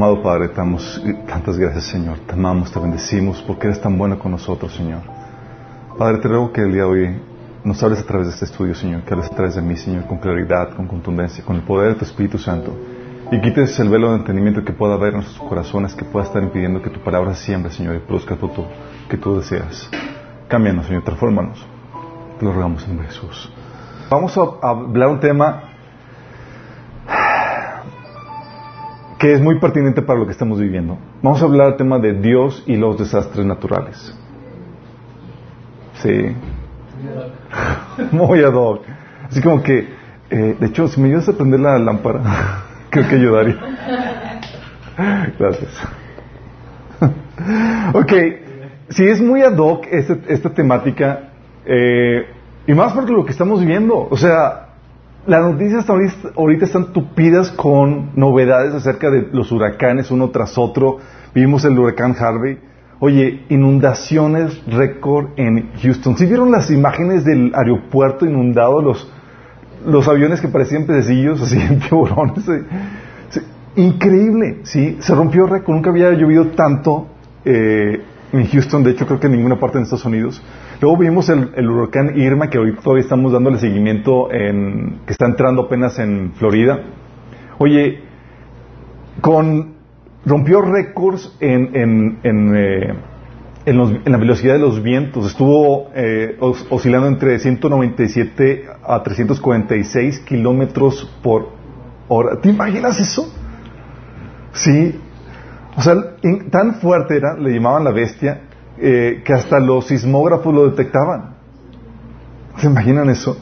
Amado 0.00 0.22
Padre, 0.22 0.48
damos 0.56 0.98
tantas 1.28 1.58
gracias, 1.58 1.84
Señor. 1.84 2.20
Te 2.20 2.32
amamos, 2.32 2.72
te 2.72 2.80
bendecimos 2.80 3.44
porque 3.46 3.66
eres 3.66 3.82
tan 3.82 3.98
bueno 3.98 4.18
con 4.18 4.32
nosotros, 4.32 4.74
Señor. 4.74 5.02
Padre, 5.98 6.16
te 6.22 6.28
ruego 6.28 6.50
que 6.54 6.62
el 6.62 6.72
día 6.72 6.84
de 6.84 6.88
hoy 6.88 7.22
nos 7.64 7.82
hables 7.82 8.00
a 8.00 8.06
través 8.06 8.28
de 8.28 8.32
este 8.32 8.46
estudio, 8.46 8.74
Señor, 8.74 9.02
que 9.02 9.12
hables 9.12 9.30
a 9.30 9.34
través 9.34 9.56
de 9.56 9.60
mí, 9.60 9.76
Señor, 9.76 10.06
con 10.06 10.16
claridad, 10.16 10.74
con 10.74 10.86
contundencia, 10.86 11.44
con 11.44 11.56
el 11.56 11.62
poder 11.64 11.92
de 11.92 11.94
tu 11.96 12.06
Espíritu 12.06 12.38
Santo. 12.38 12.74
Y 13.30 13.42
quites 13.42 13.78
el 13.78 13.90
velo 13.90 14.12
de 14.12 14.20
entendimiento 14.20 14.64
que 14.64 14.72
pueda 14.72 14.94
haber 14.94 15.10
en 15.10 15.20
nuestros 15.20 15.46
corazones, 15.46 15.94
que 15.94 16.06
pueda 16.06 16.24
estar 16.24 16.42
impidiendo 16.42 16.80
que 16.80 16.88
tu 16.88 17.00
palabra 17.00 17.34
siembre, 17.34 17.70
Señor, 17.70 17.96
y 17.96 17.98
produzca 17.98 18.36
todo 18.36 18.68
que 19.06 19.18
tú 19.18 19.36
deseas. 19.36 19.90
Cámbianos, 20.48 20.86
Señor, 20.86 21.04
transfórmanos. 21.04 21.62
Te 22.38 22.46
lo 22.46 22.54
rogamos 22.54 22.88
en 22.88 23.00
Jesús. 23.00 23.52
Vamos 24.08 24.34
a 24.38 24.66
hablar 24.66 25.08
un 25.08 25.20
tema 25.20 25.69
que 29.20 29.34
es 29.34 29.40
muy 29.40 29.60
pertinente 29.60 30.00
para 30.00 30.18
lo 30.18 30.24
que 30.24 30.32
estamos 30.32 30.58
viviendo. 30.58 30.96
Vamos 31.22 31.42
a 31.42 31.44
hablar 31.44 31.68
del 31.68 31.76
tema 31.76 31.98
de 31.98 32.14
Dios 32.14 32.64
y 32.66 32.76
los 32.76 32.98
desastres 32.98 33.44
naturales. 33.44 34.18
Sí. 35.96 36.34
Muy 38.12 38.42
ad 38.42 38.54
hoc. 38.54 38.82
Así 39.28 39.42
como 39.42 39.62
que, 39.62 39.90
eh, 40.30 40.56
de 40.58 40.66
hecho, 40.66 40.88
si 40.88 40.98
me 41.02 41.08
ayudas 41.08 41.28
a 41.28 41.34
prender 41.34 41.60
la 41.60 41.78
lámpara, 41.78 42.22
creo 42.90 43.08
que 43.08 43.16
ayudaría. 43.16 43.56
Gracias. 45.38 45.70
ok, 47.92 48.12
si 48.88 49.04
es 49.04 49.20
muy 49.20 49.42
ad 49.42 49.58
hoc 49.58 49.86
esta, 49.90 50.16
esta 50.28 50.54
temática, 50.54 51.28
eh, 51.66 52.26
y 52.66 52.72
más 52.72 52.94
porque 52.94 53.12
lo 53.12 53.26
que 53.26 53.32
estamos 53.32 53.64
viendo, 53.66 54.08
o 54.10 54.16
sea, 54.16 54.69
las 55.26 55.42
noticias 55.42 55.86
ahorita 55.88 56.64
están 56.64 56.92
tupidas 56.92 57.50
con 57.50 58.12
novedades 58.16 58.74
acerca 58.74 59.10
de 59.10 59.28
los 59.32 59.52
huracanes 59.52 60.10
uno 60.10 60.30
tras 60.30 60.56
otro. 60.56 60.98
Vimos 61.34 61.64
el 61.64 61.78
huracán 61.78 62.14
Harvey. 62.18 62.58
Oye, 63.00 63.44
inundaciones 63.48 64.62
récord 64.66 65.28
en 65.36 65.70
Houston. 65.82 66.16
¿Sí 66.16 66.26
vieron 66.26 66.50
las 66.50 66.70
imágenes 66.70 67.24
del 67.24 67.52
aeropuerto 67.54 68.26
inundado? 68.26 68.82
Los, 68.82 69.10
los 69.86 70.08
aviones 70.08 70.40
que 70.40 70.48
parecían 70.48 70.86
pececillos, 70.86 71.40
así 71.42 71.60
en 71.60 71.80
tiburones. 71.80 72.44
increíble, 73.76 74.60
¿sí? 74.64 74.96
Se 75.00 75.14
rompió 75.14 75.46
récord. 75.46 75.76
Nunca 75.76 75.90
había 75.90 76.10
llovido 76.12 76.48
tanto 76.48 77.08
eh, 77.44 78.02
en 78.32 78.46
Houston. 78.46 78.82
De 78.82 78.92
hecho, 78.92 79.06
creo 79.06 79.20
que 79.20 79.26
en 79.26 79.34
ninguna 79.34 79.58
parte 79.58 79.78
de 79.78 79.84
Estados 79.84 80.04
Unidos. 80.04 80.42
Luego 80.80 80.96
vimos 80.96 81.28
el, 81.28 81.68
huracán 81.68 82.18
Irma, 82.18 82.48
que 82.48 82.58
hoy 82.58 82.74
todavía 82.76 83.02
estamos 83.02 83.32
dándole 83.32 83.58
seguimiento, 83.58 84.32
en, 84.32 85.00
que 85.06 85.12
está 85.12 85.26
entrando 85.26 85.62
apenas 85.62 85.98
en 85.98 86.32
Florida. 86.32 86.80
Oye, 87.58 88.00
con, 89.20 89.74
rompió 90.24 90.62
récords 90.62 91.36
en, 91.40 91.76
en, 91.76 92.18
en, 92.22 92.56
eh, 92.56 92.94
en, 93.66 94.12
la 94.12 94.18
velocidad 94.18 94.54
de 94.54 94.60
los 94.60 94.82
vientos. 94.82 95.26
Estuvo 95.26 95.90
eh, 95.94 96.36
oscilando 96.40 97.08
entre 97.08 97.38
197 97.38 98.64
a 98.82 99.02
346 99.02 100.20
kilómetros 100.20 101.10
por 101.22 101.50
hora. 102.08 102.40
¿Te 102.40 102.48
imaginas 102.48 102.98
eso? 103.00 103.32
Sí. 104.52 104.98
O 105.76 105.82
sea, 105.82 105.94
tan 106.50 106.74
fuerte 106.76 107.16
era, 107.16 107.36
le 107.36 107.52
llamaban 107.54 107.84
la 107.84 107.92
bestia, 107.92 108.42
eh, 108.78 109.22
que 109.24 109.32
hasta 109.32 109.60
los 109.60 109.86
sismógrafos 109.86 110.54
lo 110.54 110.68
detectaban. 110.68 111.36
¿Se 112.56 112.66
imaginan 112.66 113.08
eso? 113.08 113.36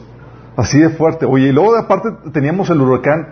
Así 0.55 0.79
de 0.79 0.89
fuerte. 0.89 1.25
Oye, 1.25 1.47
y 1.47 1.51
luego 1.51 1.73
de 1.73 1.79
aparte 1.79 2.09
teníamos 2.33 2.69
el 2.69 2.81
huracán 2.81 3.27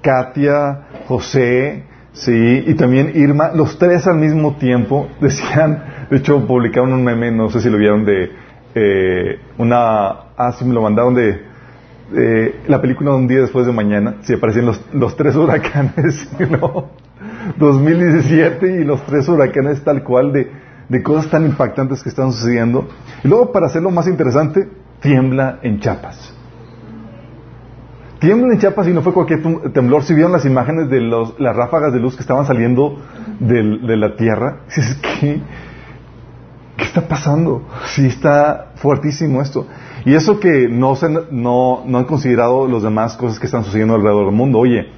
Katia, 0.00 0.86
José, 1.06 1.84
sí, 2.12 2.64
y 2.66 2.74
también 2.74 3.12
Irma, 3.14 3.50
los 3.52 3.78
tres 3.78 4.06
al 4.06 4.16
mismo 4.16 4.56
tiempo 4.56 5.08
decían, 5.20 5.82
de 6.10 6.16
hecho 6.16 6.46
publicaron 6.46 6.92
un 6.92 7.04
meme, 7.04 7.32
no 7.32 7.50
sé 7.50 7.60
si 7.60 7.68
lo 7.68 7.76
vieron, 7.76 8.04
de 8.04 8.30
eh, 8.74 9.40
una, 9.58 10.08
ah, 10.36 10.52
sí 10.56 10.64
me 10.64 10.74
lo 10.74 10.82
mandaron 10.82 11.14
de 11.14 11.48
la 12.66 12.80
película 12.80 13.10
de 13.10 13.16
un 13.18 13.28
día 13.28 13.40
después 13.40 13.66
de 13.66 13.72
mañana, 13.72 14.14
si 14.22 14.32
aparecían 14.32 14.64
los, 14.64 14.82
los 14.94 15.14
tres 15.16 15.36
huracanes, 15.36 16.30
¿no? 16.50 17.07
2017 17.56 18.80
y 18.80 18.84
los 18.84 19.04
tres 19.06 19.28
huracanes 19.28 19.82
tal 19.82 20.02
cual 20.02 20.32
de 20.32 20.50
de 20.88 21.02
cosas 21.02 21.30
tan 21.30 21.44
impactantes 21.44 22.02
que 22.02 22.08
están 22.08 22.32
sucediendo. 22.32 22.88
Y 23.22 23.28
luego, 23.28 23.52
para 23.52 23.66
hacerlo 23.66 23.90
más 23.90 24.06
interesante, 24.08 24.68
tiembla 25.00 25.58
en 25.62 25.80
Chiapas. 25.80 26.34
Tiembla 28.18 28.54
en 28.54 28.58
Chiapas 28.58 28.88
y 28.88 28.92
no 28.92 29.02
fue 29.02 29.12
cualquier 29.12 29.42
temblor. 29.72 30.02
Si 30.02 30.14
vieron 30.14 30.32
las 30.32 30.44
imágenes 30.44 30.90
de 30.90 31.00
los, 31.00 31.38
las 31.38 31.54
ráfagas 31.54 31.92
de 31.92 32.00
luz 32.00 32.16
que 32.16 32.22
estaban 32.22 32.46
saliendo 32.46 32.98
de 33.38 33.96
la 33.96 34.16
tierra, 34.16 34.60
¿qué, 35.20 35.40
¿qué 36.76 36.84
está 36.84 37.06
pasando? 37.06 37.68
Sí, 37.84 38.06
está 38.06 38.72
fuertísimo 38.76 39.42
esto. 39.42 39.66
Y 40.04 40.14
eso 40.14 40.40
que 40.40 40.68
no, 40.68 40.96
se, 40.96 41.08
no, 41.30 41.82
no 41.86 41.98
han 41.98 42.04
considerado 42.04 42.66
las 42.66 42.82
demás 42.82 43.16
cosas 43.16 43.38
que 43.38 43.46
están 43.46 43.62
sucediendo 43.62 43.94
alrededor 43.94 44.26
del 44.26 44.34
mundo. 44.34 44.58
Oye, 44.58 44.88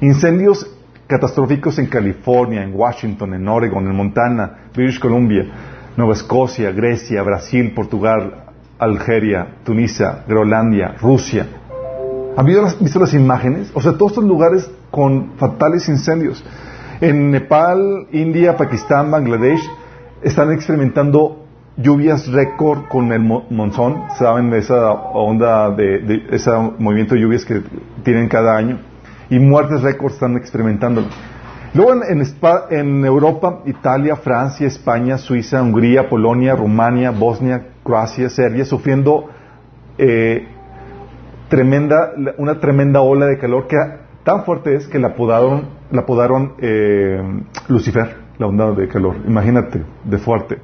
incendios 0.00 0.70
catastróficos 1.12 1.78
en 1.78 1.88
California, 1.88 2.62
en 2.62 2.74
Washington, 2.74 3.34
en 3.34 3.46
Oregon, 3.46 3.86
en 3.86 3.94
Montana, 3.94 4.70
British 4.74 4.98
Columbia, 4.98 5.44
Nueva 5.94 6.14
Escocia, 6.14 6.72
Grecia, 6.72 7.22
Brasil, 7.22 7.72
Portugal, 7.74 8.46
Algeria, 8.78 9.56
Tunisia, 9.62 10.24
Groenlandia, 10.26 10.94
Rusia. 10.98 11.46
¿Han 12.34 12.46
visto 12.46 12.98
las 12.98 13.12
imágenes? 13.12 13.70
O 13.74 13.82
sea, 13.82 13.92
todos 13.92 14.12
estos 14.12 14.24
lugares 14.24 14.70
con 14.90 15.32
fatales 15.36 15.86
incendios. 15.90 16.42
En 17.02 17.30
Nepal, 17.30 18.06
India, 18.12 18.56
Pakistán, 18.56 19.10
Bangladesh 19.10 19.60
están 20.22 20.50
experimentando 20.50 21.44
lluvias 21.76 22.26
récord 22.32 22.88
con 22.88 23.12
el 23.12 23.20
monzón. 23.20 24.04
¿Saben 24.18 24.48
de 24.48 24.60
esa 24.60 24.92
onda, 24.92 25.68
de, 25.72 25.98
de 25.98 26.22
ese 26.30 26.50
movimiento 26.78 27.14
de 27.14 27.20
lluvias 27.20 27.44
que 27.44 27.60
tienen 28.02 28.28
cada 28.28 28.56
año? 28.56 28.91
Y 29.32 29.38
muertes 29.38 29.80
récords 29.80 30.14
están 30.14 30.36
experimentando. 30.36 31.06
Luego 31.72 31.94
en, 32.04 32.22
en, 32.70 33.04
Europa, 33.06 33.60
Italia, 33.64 34.16
Francia, 34.16 34.66
España, 34.66 35.16
Suiza, 35.16 35.62
Hungría, 35.62 36.06
Polonia, 36.10 36.54
Rumania, 36.54 37.10
Bosnia, 37.10 37.68
Croacia, 37.82 38.28
Serbia, 38.28 38.66
sufriendo 38.66 39.30
eh, 39.96 40.46
tremenda, 41.48 42.12
una 42.36 42.60
tremenda 42.60 43.00
ola 43.00 43.24
de 43.24 43.38
calor 43.38 43.66
que 43.68 43.78
tan 44.22 44.44
fuerte 44.44 44.74
es 44.74 44.86
que 44.86 44.98
la 44.98 45.08
apodaron, 45.08 45.68
la 45.90 46.02
apodaron 46.02 46.52
eh, 46.58 47.22
Lucifer, 47.68 48.14
la 48.36 48.46
onda 48.48 48.72
de 48.72 48.86
calor. 48.86 49.16
Imagínate, 49.26 49.82
de 50.04 50.18
fuerte. 50.18 50.58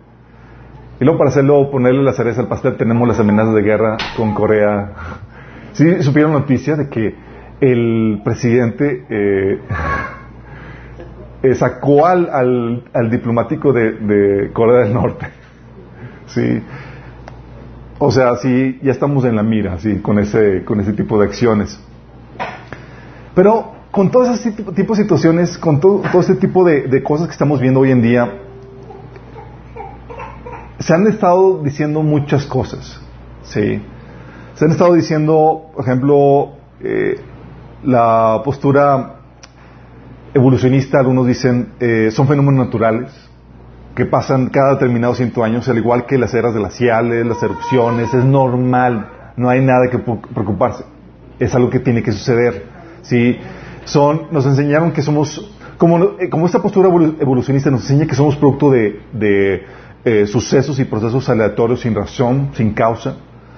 Y 1.01 1.05
luego 1.05 1.17
para 1.17 1.31
hacerlo, 1.31 1.71
ponerle 1.71 2.03
la 2.03 2.13
cereza 2.13 2.43
al 2.43 2.49
pastel, 2.49 2.77
tenemos 2.77 3.09
las 3.09 3.19
amenazas 3.19 3.55
de 3.55 3.63
guerra 3.63 3.97
con 4.15 4.35
Corea. 4.35 4.93
¿Sí 5.73 6.03
supieron 6.03 6.33
noticias 6.33 6.77
de 6.77 6.91
que 6.91 7.28
el 7.61 8.21
presidente 8.25 9.05
eh, 9.09 9.61
sacó 11.55 12.07
al, 12.07 12.85
al, 12.93 13.11
diplomático 13.11 13.73
de, 13.73 14.51
Corea 14.53 14.85
del 14.85 14.95
Norte. 14.95 15.27
Sí. 16.29 16.63
O 17.99 18.11
sea, 18.11 18.37
sí, 18.37 18.79
ya 18.83 18.93
estamos 18.93 19.25
en 19.25 19.35
la 19.35 19.43
mira, 19.43 19.79
sí, 19.79 20.01
con 20.01 20.19
ese, 20.19 20.63
con 20.63 20.79
ese 20.79 20.93
tipo 20.93 21.19
de 21.19 21.25
acciones. 21.25 21.83
Pero 23.35 23.73
con 23.91 24.11
todo 24.11 24.31
ese 24.31 24.53
tipo, 24.53 24.95
de 24.95 25.03
situaciones, 25.03 25.57
con 25.57 25.81
todo, 25.81 26.03
todo 26.13 26.21
ese 26.21 26.35
tipo 26.35 26.65
de, 26.65 26.83
de, 26.83 27.03
cosas 27.03 27.29
que 27.29 27.33
estamos 27.33 27.61
viendo 27.63 27.81
hoy 27.81 27.93
en 27.93 28.03
día, 28.03 28.31
se 30.79 30.93
han 30.93 31.07
estado 31.07 31.63
diciendo 31.63 32.03
muchas 32.03 32.45
cosas, 32.45 33.01
sí. 33.43 33.81
Se 34.55 34.65
han 34.67 34.73
estado 34.73 34.93
diciendo, 34.93 35.71
por 35.75 35.83
ejemplo, 35.83 36.51
eh, 36.81 37.19
la 37.85 38.41
postura 38.45 39.15
evolucionista, 40.35 40.99
algunos 40.99 41.27
dicen, 41.27 41.73
eh, 41.81 42.11
son 42.13 42.27
fenómenos 42.27 42.67
naturales 42.67 43.11
que 43.95 44.07
pasan 44.07 44.49
cada 44.51 44.75
determinado 44.75 45.15
ciento 45.15 45.43
años, 45.43 45.69
al 45.69 45.79
igual 45.79 46.07
que 46.07 46.19
las 46.19 46.33
eras 46.35 46.55
glaciales, 46.55 47.27
las 47.27 47.43
erupciones, 47.43 48.13
es 48.15 48.25
normal, 48.25 49.09
no 49.37 49.49
hay 49.49 49.61
nada 49.61 49.89
que 49.91 49.99
preocuparse, 49.99 50.85
es 51.39 51.55
algo 51.55 51.71
que 51.71 51.81
tiene 51.81 52.03
que 52.03 52.13
suceder. 52.13 52.67
¿sí? 53.03 53.37
Son, 53.85 54.29
nos 54.31 54.47
enseñaron 54.47 54.93
que 54.93 55.03
somos, 55.03 55.53
como, 55.79 56.21
eh, 56.21 56.29
como 56.31 56.47
esta 56.47 56.63
postura 56.63 56.89
evolucionista 56.89 57.71
nos 57.71 57.83
enseña 57.83 58.07
que 58.07 58.15
somos 58.15 58.37
producto 58.37 58.71
de, 58.71 59.01
de 59.13 59.65
eh, 60.05 60.27
sucesos 60.27 60.79
y 60.79 60.85
procesos 60.85 61.29
aleatorios 61.29 61.81
sin 61.81 61.95
razón, 61.95 62.51
sin 62.55 62.75
causa, 62.75 63.17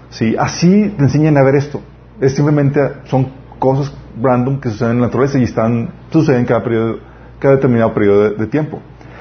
¿sí? 0.08 0.36
así 0.38 0.94
te 0.96 1.02
enseñan 1.02 1.36
a 1.36 1.42
ver 1.42 1.56
esto. 1.56 1.82
Es 2.18 2.34
simplemente 2.34 2.80
son 3.04 3.28
cosas 3.58 3.92
random 4.22 4.60
que 4.60 4.70
suceden 4.70 4.92
en 4.92 5.00
la 5.00 5.06
naturaleza 5.06 5.38
y 5.38 5.44
están, 5.44 5.90
suceden 6.10 6.44
cada, 6.44 6.62
periodo, 6.62 6.98
cada 7.38 7.56
determinado 7.56 7.92
periodo 7.94 8.30
de, 8.30 8.46
tiempo. 8.46 8.80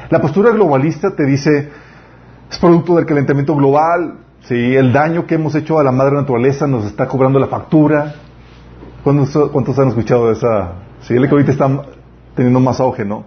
La 0.10 0.19
postura 0.22 0.51
globalista 0.51 1.16
te 1.16 1.25
dice, 1.25 1.69
es 2.50 2.57
producto 2.60 2.96
del 2.96 3.06
calentamiento 3.06 3.56
global, 3.56 4.16
¿sí? 4.42 4.75
el 4.75 4.92
daño 4.92 5.25
que 5.25 5.36
hemos 5.36 5.56
hecho 5.56 5.80
a 5.80 5.84
la 5.84 5.92
madre 5.92 6.16
naturaleza 6.16 6.68
nos 6.68 6.86
está 6.86 7.07
cobrando 7.07 7.40
la 7.40 7.48
factura. 7.48 8.16
¿Cuántos, 9.04 9.50
cuántos 9.51 9.80
han 9.80 9.90
escuchado 9.90 10.28
de 10.28 10.34
esa? 10.34 10.74
Sí, 11.02 11.13
el 11.16 11.30
que 11.30 11.52
está 11.52 11.69
teniendo 12.36 12.60
más 12.60 12.80
auge, 12.81 13.06
¿no? 13.06 13.24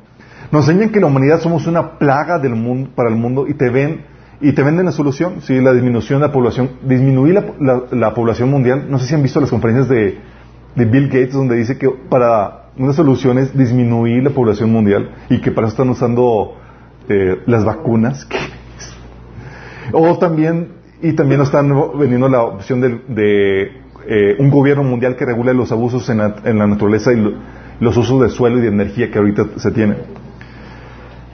Nos 0.51 0.69
enseñan 0.69 0.91
que 0.91 1.01
la 1.01 1.07
humanidad 1.07 1.41
somos 1.41 1.67
una 1.67 1.99
plaga 1.99 2.39
del 2.39 2.55
mundo, 2.55 2.91
para 2.95 3.09
el 3.09 3.17
mundo 3.17 3.47
y 3.49 3.55
te 3.55 3.71
ven 3.71 4.05
y 4.43 4.53
te 4.53 4.63
venden 4.63 4.85
la 4.85 4.93
solución, 4.93 5.41
sí, 5.41 5.59
la 5.61 5.73
disminución 5.73 6.21
de 6.21 6.27
la 6.27 6.33
población, 6.33 6.73
disminuir 6.83 7.43
la, 7.61 8.13
población 8.13 8.51
mundial. 8.51 8.87
No 8.91 8.99
sé 8.99 9.07
si 9.07 9.15
han 9.15 9.23
visto 9.23 9.41
las 9.41 9.51
conferencias 9.51 9.89
de, 9.89 10.19
Bill 10.75 11.09
Gates 11.09 11.33
donde 11.33 11.57
dice 11.57 11.77
que 11.79 11.89
para 12.09 12.63
una 12.77 12.93
solución 12.93 13.39
es 13.39 13.57
disminuir 13.57 14.23
la 14.23 14.31
población 14.31 14.73
mundial 14.73 15.11
y 15.29 15.41
que 15.41 15.51
para 15.51 15.67
eso 15.67 15.75
están 15.75 15.91
usando 15.91 16.57
eh, 17.09 17.43
las 17.47 17.65
vacunas. 17.65 18.27
o 19.93 20.19
también, 20.19 20.69
y 21.03 21.13
también 21.13 21.41
están 21.41 21.71
vendiendo 21.99 22.29
la 22.29 22.43
opción 22.43 22.81
de, 22.81 23.83
eh, 24.07 24.37
un 24.39 24.51
gobierno 24.51 24.85
mundial 24.85 25.17
que 25.17 25.25
regule 25.25 25.53
los 25.55 25.71
abusos 25.73 26.09
en 26.09 26.19
la, 26.19 26.67
naturaleza 26.67 27.13
y 27.13 27.37
los 27.81 27.97
usos 27.97 28.21
del 28.21 28.31
suelo 28.31 28.59
y 28.59 28.63
de 28.63 28.69
energía 28.69 29.11
que 29.11 29.19
ahorita 29.19 29.47
se 29.57 29.71
tienen. 29.71 29.99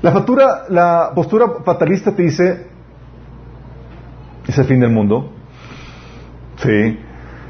La, 0.02 0.12
factura, 0.12 0.64
la 0.68 1.12
postura 1.14 1.46
fatalista 1.64 2.14
te 2.14 2.22
dice, 2.22 2.66
es 4.46 4.58
el 4.58 4.64
fin 4.64 4.80
del 4.80 4.90
mundo, 4.90 5.32
sí, 6.56 6.98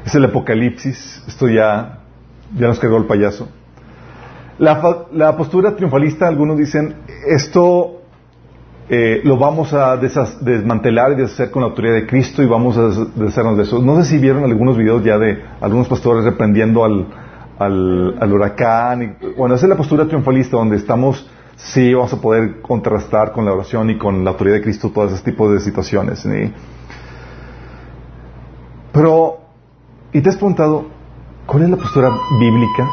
es 0.09 0.15
el 0.15 0.25
apocalipsis, 0.25 1.23
esto 1.27 1.47
ya, 1.47 1.99
ya 2.57 2.67
nos 2.67 2.79
quedó 2.79 2.97
el 2.97 3.05
payaso. 3.05 3.47
La, 4.57 5.37
postura 5.37 5.75
triunfalista, 5.75 6.27
algunos 6.27 6.57
dicen, 6.57 6.95
esto 7.27 8.01
eh, 8.89 9.21
lo 9.23 9.37
vamos 9.37 9.71
a 9.73 9.95
desmantelar 9.97 11.13
y 11.13 11.15
deshacer 11.15 11.51
con 11.51 11.61
la 11.61 11.69
autoridad 11.69 11.93
de 11.93 12.07
Cristo 12.07 12.43
y 12.43 12.47
vamos 12.47 12.77
a 12.77 12.87
deshacernos 13.15 13.55
de 13.55 13.63
eso. 13.63 13.79
No 13.81 13.95
sé 13.97 14.09
si 14.09 14.17
vieron 14.17 14.43
algunos 14.43 14.77
videos 14.77 15.03
ya 15.03 15.17
de 15.17 15.41
algunos 15.61 15.87
pastores 15.87 16.25
reprendiendo 16.25 16.83
al, 16.83 18.33
huracán. 18.33 19.17
Bueno, 19.37 19.55
esa 19.55 19.65
es 19.67 19.69
la 19.69 19.77
postura 19.77 20.05
triunfalista 20.07 20.57
donde 20.57 20.75
estamos 20.75 21.29
sí 21.55 21.93
vamos 21.93 22.13
a 22.13 22.21
poder 22.21 22.61
contrastar 22.61 23.31
con 23.31 23.45
la 23.45 23.53
oración 23.53 23.89
y 23.89 23.97
con 23.97 24.23
la 24.23 24.31
autoridad 24.31 24.55
de 24.55 24.61
Cristo 24.61 24.91
todos 24.93 25.11
esos 25.11 25.23
tipos 25.23 25.53
de 25.53 25.59
situaciones. 25.59 26.27
Pero, 28.91 29.48
¿y 30.11 30.21
te 30.21 30.29
has 30.29 30.35
preguntado 30.35 30.87
cuál 31.45 31.63
es 31.63 31.69
la 31.69 31.77
postura 31.77 32.09
bíblica 32.39 32.89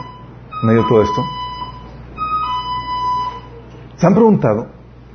en 0.62 0.68
medio 0.68 0.82
de 0.82 0.88
todo 0.88 1.02
esto? 1.02 1.22
¿Se 3.96 4.06
han 4.06 4.14
preguntado, 4.14 4.66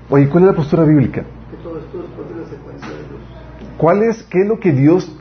oye, 0.09 0.27
cuál 0.27 0.44
es 0.44 0.50
la 0.50 0.56
postura 0.56 0.83
bíblica? 0.83 1.24
¿Cuál 3.77 4.03
es, 4.03 4.24
qué 4.24 4.42
es 4.42 4.48
lo 4.48 4.59
que 4.59 4.71
Dios 4.71 5.12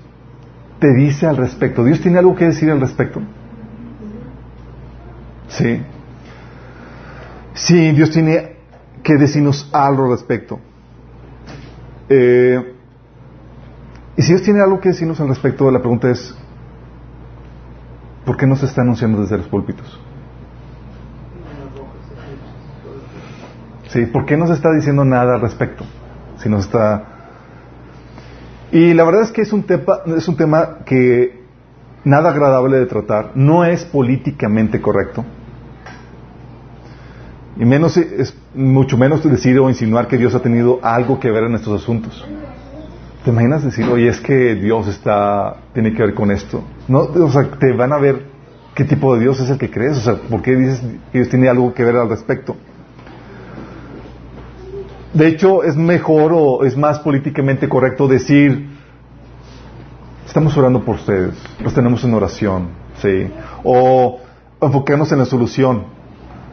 te 0.79 0.93
dice 0.95 1.27
al 1.27 1.37
respecto? 1.37 1.85
¿Dios 1.85 2.01
tiene 2.01 2.19
algo 2.19 2.35
que 2.35 2.47
decir 2.47 2.71
al 2.71 2.81
respecto? 2.81 3.21
Sí. 5.49 5.83
Sí, 7.55 7.93
Dios 7.93 8.11
tiene 8.11 8.57
que 9.03 9.17
decirnos 9.17 9.69
algo 9.73 10.05
al 10.05 10.11
respecto. 10.13 10.59
Eh, 12.09 12.75
y 14.17 14.23
si 14.23 14.33
Dios 14.33 14.43
tiene 14.43 14.61
algo 14.61 14.81
que 14.81 14.91
decirnos 14.91 15.21
al 15.21 15.29
respecto, 15.29 15.71
la 15.71 15.79
pregunta 15.79 16.11
es, 16.11 16.35
¿por 18.31 18.37
qué 18.37 18.47
no 18.47 18.55
se 18.55 18.67
está 18.67 18.83
anunciando 18.83 19.23
desde 19.23 19.39
los 19.39 19.49
púlpitos? 19.49 19.99
Sí, 23.89 24.07
¿por 24.07 24.25
qué 24.25 24.37
no 24.37 24.47
se 24.47 24.53
está 24.53 24.73
diciendo 24.73 25.05
nada 25.05 25.35
al 25.35 25.41
respecto? 25.41 25.85
Si 26.39 26.49
no 26.49 26.61
está... 26.61 27.03
Y 28.71 28.95
la 28.95 29.03
verdad 29.03 29.23
es 29.23 29.33
que 29.33 29.43
es 29.43 29.53
un 29.53 29.65
tema, 29.65 29.99
es 30.17 30.29
un 30.29 30.37
tema 30.37 30.79
que 30.87 31.43
nada 32.05 32.31
agradable 32.31 32.79
de 32.79 32.87
tratar, 32.87 33.33
no 33.35 33.65
es 33.65 33.85
políticamente 33.85 34.81
correcto. 34.81 35.25
Y 37.57 37.65
menos 37.65 37.97
es 37.97 38.39
mucho 38.55 38.97
menos 38.97 39.29
decir 39.29 39.59
o 39.59 39.69
insinuar 39.69 40.07
que 40.07 40.19
Dios 40.19 40.37
ha 40.37 40.41
tenido 40.41 40.79
algo 40.85 41.19
que 41.19 41.33
ver 41.33 41.43
en 41.43 41.57
estos 41.57 41.83
asuntos. 41.83 42.25
¿Te 43.25 43.31
imaginas 43.31 43.65
decir, 43.65 43.87
oye, 43.87 44.07
es 44.07 44.21
que 44.21 44.55
Dios 44.55 44.87
está, 44.87 45.57
tiene 45.75 45.93
que 45.93 46.01
ver 46.01 46.15
con 46.15 46.31
esto? 46.31 46.63
No, 46.91 47.03
o 47.03 47.31
sea, 47.31 47.49
te 47.53 47.73
van 47.73 47.93
a 47.93 47.99
ver 47.99 48.25
qué 48.75 48.85
tipo 48.85 49.15
de 49.15 49.21
Dios 49.21 49.39
es 49.39 49.49
el 49.49 49.59
que 49.59 49.71
crees, 49.71 49.97
o 49.99 50.01
sea, 50.01 50.15
¿por 50.29 50.43
qué 50.43 50.57
dices 50.57 50.81
que 51.13 51.19
Dios 51.19 51.29
tiene 51.29 51.49
algo 51.49 51.73
que 51.73 51.85
ver 51.85 51.95
al 51.95 52.09
respecto? 52.09 52.57
De 55.15 55.29
hecho, 55.29 55.63
es 55.63 55.77
mejor 55.77 56.33
o 56.35 56.65
es 56.65 56.77
más 56.77 56.99
políticamente 56.99 57.69
correcto 57.69 58.09
decir, 58.09 58.71
estamos 60.27 60.57
orando 60.57 60.85
por 60.85 60.97
ustedes, 60.97 61.41
los 61.63 61.73
tenemos 61.73 62.03
en 62.03 62.13
oración, 62.13 62.71
¿sí? 63.01 63.31
O 63.63 64.19
enfocarnos 64.61 65.13
en 65.13 65.21
la 65.21 65.27
solución. 65.27 65.85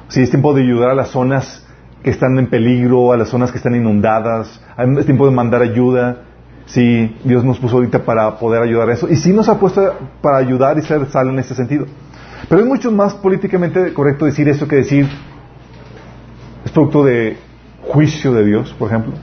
Si 0.10 0.22
es 0.22 0.30
tiempo 0.30 0.54
de 0.54 0.62
ayudar 0.62 0.92
a 0.92 0.94
las 0.94 1.10
zonas 1.10 1.66
que 2.04 2.12
están 2.12 2.38
en 2.38 2.46
peligro, 2.48 3.12
a 3.12 3.18
las 3.18 3.30
zonas 3.30 3.52
que 3.52 3.58
están 3.58 3.74
inundadas, 3.74 4.62
es 5.00 5.06
tiempo 5.08 5.26
de 5.26 5.32
mandar 5.32 5.64
ayuda. 5.64 6.27
Si 6.68 7.16
Dios 7.24 7.44
nos 7.44 7.60
puso 7.60 7.78
ahorita 7.78 8.04
para 8.04 8.38
poder 8.38 8.62
ayudar 8.62 8.90
a 8.90 8.94
eso. 8.94 9.10
Y 9.10 9.16
sí 9.16 9.34
nos 9.34 9.50
ha 9.50 9.60
puesto 9.60 9.82
para 10.22 10.38
ayudar 10.38 10.78
y 10.78 10.82
ser 10.82 11.06
sal 11.10 11.30
en 11.30 11.40
ese 11.40 11.56
sentido. 11.56 11.86
Pero 12.48 12.62
es 12.62 12.68
mucho 12.68 12.92
más 12.92 13.16
políticamente 13.16 13.94
correcto 13.94 14.26
decir 14.26 14.48
eso 14.48 14.68
que 14.68 14.78
decir 14.78 15.08
es 16.66 16.72
producto 16.72 17.04
de 17.04 17.38
juicio 17.82 18.34
de 18.34 18.46
Dios, 18.46 18.76
por 18.78 18.90
ejemplo. 18.90 19.14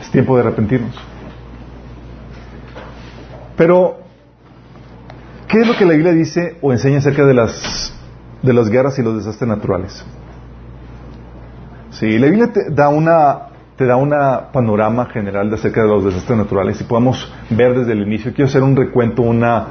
Es 0.00 0.10
tiempo 0.10 0.34
de 0.34 0.42
arrepentirnos. 0.42 0.96
Pero, 3.56 3.98
¿qué 5.46 5.60
es 5.60 5.66
lo 5.66 5.76
que 5.76 5.84
la 5.84 5.92
Biblia 5.92 6.12
dice 6.12 6.56
o 6.62 6.72
enseña 6.72 6.98
acerca 6.98 7.24
de 7.26 7.34
las 7.34 7.92
de 8.42 8.52
las 8.52 8.68
guerras 8.68 8.98
y 8.98 9.02
los 9.02 9.16
desastres 9.16 9.48
naturales. 9.48 10.04
Sí, 11.90 12.18
la 12.18 12.26
Biblia 12.26 12.52
te 12.52 12.70
da 12.70 12.88
una 12.88 13.49
te 13.80 13.86
da 13.86 13.96
una 13.96 14.52
panorama 14.52 15.06
general 15.06 15.48
de 15.48 15.54
acerca 15.54 15.80
de 15.80 15.88
los 15.88 16.04
desastres 16.04 16.36
naturales 16.36 16.78
y 16.82 16.84
podemos 16.84 17.32
ver 17.48 17.78
desde 17.78 17.92
el 17.92 18.02
inicio. 18.02 18.34
Quiero 18.34 18.50
hacer 18.50 18.62
un 18.62 18.76
recuento, 18.76 19.22
una 19.22 19.68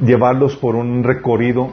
llevarlos 0.00 0.54
por 0.54 0.76
un 0.76 1.02
recorrido. 1.02 1.72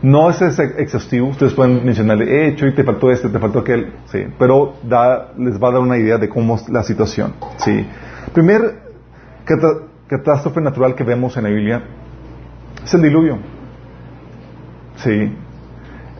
No 0.00 0.30
es 0.30 0.40
exhaustivo, 0.40 1.28
ustedes 1.28 1.52
pueden 1.52 1.84
mencionarle, 1.84 2.24
eh, 2.24 2.48
hecho 2.48 2.66
y 2.66 2.72
te 2.72 2.84
faltó 2.84 3.10
este, 3.10 3.28
te 3.28 3.38
faltó 3.38 3.58
aquel, 3.58 3.92
sí, 4.06 4.24
pero 4.38 4.76
da, 4.82 5.32
les 5.36 5.62
va 5.62 5.68
a 5.68 5.72
dar 5.72 5.80
una 5.82 5.98
idea 5.98 6.16
de 6.16 6.26
cómo 6.30 6.54
es 6.54 6.70
la 6.70 6.82
situación. 6.82 7.34
Sí. 7.58 7.86
Primer 8.32 8.62
catástrofe 10.08 10.62
natural 10.62 10.94
que 10.94 11.04
vemos 11.04 11.36
en 11.36 11.42
la 11.42 11.50
Biblia 11.50 11.82
es 12.82 12.94
el 12.94 13.02
diluvio. 13.02 13.40
Sí. 14.96 15.36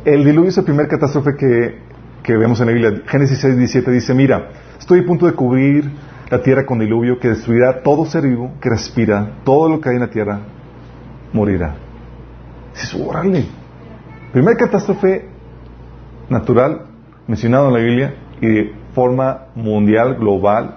El 0.05 0.25
diluvio 0.27 0.51
es 0.51 0.59
el 0.59 0.65
primer 0.65 0.89
catástrofe 0.89 1.37
que, 1.39 2.37
vemos 2.37 2.61
en 2.61 2.67
la 2.67 2.73
Biblia. 2.75 3.03
Génesis 3.07 3.39
6, 3.39 3.57
17 3.57 3.91
dice, 3.91 4.13
mira, 4.13 4.51
estoy 4.79 5.01
a 5.01 5.07
punto 5.07 5.27
de 5.27 5.33
cubrir 5.33 5.91
la 6.31 6.43
tierra 6.43 6.67
con 6.67 6.79
diluvio 6.79 7.19
que 7.19 7.29
destruirá 7.29 7.83
todo 7.83 8.07
ser 8.07 8.23
vivo 8.23 8.53
que 8.61 8.71
respira, 8.71 9.37
todo 9.45 9.69
lo 9.69 9.81
que 9.81 9.91
hay 9.91 9.97
en 9.97 10.01
la 10.01 10.11
tierra 10.11 10.41
morirá. 11.33 11.75
Dices, 12.75 12.95
órale. 12.95 13.47
Primer 14.33 14.57
catástrofe 14.57 15.29
natural 16.29 16.87
mencionado 17.27 17.69
en 17.69 17.75
la 17.75 17.81
Biblia 17.81 18.15
y 18.41 18.47
de 18.47 18.73
forma 18.95 19.47
mundial, 19.55 20.17
global 20.17 20.77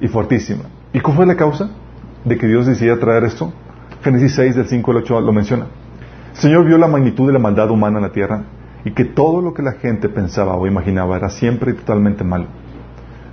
y 0.00 0.08
fortísima. 0.08 0.64
¿Y 0.92 1.00
cuál 1.00 1.16
fue 1.16 1.26
la 1.26 1.36
causa 1.36 1.70
de 2.24 2.36
que 2.36 2.46
Dios 2.46 2.66
decidiera 2.66 2.98
traer 2.98 3.24
esto? 3.24 3.52
Génesis 4.02 4.34
6 4.34 4.56
del 4.56 4.66
5 4.66 4.90
al 4.90 4.96
8 4.98 5.20
lo 5.20 5.32
menciona. 5.32 5.66
El 6.32 6.36
Señor 6.36 6.66
vio 6.66 6.78
la 6.78 6.86
magnitud 6.86 7.26
de 7.26 7.32
la 7.32 7.38
maldad 7.38 7.70
humana 7.70 7.98
en 7.98 8.02
la 8.02 8.12
tierra 8.12 8.44
y 8.84 8.92
que 8.92 9.04
todo 9.04 9.40
lo 9.42 9.54
que 9.54 9.62
la 9.62 9.72
gente 9.72 10.08
pensaba 10.08 10.56
o 10.56 10.66
imaginaba 10.66 11.16
era 11.16 11.30
siempre 11.30 11.72
y 11.72 11.74
totalmente 11.74 12.24
malo. 12.24 12.46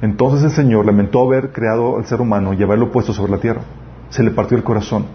Entonces 0.03 0.43
el 0.43 0.51
Señor 0.51 0.85
lamentó 0.85 1.21
haber 1.23 1.53
creado 1.53 1.95
al 1.95 2.05
ser 2.05 2.19
humano 2.19 2.51
y 2.51 2.61
haberlo 2.61 2.91
puesto 2.91 3.13
sobre 3.13 3.31
la 3.31 3.37
tierra. 3.37 3.61
Se 4.09 4.21
le 4.21 4.31
partió 4.31 4.57
el 4.57 4.63
corazón. 4.63 5.05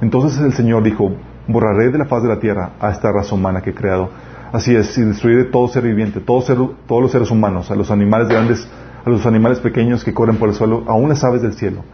Entonces 0.00 0.40
el 0.40 0.52
Señor 0.54 0.82
dijo, 0.82 1.12
borraré 1.46 1.90
de 1.90 1.98
la 1.98 2.06
faz 2.06 2.24
de 2.24 2.28
la 2.28 2.40
tierra 2.40 2.72
a 2.80 2.90
esta 2.90 3.12
raza 3.12 3.36
humana 3.36 3.62
que 3.62 3.70
he 3.70 3.74
creado. 3.74 4.10
Así 4.52 4.74
es, 4.74 4.98
y 4.98 5.02
destruiré 5.02 5.44
todo 5.44 5.68
ser 5.68 5.84
viviente, 5.84 6.18
todos 6.18 6.48
los 6.88 7.12
seres 7.12 7.30
humanos, 7.30 7.70
a 7.70 7.76
los 7.76 7.92
animales 7.92 8.28
grandes, 8.28 8.68
a 9.04 9.08
los 9.08 9.24
animales 9.24 9.60
pequeños 9.60 10.02
que 10.02 10.12
corren 10.12 10.36
por 10.36 10.48
el 10.48 10.56
suelo, 10.56 10.82
aún 10.88 11.08
las 11.10 11.22
aves 11.22 11.42
del 11.42 11.52
cielo. 11.52 11.84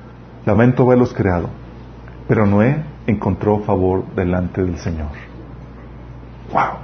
Lamento 0.47 0.85
haberlos 0.85 1.13
creado. 1.13 1.51
Pero 2.27 2.47
Noé 2.47 2.85
encontró 3.07 3.59
favor 3.59 4.03
delante 4.17 4.63
del 4.65 4.79
Señor. 4.79 5.09
¡Wow! 6.55 6.79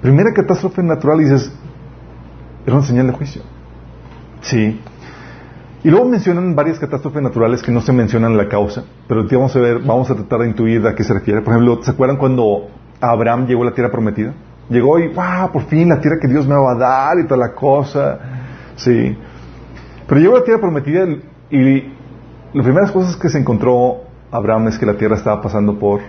Primera 0.00 0.32
catástrofe 0.32 0.82
natural 0.82 1.20
y 1.20 1.24
dices, 1.24 1.52
era 2.64 2.76
una 2.76 2.86
señal 2.86 3.08
de 3.08 3.12
juicio. 3.12 3.42
Sí. 4.42 4.80
Y 5.82 5.90
luego 5.90 6.04
mencionan 6.06 6.54
varias 6.54 6.78
catástrofes 6.78 7.22
naturales 7.22 7.62
que 7.62 7.72
no 7.72 7.80
se 7.80 7.92
mencionan 7.92 8.36
la 8.36 8.48
causa, 8.48 8.84
pero 9.08 9.24
vamos 9.30 9.56
a 9.56 9.60
ver, 9.60 9.78
vamos 9.78 10.10
a 10.10 10.14
tratar 10.14 10.40
de 10.40 10.48
intuir 10.48 10.86
a 10.86 10.94
qué 10.94 11.04
se 11.04 11.14
refiere. 11.14 11.40
Por 11.40 11.54
ejemplo, 11.54 11.82
¿se 11.82 11.90
acuerdan 11.90 12.18
cuando 12.18 12.68
Abraham 13.00 13.46
llegó 13.46 13.62
a 13.62 13.66
la 13.66 13.72
tierra 13.72 13.90
prometida? 13.90 14.34
Llegó 14.68 14.98
y, 14.98 15.08
wow, 15.08 15.50
por 15.52 15.62
fin 15.64 15.88
la 15.88 16.00
tierra 16.00 16.18
que 16.20 16.28
Dios 16.28 16.46
me 16.46 16.54
va 16.54 16.72
a 16.72 16.74
dar 16.76 17.18
y 17.18 17.24
toda 17.24 17.38
la 17.38 17.54
cosa. 17.54 18.18
Sí. 18.76 19.16
Pero 20.06 20.20
llegó 20.20 20.36
a 20.36 20.40
la 20.40 20.44
tierra 20.44 20.60
prometida 20.60 21.06
y 21.50 21.80
las 22.52 22.64
primeras 22.64 22.92
cosas 22.92 23.16
que 23.16 23.30
se 23.30 23.38
encontró 23.38 24.02
Abraham 24.30 24.68
es 24.68 24.78
que 24.78 24.84
la 24.84 24.94
tierra 24.94 25.16
estaba 25.16 25.40
pasando 25.40 25.78
por 25.78 26.00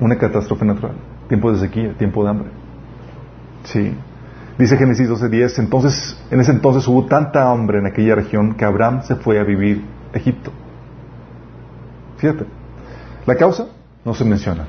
una 0.00 0.16
catástrofe 0.16 0.64
natural, 0.64 0.94
tiempo 1.28 1.52
de 1.52 1.58
sequía, 1.58 1.92
tiempo 1.98 2.24
de 2.24 2.30
hambre. 2.30 2.48
Sí. 3.64 3.94
Dice 4.58 4.76
Génesis 4.76 5.08
12:10, 5.08 5.58
entonces, 5.58 6.16
en 6.30 6.40
ese 6.40 6.52
entonces 6.52 6.86
hubo 6.86 7.06
tanta 7.06 7.50
hambre 7.50 7.78
en 7.78 7.86
aquella 7.86 8.14
región 8.14 8.54
que 8.54 8.64
Abraham 8.64 9.02
se 9.02 9.16
fue 9.16 9.40
a 9.40 9.44
vivir 9.44 9.84
a 10.12 10.16
Egipto. 10.16 10.52
Fíjate, 12.18 12.44
la 13.26 13.34
causa 13.34 13.66
no 14.04 14.14
se 14.14 14.24
menciona. 14.24 14.64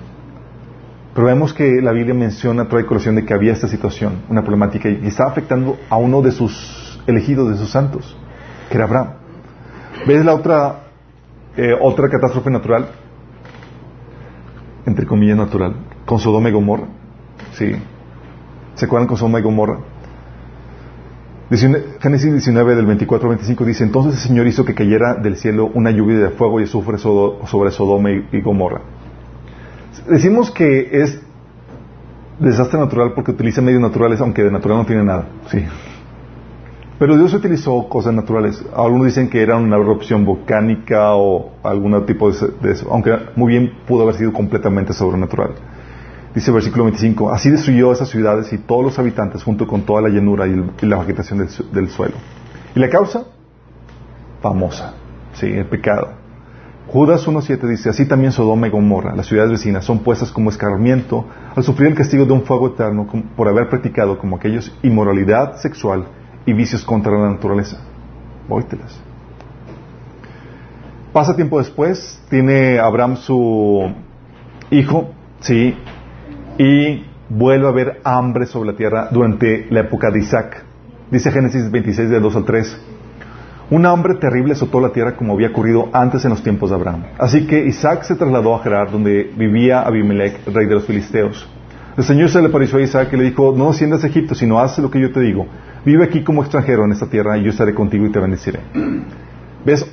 Pero 1.13 1.27
vemos 1.27 1.53
que 1.53 1.81
la 1.81 1.91
Biblia 1.91 2.15
menciona, 2.15 2.67
trae 2.67 2.85
colación 2.85 3.15
de 3.15 3.25
que 3.25 3.33
había 3.33 3.53
esta 3.53 3.67
situación, 3.67 4.23
una 4.27 4.41
problemática, 4.41 4.89
y 4.89 5.05
estaba 5.07 5.29
afectando 5.29 5.77
a 5.89 5.97
uno 5.97 6.21
de 6.21 6.31
sus 6.31 7.01
elegidos, 7.05 7.51
de 7.51 7.57
sus 7.57 7.69
santos, 7.69 8.17
que 8.69 8.75
era 8.75 8.85
Abraham. 8.85 9.09
¿Ves 10.07 10.25
la 10.25 10.33
otra, 10.33 10.79
eh, 11.55 11.73
otra 11.79 12.09
catástrofe 12.09 12.49
natural? 12.49 12.87
Entre 14.85 15.05
comillas 15.05 15.37
natural, 15.37 15.75
con 16.05 16.19
Sodoma 16.19 16.49
y 16.49 16.51
Gomorra. 16.51 16.87
Sí. 17.53 17.75
¿Se 18.75 18.85
acuerdan 18.85 19.07
con 19.07 19.17
Sodoma 19.17 19.39
y 19.39 19.43
Gomorra? 19.43 19.79
Génesis 21.49 22.31
19 22.31 22.75
del 22.75 22.85
24 22.85 23.29
al 23.29 23.35
25 23.35 23.65
dice, 23.65 23.83
entonces 23.83 24.13
el 24.13 24.19
Señor 24.19 24.47
hizo 24.47 24.65
que 24.65 24.73
cayera 24.73 25.15
del 25.15 25.37
cielo 25.37 25.69
una 25.73 25.91
lluvia 25.91 26.17
de 26.17 26.29
fuego 26.29 26.59
y 26.59 26.63
azufre 26.63 26.97
sobre 26.97 27.71
Sodoma 27.71 28.11
y 28.11 28.41
Gomorra 28.41 28.81
decimos 30.07 30.51
que 30.51 30.89
es 30.91 31.21
desastre 32.39 32.79
natural 32.79 33.13
porque 33.13 33.31
utiliza 33.31 33.61
medios 33.61 33.81
naturales, 33.81 34.19
aunque 34.21 34.43
de 34.43 34.51
natural 34.51 34.79
no 34.79 34.85
tiene 34.85 35.03
nada. 35.03 35.27
Sí. 35.49 35.63
Pero 36.97 37.17
Dios 37.17 37.33
utilizó 37.33 37.89
cosas 37.89 38.13
naturales. 38.13 38.63
Algunos 38.75 39.07
dicen 39.07 39.29
que 39.29 39.41
era 39.41 39.57
una 39.57 39.75
erupción 39.75 40.23
volcánica 40.23 41.15
o 41.15 41.51
algún 41.63 42.05
tipo 42.05 42.31
de, 42.31 42.71
eso, 42.71 42.87
aunque 42.91 43.17
muy 43.35 43.51
bien 43.51 43.71
pudo 43.85 44.03
haber 44.03 44.15
sido 44.15 44.31
completamente 44.31 44.93
sobrenatural. 44.93 45.51
Dice 46.35 46.51
el 46.51 46.55
versículo 46.55 46.83
25, 46.83 47.31
así 47.31 47.49
destruyó 47.49 47.93
esas 47.93 48.09
ciudades 48.09 48.51
y 48.51 48.57
todos 48.57 48.83
los 48.83 48.99
habitantes 48.99 49.41
junto 49.41 49.65
con 49.65 49.83
toda 49.83 50.01
la 50.01 50.09
llanura 50.09 50.45
y, 50.45 50.85
la 50.85 50.97
vegetación 50.97 51.47
del, 51.71 51.89
suelo. 51.89 52.15
¿Y 52.75 52.79
la 52.79 52.89
causa? 52.89 53.23
Famosa, 54.41 54.95
sí, 55.33 55.45
el 55.45 55.65
pecado. 55.67 56.09
Judas 56.87 57.25
1.7 57.25 57.67
dice, 57.69 57.89
así 57.89 58.05
también 58.05 58.33
Sodoma 58.33 58.67
y 58.67 58.69
Gomorra, 58.69 59.15
las 59.15 59.27
ciudades 59.27 59.49
vecinas, 59.51 59.85
son 59.85 59.99
puestas 59.99 60.29
como 60.29 60.49
escarmiento 60.49 61.25
al 61.55 61.63
sufrir 61.63 61.87
el 61.87 61.95
castigo 61.95 62.25
de 62.25 62.33
un 62.33 62.43
fuego 62.43 62.67
eterno 62.67 63.07
por 63.37 63.47
haber 63.47 63.69
practicado 63.69 64.17
como 64.19 64.35
aquellos 64.35 64.77
inmoralidad 64.83 65.55
sexual 65.55 66.05
y 66.45 66.51
vicios 66.51 66.83
contra 66.83 67.13
la 67.13 67.29
naturaleza. 67.31 67.77
Vóytelas. 68.49 68.99
Pasa 71.13 71.33
tiempo 71.33 71.59
después, 71.59 72.21
tiene 72.29 72.77
Abraham 72.77 73.15
su 73.15 73.89
hijo, 74.69 75.11
sí, 75.39 75.75
y 76.57 77.05
vuelve 77.29 77.65
a 77.65 77.69
haber 77.69 78.01
hambre 78.03 78.45
sobre 78.45 78.71
la 78.71 78.77
tierra 78.77 79.09
durante 79.11 79.67
la 79.69 79.81
época 79.81 80.11
de 80.11 80.19
Isaac. 80.19 80.63
Dice 81.11 81.31
Génesis 81.31 81.69
26 81.69 82.09
de 82.09 82.19
2 82.19 82.35
al 82.35 82.45
3. 82.45 82.81
Un 83.71 83.85
hambre 83.85 84.15
terrible 84.15 84.53
azotó 84.53 84.79
la 84.79 84.89
tierra 84.89 85.15
como 85.15 85.33
había 85.33 85.49
ocurrido 85.49 85.89
antes 85.91 86.23
en 86.23 86.29
los 86.29 86.43
tiempos 86.43 86.69
de 86.69 86.75
Abraham. 86.75 87.05
Así 87.17 87.47
que 87.47 87.65
Isaac 87.65 88.03
se 88.03 88.15
trasladó 88.15 88.55
a 88.55 88.59
Gerar, 88.59 88.91
donde 88.91 89.31
vivía 89.35 89.81
Abimelech, 89.81 90.45
rey 90.53 90.67
de 90.67 90.75
los 90.75 90.85
filisteos. 90.85 91.49
El 91.97 92.03
Señor 92.03 92.29
se 92.29 92.41
le 92.41 92.49
apareció 92.49 92.77
a 92.77 92.81
Isaac 92.81 93.09
y 93.13 93.17
le 93.17 93.23
dijo, 93.23 93.53
no 93.55 93.69
asciendas 93.69 94.03
a 94.03 94.07
Egipto, 94.07 94.35
sino 94.35 94.59
haz 94.59 94.77
lo 94.77 94.91
que 94.91 94.99
yo 94.99 95.11
te 95.11 95.21
digo. 95.21 95.47
Vive 95.83 96.03
aquí 96.03 96.23
como 96.23 96.41
extranjero 96.41 96.85
en 96.85 96.91
esta 96.91 97.07
tierra 97.07 97.37
y 97.37 97.43
yo 97.43 97.49
estaré 97.49 97.73
contigo 97.73 98.05
y 98.05 98.11
te 98.11 98.19
bendeciré. 98.19 98.59
¿Ves? 99.65 99.89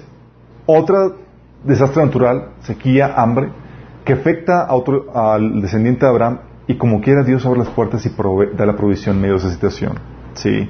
Otra 0.66 1.12
desastre 1.64 2.04
natural, 2.04 2.48
sequía, 2.60 3.14
hambre, 3.16 3.50
que 4.04 4.14
afecta 4.14 4.64
a 4.64 4.74
otro, 4.74 5.06
al 5.14 5.62
descendiente 5.62 6.04
de 6.04 6.10
Abraham 6.10 6.38
y 6.72 6.76
como 6.76 7.02
quiera 7.02 7.22
Dios 7.22 7.44
abre 7.44 7.58
las 7.58 7.68
puertas 7.68 8.04
y 8.06 8.10
da 8.56 8.64
la 8.64 8.76
provisión 8.76 9.16
en 9.16 9.22
medio 9.22 9.34
de 9.34 9.40
esa 9.40 9.50
situación. 9.50 9.92
Sí. 10.34 10.68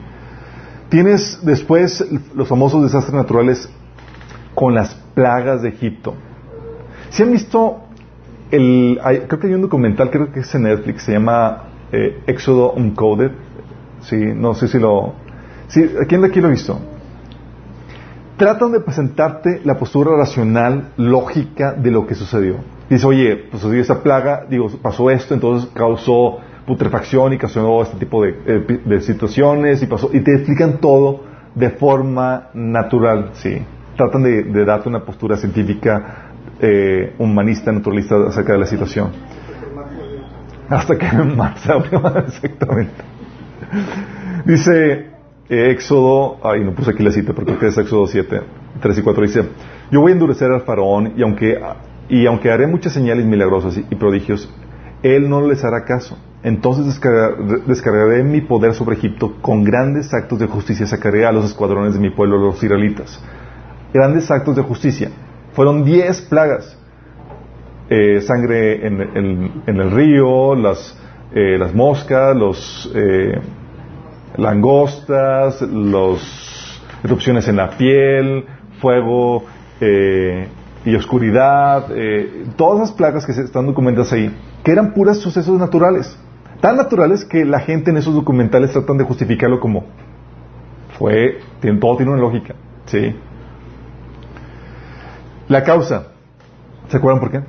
Tienes 0.88 1.38
después 1.42 2.04
los 2.34 2.48
famosos 2.48 2.82
desastres 2.82 3.14
naturales 3.14 3.70
con 4.54 4.74
las 4.74 4.94
plagas 5.14 5.62
de 5.62 5.68
Egipto. 5.68 6.14
Si 7.10 7.22
han 7.22 7.30
visto 7.30 7.84
el, 8.50 8.98
creo 9.28 9.40
que 9.40 9.46
hay 9.46 9.54
un 9.54 9.62
documental, 9.62 10.10
creo 10.10 10.32
que 10.32 10.40
es 10.40 10.54
en 10.54 10.64
Netflix, 10.64 11.04
se 11.04 11.12
llama 11.12 11.64
eh, 11.92 12.22
Éxodo 12.26 12.72
Uncoded. 12.72 13.30
Sí, 14.00 14.16
no 14.16 14.54
sé 14.54 14.66
si 14.66 14.80
lo, 14.80 15.14
¿quién 16.08 16.24
aquí 16.24 16.40
lo 16.40 16.48
ha 16.48 16.50
visto? 16.50 16.80
Tratan 18.36 18.72
de 18.72 18.80
presentarte 18.80 19.60
la 19.62 19.78
postura 19.78 20.16
racional, 20.16 20.94
lógica 20.96 21.74
de 21.74 21.92
lo 21.92 22.08
que 22.08 22.16
sucedió. 22.16 22.56
Dice, 22.92 23.06
oye, 23.06 23.36
pues 23.50 23.64
esa 23.64 24.02
plaga, 24.02 24.44
digo, 24.50 24.68
pasó 24.82 25.08
esto, 25.08 25.32
entonces 25.32 25.70
causó 25.72 26.40
putrefacción 26.66 27.32
y 27.32 27.36
ocasionó 27.36 27.80
este 27.80 27.96
tipo 27.96 28.22
eh, 28.22 28.34
de, 28.84 29.00
situaciones 29.00 29.82
y 29.82 29.86
pasó, 29.86 30.10
y 30.12 30.20
te 30.20 30.34
explican 30.34 30.76
todo 30.76 31.22
de 31.54 31.70
forma 31.70 32.50
natural, 32.52 33.30
sí. 33.32 33.62
Tratan 33.96 34.22
de, 34.24 34.64
darte 34.66 34.90
una 34.90 35.06
postura 35.06 35.38
científica, 35.38 36.32
eh, 36.60 37.14
humanista, 37.16 37.72
naturalista 37.72 38.26
acerca 38.28 38.52
de 38.52 38.58
la 38.58 38.66
situación. 38.66 39.10
Hasta 40.68 40.98
que 40.98 41.06
Marx 41.16 41.62
exactamente. 42.26 43.04
Dice 44.44 45.06
eh, 45.48 45.70
Éxodo, 45.70 46.36
ay, 46.42 46.62
no 46.62 46.74
puse 46.74 46.90
aquí 46.90 47.02
la 47.02 47.10
cita, 47.10 47.32
porque 47.32 47.56
es 47.68 47.78
Éxodo 47.78 48.06
7, 48.06 48.42
3 48.82 48.98
y 48.98 49.02
4, 49.02 49.22
dice, 49.22 49.44
yo 49.90 50.02
voy 50.02 50.12
a 50.12 50.14
endurecer 50.14 50.50
al 50.50 50.60
faraón 50.60 51.14
y 51.16 51.22
aunque, 51.22 51.58
y 52.12 52.26
aunque 52.26 52.50
haré 52.50 52.66
muchas 52.66 52.92
señales 52.92 53.26
milagrosas 53.26 53.76
y 53.76 53.94
prodigios, 53.96 54.48
él 55.02 55.28
no 55.28 55.46
les 55.46 55.64
hará 55.64 55.84
caso 55.84 56.16
entonces 56.42 57.00
descargaré 57.66 58.24
mi 58.24 58.40
poder 58.40 58.74
sobre 58.74 58.96
Egipto, 58.96 59.34
con 59.40 59.62
grandes 59.62 60.12
actos 60.12 60.40
de 60.40 60.46
justicia 60.46 60.86
sacaré 60.86 61.24
a 61.24 61.30
los 61.30 61.44
escuadrones 61.44 61.94
de 61.94 62.00
mi 62.00 62.10
pueblo, 62.10 62.36
los 62.36 62.62
israelitas. 62.62 63.22
Grandes 63.94 64.28
actos 64.30 64.56
de 64.56 64.62
justicia. 64.62 65.10
Fueron 65.52 65.84
diez 65.84 66.20
plagas. 66.22 66.76
Eh, 67.88 68.22
sangre 68.22 68.86
en, 68.86 69.62
el 69.66 69.90
río, 69.90 70.54
las, 70.56 70.98
eh, 71.32 71.58
las 71.58 71.74
moscas, 71.74 72.34
los 72.34 72.90
eh, 72.94 73.38
langostas, 74.36 75.60
las 75.62 76.80
erupciones 77.04 77.46
en 77.48 77.56
la 77.56 77.70
piel, 77.70 78.46
fuego 78.80 79.44
y 80.84 80.94
oscuridad, 80.94 81.86
todas 82.56 82.80
las 82.80 82.92
plagas 82.92 83.24
que 83.24 83.32
están 83.32 83.66
documentadas 83.66 84.12
ahí, 84.12 84.34
que 84.64 84.72
eran 84.72 84.92
puras 84.94 85.18
sucesos 85.18 85.58
naturales 85.58 86.18
tan 86.62 86.76
naturales 86.76 87.24
que 87.24 87.44
la 87.44 87.58
gente 87.58 87.90
en 87.90 87.96
esos 87.96 88.14
documentales 88.14 88.72
tratan 88.72 88.96
de 88.96 89.04
justificarlo 89.04 89.58
como 89.58 89.84
fue, 90.96 91.40
todo 91.80 91.96
tiene 91.96 92.12
una 92.12 92.20
lógica, 92.20 92.54
¿sí? 92.86 93.16
La 95.48 95.64
causa, 95.64 96.12
¿se 96.86 96.96
acuerdan 96.96 97.18
por 97.18 97.32
qué? 97.32 97.40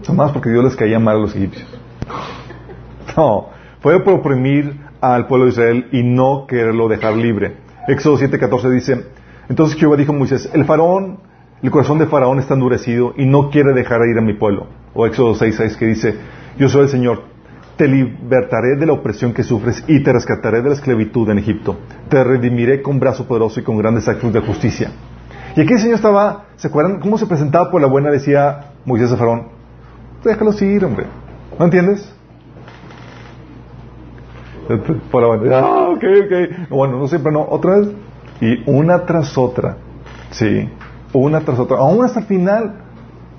Son 0.00 0.16
más 0.16 0.32
porque 0.32 0.48
Dios 0.48 0.64
les 0.64 0.74
caía 0.74 0.98
mal 0.98 1.16
a 1.16 1.20
los 1.20 1.36
egipcios. 1.36 1.68
No, 3.16 3.48
fue 3.80 4.00
por 4.04 4.14
oprimir 4.14 4.86
al 5.00 5.26
pueblo 5.26 5.46
de 5.46 5.50
Israel 5.50 5.88
y 5.90 6.04
no 6.04 6.46
quererlo 6.46 6.86
dejar 6.86 7.16
libre. 7.16 7.56
Éxodo 7.88 8.16
7:14 8.16 8.70
dice, 8.70 9.06
entonces 9.50 9.76
Jehová 9.76 9.96
dijo 9.96 10.12
a 10.12 10.14
Moisés, 10.14 10.48
el 10.54 10.64
faraón, 10.64 11.18
el 11.60 11.72
corazón 11.72 11.98
de 11.98 12.06
faraón 12.06 12.38
está 12.38 12.54
endurecido 12.54 13.14
y 13.16 13.26
no 13.26 13.50
quiere 13.50 13.72
dejar 13.72 14.00
ir 14.06 14.16
a 14.16 14.22
mi 14.22 14.34
pueblo. 14.34 14.68
O 14.94 15.06
Éxodo 15.06 15.34
6:6 15.34 15.76
que 15.76 15.86
dice, 15.86 16.14
yo 16.56 16.68
soy 16.68 16.82
el 16.82 16.88
Señor. 16.88 17.24
Te 17.76 17.88
libertaré 17.88 18.76
de 18.76 18.86
la 18.86 18.92
opresión 18.92 19.34
que 19.34 19.42
sufres 19.42 19.82
y 19.88 20.04
te 20.04 20.12
rescataré 20.12 20.62
de 20.62 20.68
la 20.68 20.74
esclavitud 20.76 21.28
en 21.30 21.38
Egipto. 21.38 21.78
Te 22.08 22.22
redimiré 22.22 22.80
con 22.80 23.00
brazo 23.00 23.26
poderoso 23.26 23.58
y 23.58 23.64
con 23.64 23.76
grandes 23.76 24.06
actos 24.06 24.32
de 24.32 24.38
justicia. 24.38 24.92
Y 25.56 25.62
aquí 25.62 25.72
el 25.72 25.80
Señor 25.80 25.96
estaba, 25.96 26.44
¿se 26.54 26.68
acuerdan 26.68 27.00
cómo 27.00 27.18
se 27.18 27.26
presentaba 27.26 27.72
por 27.72 27.80
la 27.80 27.88
buena? 27.88 28.08
Decía 28.10 28.74
Moisés 28.84 29.10
a 29.10 29.16
Faraón, 29.16 29.48
déjalo 30.22 30.52
ir, 30.60 30.84
hombre. 30.84 31.06
¿No 31.58 31.64
entiendes? 31.64 32.14
Por 35.10 35.22
la 35.22 35.36
buena. 35.36 35.58
Ah, 35.58 35.88
ok, 35.88 36.04
ok. 36.24 36.68
Bueno, 36.68 37.00
no 37.00 37.08
siempre, 37.08 37.32
no. 37.32 37.42
Otra 37.42 37.80
vez. 37.80 37.88
Y 38.40 38.62
una 38.70 39.04
tras 39.04 39.36
otra. 39.36 39.76
Sí. 40.30 40.68
Una 41.12 41.40
tras 41.40 41.58
otra. 41.58 41.78
Aún 41.78 42.04
hasta 42.04 42.20
el 42.20 42.26
final. 42.26 42.74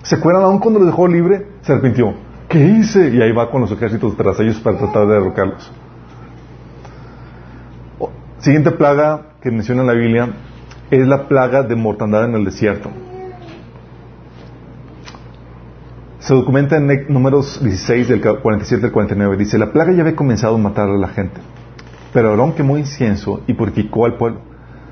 ¿Se 0.03 0.15
acuerdan? 0.15 0.43
Aún 0.43 0.60
cuando 0.60 0.79
lo 0.79 0.86
dejó 0.86 1.08
libre, 1.08 1.48
se 1.62 1.74
arrepintió. 1.74 2.13
¿qué 2.51 2.60
hice? 2.60 3.10
Y 3.10 3.22
ahí 3.22 3.31
va 3.31 3.50
con 3.50 3.62
los 3.62 3.72
ejércitos 3.72 4.15
tras 4.17 4.39
ellos 4.39 4.60
para 4.60 4.77
tratar 4.77 5.08
de 5.08 5.13
derrocarlos. 5.13 5.72
Siguiente 8.39 8.72
plaga 8.72 9.36
que 9.41 9.51
menciona 9.51 9.84
la 9.84 9.93
Biblia 9.93 10.29
es 10.89 11.08
la 11.08 11.27
plaga 11.27 11.63
de 11.63 11.75
mortandad 11.75 12.25
en 12.25 12.36
el 12.36 12.43
desierto. 12.43 12.89
Se 16.20 16.34
documenta 16.34 16.77
en 16.77 17.05
números 17.08 17.63
16 17.63 18.08
del 18.08 18.22
47 18.22 18.86
al 18.86 18.91
49. 18.91 19.38
Dice, 19.38 19.58
la 19.58 19.72
plaga 19.72 19.93
ya 19.93 20.01
había 20.01 20.15
comenzado 20.15 20.55
a 20.55 20.58
matar 20.58 20.89
a 20.89 20.98
la 20.98 21.08
gente, 21.08 21.39
pero 22.13 22.29
Aarón 22.29 22.53
quemó 22.53 22.77
incienso 22.77 23.41
y 23.48 23.53
purificó 23.53 24.05
al 24.05 24.17
pueblo. 24.17 24.41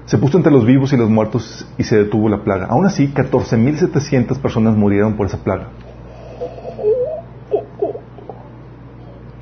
Se 0.09 0.17
puso 0.17 0.37
entre 0.37 0.51
los 0.51 0.65
vivos 0.65 0.91
y 0.91 0.97
los 0.97 1.07
muertos 1.07 1.67
y 1.77 1.83
se 1.83 1.95
detuvo 1.95 2.29
la 2.29 2.43
plaga. 2.43 2.65
Aún 2.65 2.83
así, 2.83 3.09
14.700 3.13 4.39
personas 4.39 4.75
murieron 4.75 5.15
por 5.15 5.27
esa 5.27 5.37
plaga. 5.37 5.67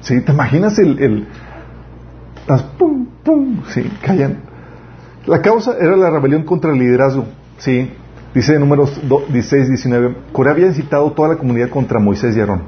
¿Sí? 0.01 0.19
¿Te 0.19 0.33
imaginas 0.33 0.77
el, 0.77 1.25
Las 2.49 2.63
pum, 2.63 3.07
pum, 3.23 3.61
sí, 3.69 3.89
caían. 4.01 4.41
La 5.25 5.41
causa 5.41 5.73
era 5.79 5.95
la 5.95 6.09
rebelión 6.09 6.43
contra 6.43 6.73
el 6.73 6.79
liderazgo, 6.79 7.23
sí. 7.59 7.93
Dice 8.35 8.55
en 8.55 8.59
números 8.59 9.01
16, 9.29 9.69
19, 9.69 10.17
Coré 10.33 10.51
había 10.51 10.67
incitado 10.67 11.13
toda 11.13 11.29
la 11.29 11.37
comunidad 11.37 11.69
contra 11.69 11.97
Moisés 11.97 12.35
y 12.35 12.41
Aarón. 12.41 12.63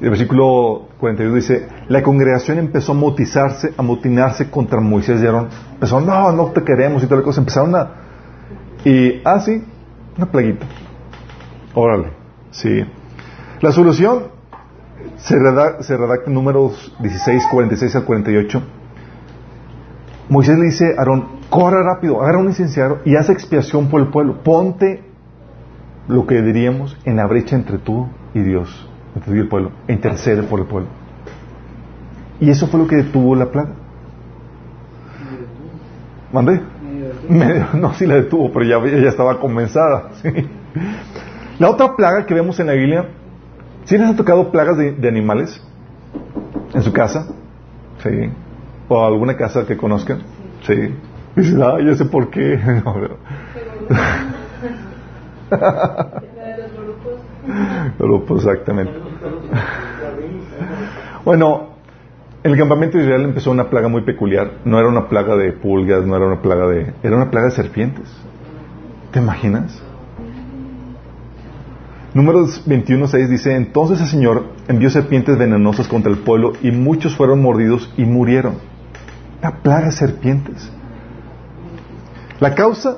El 0.00 0.08
versículo 0.08 0.88
41 0.98 1.34
dice, 1.34 1.68
la 1.88 2.02
congregación 2.02 2.58
empezó 2.58 2.92
a 2.92 2.94
motizarse, 2.94 3.74
a 3.76 3.82
motinarse 3.82 4.50
contra 4.50 4.80
Moisés 4.80 5.22
y 5.22 5.26
Aarón. 5.26 5.48
Empezó, 5.74 6.00
no, 6.00 6.32
no 6.32 6.46
te 6.52 6.62
queremos 6.62 7.02
y 7.02 7.06
toda 7.06 7.18
la 7.18 7.24
cosa. 7.24 7.40
Empezaron 7.40 7.74
a... 7.74 7.90
Y, 8.84 9.20
ah, 9.24 9.40
sí, 9.40 9.62
una 10.16 10.26
plaguita. 10.26 10.64
Órale, 11.74 12.12
sí. 12.50 12.82
La 13.60 13.72
solución 13.72 14.28
se 15.16 15.38
redacta, 15.38 15.82
se 15.82 15.96
redacta 15.96 16.28
en 16.28 16.34
números 16.34 16.94
16, 17.00 17.46
46 17.50 17.96
al 17.96 18.04
48. 18.04 18.62
Moisés 20.30 20.58
le 20.58 20.64
dice 20.66 20.94
a 20.96 21.00
Aarón, 21.00 21.40
corre 21.50 21.82
rápido, 21.82 22.22
agarra 22.22 22.38
un 22.38 22.46
licenciado 22.46 23.00
y 23.04 23.16
haz 23.16 23.28
expiación 23.28 23.88
por 23.88 24.00
el 24.00 24.08
pueblo. 24.08 24.42
Ponte 24.42 25.02
lo 26.08 26.26
que 26.26 26.40
diríamos 26.40 26.96
en 27.04 27.16
la 27.16 27.26
brecha 27.26 27.56
entre 27.56 27.78
tú 27.78 28.08
y 28.32 28.40
Dios, 28.40 28.88
y 29.26 29.38
el 29.38 29.48
pueblo. 29.48 29.72
E 29.86 29.92
intercede 29.92 30.42
por 30.42 30.60
el 30.60 30.66
pueblo. 30.66 30.88
Y 32.40 32.50
eso 32.50 32.66
fue 32.66 32.80
lo 32.80 32.86
que 32.86 32.96
detuvo 32.96 33.34
la 33.34 33.50
plaga. 33.50 33.72
¿Mandé? 36.32 36.60
no, 37.74 37.94
sí 37.94 38.06
la 38.06 38.16
detuvo, 38.16 38.52
pero 38.52 38.64
ya, 38.64 39.02
ya 39.02 39.08
estaba 39.08 39.38
comenzada. 39.38 40.10
La 41.58 41.68
otra 41.68 41.94
plaga 41.94 42.24
que 42.24 42.32
vemos 42.32 42.58
en 42.58 42.68
la 42.68 42.72
Biblia, 42.72 43.10
¿sí 43.84 43.98
les 43.98 44.08
ha 44.08 44.16
tocado 44.16 44.50
plagas 44.50 44.78
de, 44.78 44.92
de 44.92 45.08
animales 45.08 45.62
en 46.72 46.82
su 46.82 46.90
casa? 46.90 47.26
Sí. 48.02 48.30
¿O 48.88 49.04
alguna 49.04 49.36
casa 49.36 49.66
que 49.66 49.76
conozcan? 49.76 50.22
Sí. 50.66 50.94
Dices, 51.36 51.60
ah, 51.60 51.76
ya 51.84 51.94
sé 51.94 52.06
por 52.06 52.30
qué. 52.30 52.58
Exactamente. 58.36 58.92
Bueno, 61.24 61.70
en 62.42 62.52
el 62.52 62.58
campamento 62.58 62.96
de 62.96 63.04
Israel 63.04 63.22
empezó 63.24 63.50
una 63.50 63.68
plaga 63.68 63.88
muy 63.88 64.02
peculiar. 64.02 64.52
No 64.64 64.78
era 64.78 64.88
una 64.88 65.08
plaga 65.08 65.36
de 65.36 65.52
pulgas, 65.52 66.06
no 66.06 66.16
era 66.16 66.26
una 66.26 66.40
plaga 66.40 66.66
de... 66.68 66.94
Era 67.02 67.16
una 67.16 67.30
plaga 67.30 67.46
de 67.46 67.52
serpientes. 67.52 68.08
¿Te 69.10 69.18
imaginas? 69.18 69.82
Números 72.14 72.66
21.6 72.66 73.28
dice, 73.28 73.54
entonces 73.54 74.00
el 74.00 74.08
Señor 74.08 74.46
envió 74.66 74.90
serpientes 74.90 75.38
venenosas 75.38 75.86
contra 75.86 76.10
el 76.10 76.18
pueblo 76.18 76.54
y 76.60 76.72
muchos 76.72 77.14
fueron 77.14 77.40
mordidos 77.40 77.92
y 77.96 78.04
murieron. 78.04 78.56
Una 79.40 79.56
plaga 79.58 79.86
de 79.86 79.92
serpientes. 79.92 80.72
La 82.40 82.54
causa, 82.54 82.96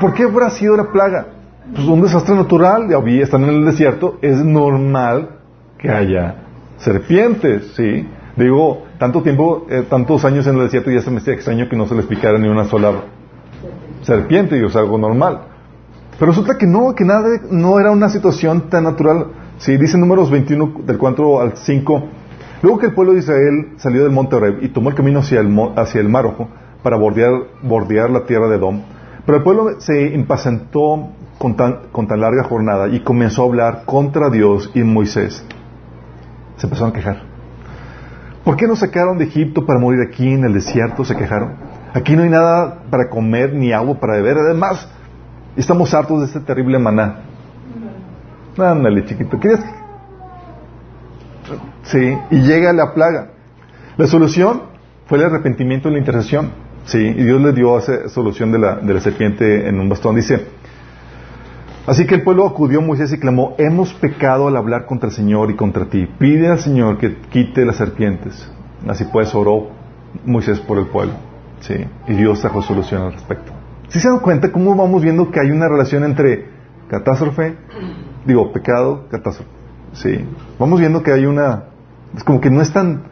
¿por 0.00 0.14
qué 0.14 0.24
habrá 0.24 0.50
sido 0.50 0.76
la 0.76 0.90
plaga? 0.90 1.35
Pues 1.74 1.86
un 1.86 2.00
desastre 2.00 2.34
natural, 2.34 2.88
ya 2.88 2.98
vi, 2.98 3.20
están 3.20 3.42
en 3.44 3.50
el 3.50 3.64
desierto, 3.64 4.18
es 4.22 4.36
normal 4.44 5.30
que 5.78 5.90
haya 5.90 6.36
serpientes, 6.78 7.72
¿sí? 7.74 8.08
Digo, 8.36 8.84
tanto 8.98 9.22
tiempo, 9.22 9.66
eh, 9.68 9.84
tantos 9.88 10.24
años 10.24 10.46
en 10.46 10.56
el 10.56 10.62
desierto 10.62 10.90
ya 10.90 11.00
se 11.00 11.10
me 11.10 11.18
hacía 11.18 11.34
extraño 11.34 11.68
que 11.68 11.76
no 11.76 11.86
se 11.86 11.96
les 11.96 12.06
picara 12.06 12.38
ni 12.38 12.48
una 12.48 12.66
sola 12.66 12.92
serpiente, 14.02 14.56
y 14.56 14.64
es 14.64 14.76
algo 14.76 14.96
normal. 14.96 15.40
Pero 16.18 16.30
resulta 16.30 16.56
que 16.56 16.66
no, 16.66 16.94
que 16.94 17.04
nada, 17.04 17.28
no 17.50 17.80
era 17.80 17.90
una 17.90 18.08
situación 18.10 18.70
tan 18.70 18.84
natural. 18.84 19.26
Sí, 19.58 19.76
dice 19.76 19.98
números 19.98 20.30
21 20.30 20.82
del 20.86 20.98
4 20.98 21.40
al 21.40 21.56
5. 21.56 22.04
Luego 22.62 22.78
que 22.78 22.86
el 22.86 22.94
pueblo 22.94 23.12
de 23.12 23.18
Israel 23.18 23.72
salió 23.76 24.04
del 24.04 24.12
monte 24.12 24.36
Oreb 24.36 24.62
y 24.62 24.68
tomó 24.68 24.90
el 24.90 24.94
camino 24.94 25.18
hacia 25.18 25.40
el, 25.40 25.52
hacia 25.76 26.00
el 26.00 26.08
mar 26.08 26.26
Ojo 26.26 26.48
para 26.82 26.96
bordear, 26.96 27.32
bordear 27.62 28.10
la 28.10 28.24
tierra 28.24 28.48
de 28.48 28.56
Edom, 28.56 28.82
pero 29.24 29.38
el 29.38 29.44
pueblo 29.44 29.80
se 29.80 30.14
impacientó 30.14 31.08
con 31.38 31.56
tan, 31.56 32.20
larga 32.20 32.44
jornada 32.44 32.88
y 32.88 33.00
comenzó 33.00 33.42
a 33.42 33.46
hablar 33.46 33.82
contra 33.84 34.30
Dios 34.30 34.70
y 34.74 34.82
Moisés. 34.82 35.44
Se 36.56 36.66
empezaron 36.66 36.90
a 36.90 36.94
quejar. 36.94 37.22
¿Por 38.44 38.56
qué 38.56 38.66
nos 38.66 38.78
sacaron 38.78 39.18
de 39.18 39.24
Egipto 39.24 39.66
para 39.66 39.78
morir 39.78 40.00
aquí 40.08 40.28
en 40.32 40.44
el 40.44 40.54
desierto? 40.54 41.04
Se 41.04 41.16
quejaron. 41.16 41.54
Aquí 41.94 42.14
no 42.14 42.22
hay 42.22 42.30
nada 42.30 42.82
para 42.90 43.08
comer 43.08 43.54
ni 43.54 43.72
agua 43.72 43.98
para 43.98 44.14
beber. 44.14 44.38
Además, 44.38 44.88
Estamos 45.56 45.94
hartos 45.94 46.20
de 46.20 46.26
este 46.26 46.40
terrible 46.40 46.78
maná. 46.78 47.20
Ándale, 48.58 49.04
chiquito. 49.06 49.38
¿Quieres? 49.38 49.60
Sí, 51.84 52.18
y 52.30 52.40
llega 52.40 52.72
la 52.74 52.92
plaga. 52.92 53.28
La 53.96 54.06
solución 54.06 54.62
fue 55.06 55.18
el 55.18 55.24
arrepentimiento 55.24 55.88
y 55.88 55.92
la 55.92 55.98
intercesión. 55.98 56.50
Sí, 56.84 56.98
y 56.98 57.24
Dios 57.24 57.40
le 57.40 57.52
dio 57.52 57.78
esa 57.78 58.08
solución 58.10 58.52
de 58.52 58.58
la, 58.58 58.76
de 58.76 58.94
la 58.94 59.00
serpiente 59.00 59.66
en 59.66 59.80
un 59.80 59.88
bastón. 59.88 60.16
Dice, 60.16 60.46
así 61.86 62.06
que 62.06 62.16
el 62.16 62.22
pueblo 62.22 62.46
acudió 62.46 62.80
a 62.80 62.82
Moisés 62.82 63.12
y 63.12 63.18
clamó, 63.18 63.54
hemos 63.58 63.94
pecado 63.94 64.48
al 64.48 64.56
hablar 64.56 64.86
contra 64.86 65.08
el 65.08 65.14
Señor 65.14 65.50
y 65.50 65.56
contra 65.56 65.86
ti. 65.86 66.08
Pide 66.18 66.48
al 66.48 66.58
Señor 66.58 66.98
que 66.98 67.16
quite 67.30 67.64
las 67.64 67.76
serpientes. 67.76 68.50
Así 68.86 69.04
pues 69.04 69.34
oró 69.34 69.68
Moisés 70.24 70.60
por 70.60 70.78
el 70.78 70.86
pueblo. 70.86 71.14
Sí, 71.60 71.74
y 72.06 72.14
Dios 72.14 72.40
trajo 72.40 72.62
solución 72.62 73.02
al 73.02 73.12
respecto. 73.12 73.52
Si 73.88 74.00
se 74.00 74.08
dan 74.08 74.18
cuenta 74.18 74.52
cómo 74.52 74.74
vamos 74.74 75.02
viendo 75.02 75.30
que 75.30 75.40
hay 75.40 75.50
una 75.50 75.68
relación 75.68 76.04
entre 76.04 76.46
catástrofe, 76.88 77.56
digo, 78.24 78.52
pecado, 78.52 79.06
catástrofe? 79.10 79.50
Sí. 79.92 80.24
Vamos 80.58 80.80
viendo 80.80 81.02
que 81.02 81.12
hay 81.12 81.26
una... 81.26 81.64
Es 82.14 82.24
como 82.24 82.40
que 82.40 82.50
no 82.50 82.60
es 82.60 82.72
tan 82.72 83.04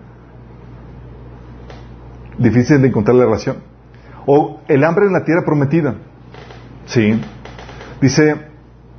difícil 2.38 2.80
de 2.82 2.88
encontrar 2.88 3.16
la 3.16 3.24
relación. 3.24 3.58
O 4.26 4.60
el 4.68 4.84
hambre 4.84 5.06
en 5.06 5.12
la 5.12 5.24
tierra 5.24 5.44
prometida. 5.44 5.94
Sí. 6.86 7.20
Dice, 8.00 8.53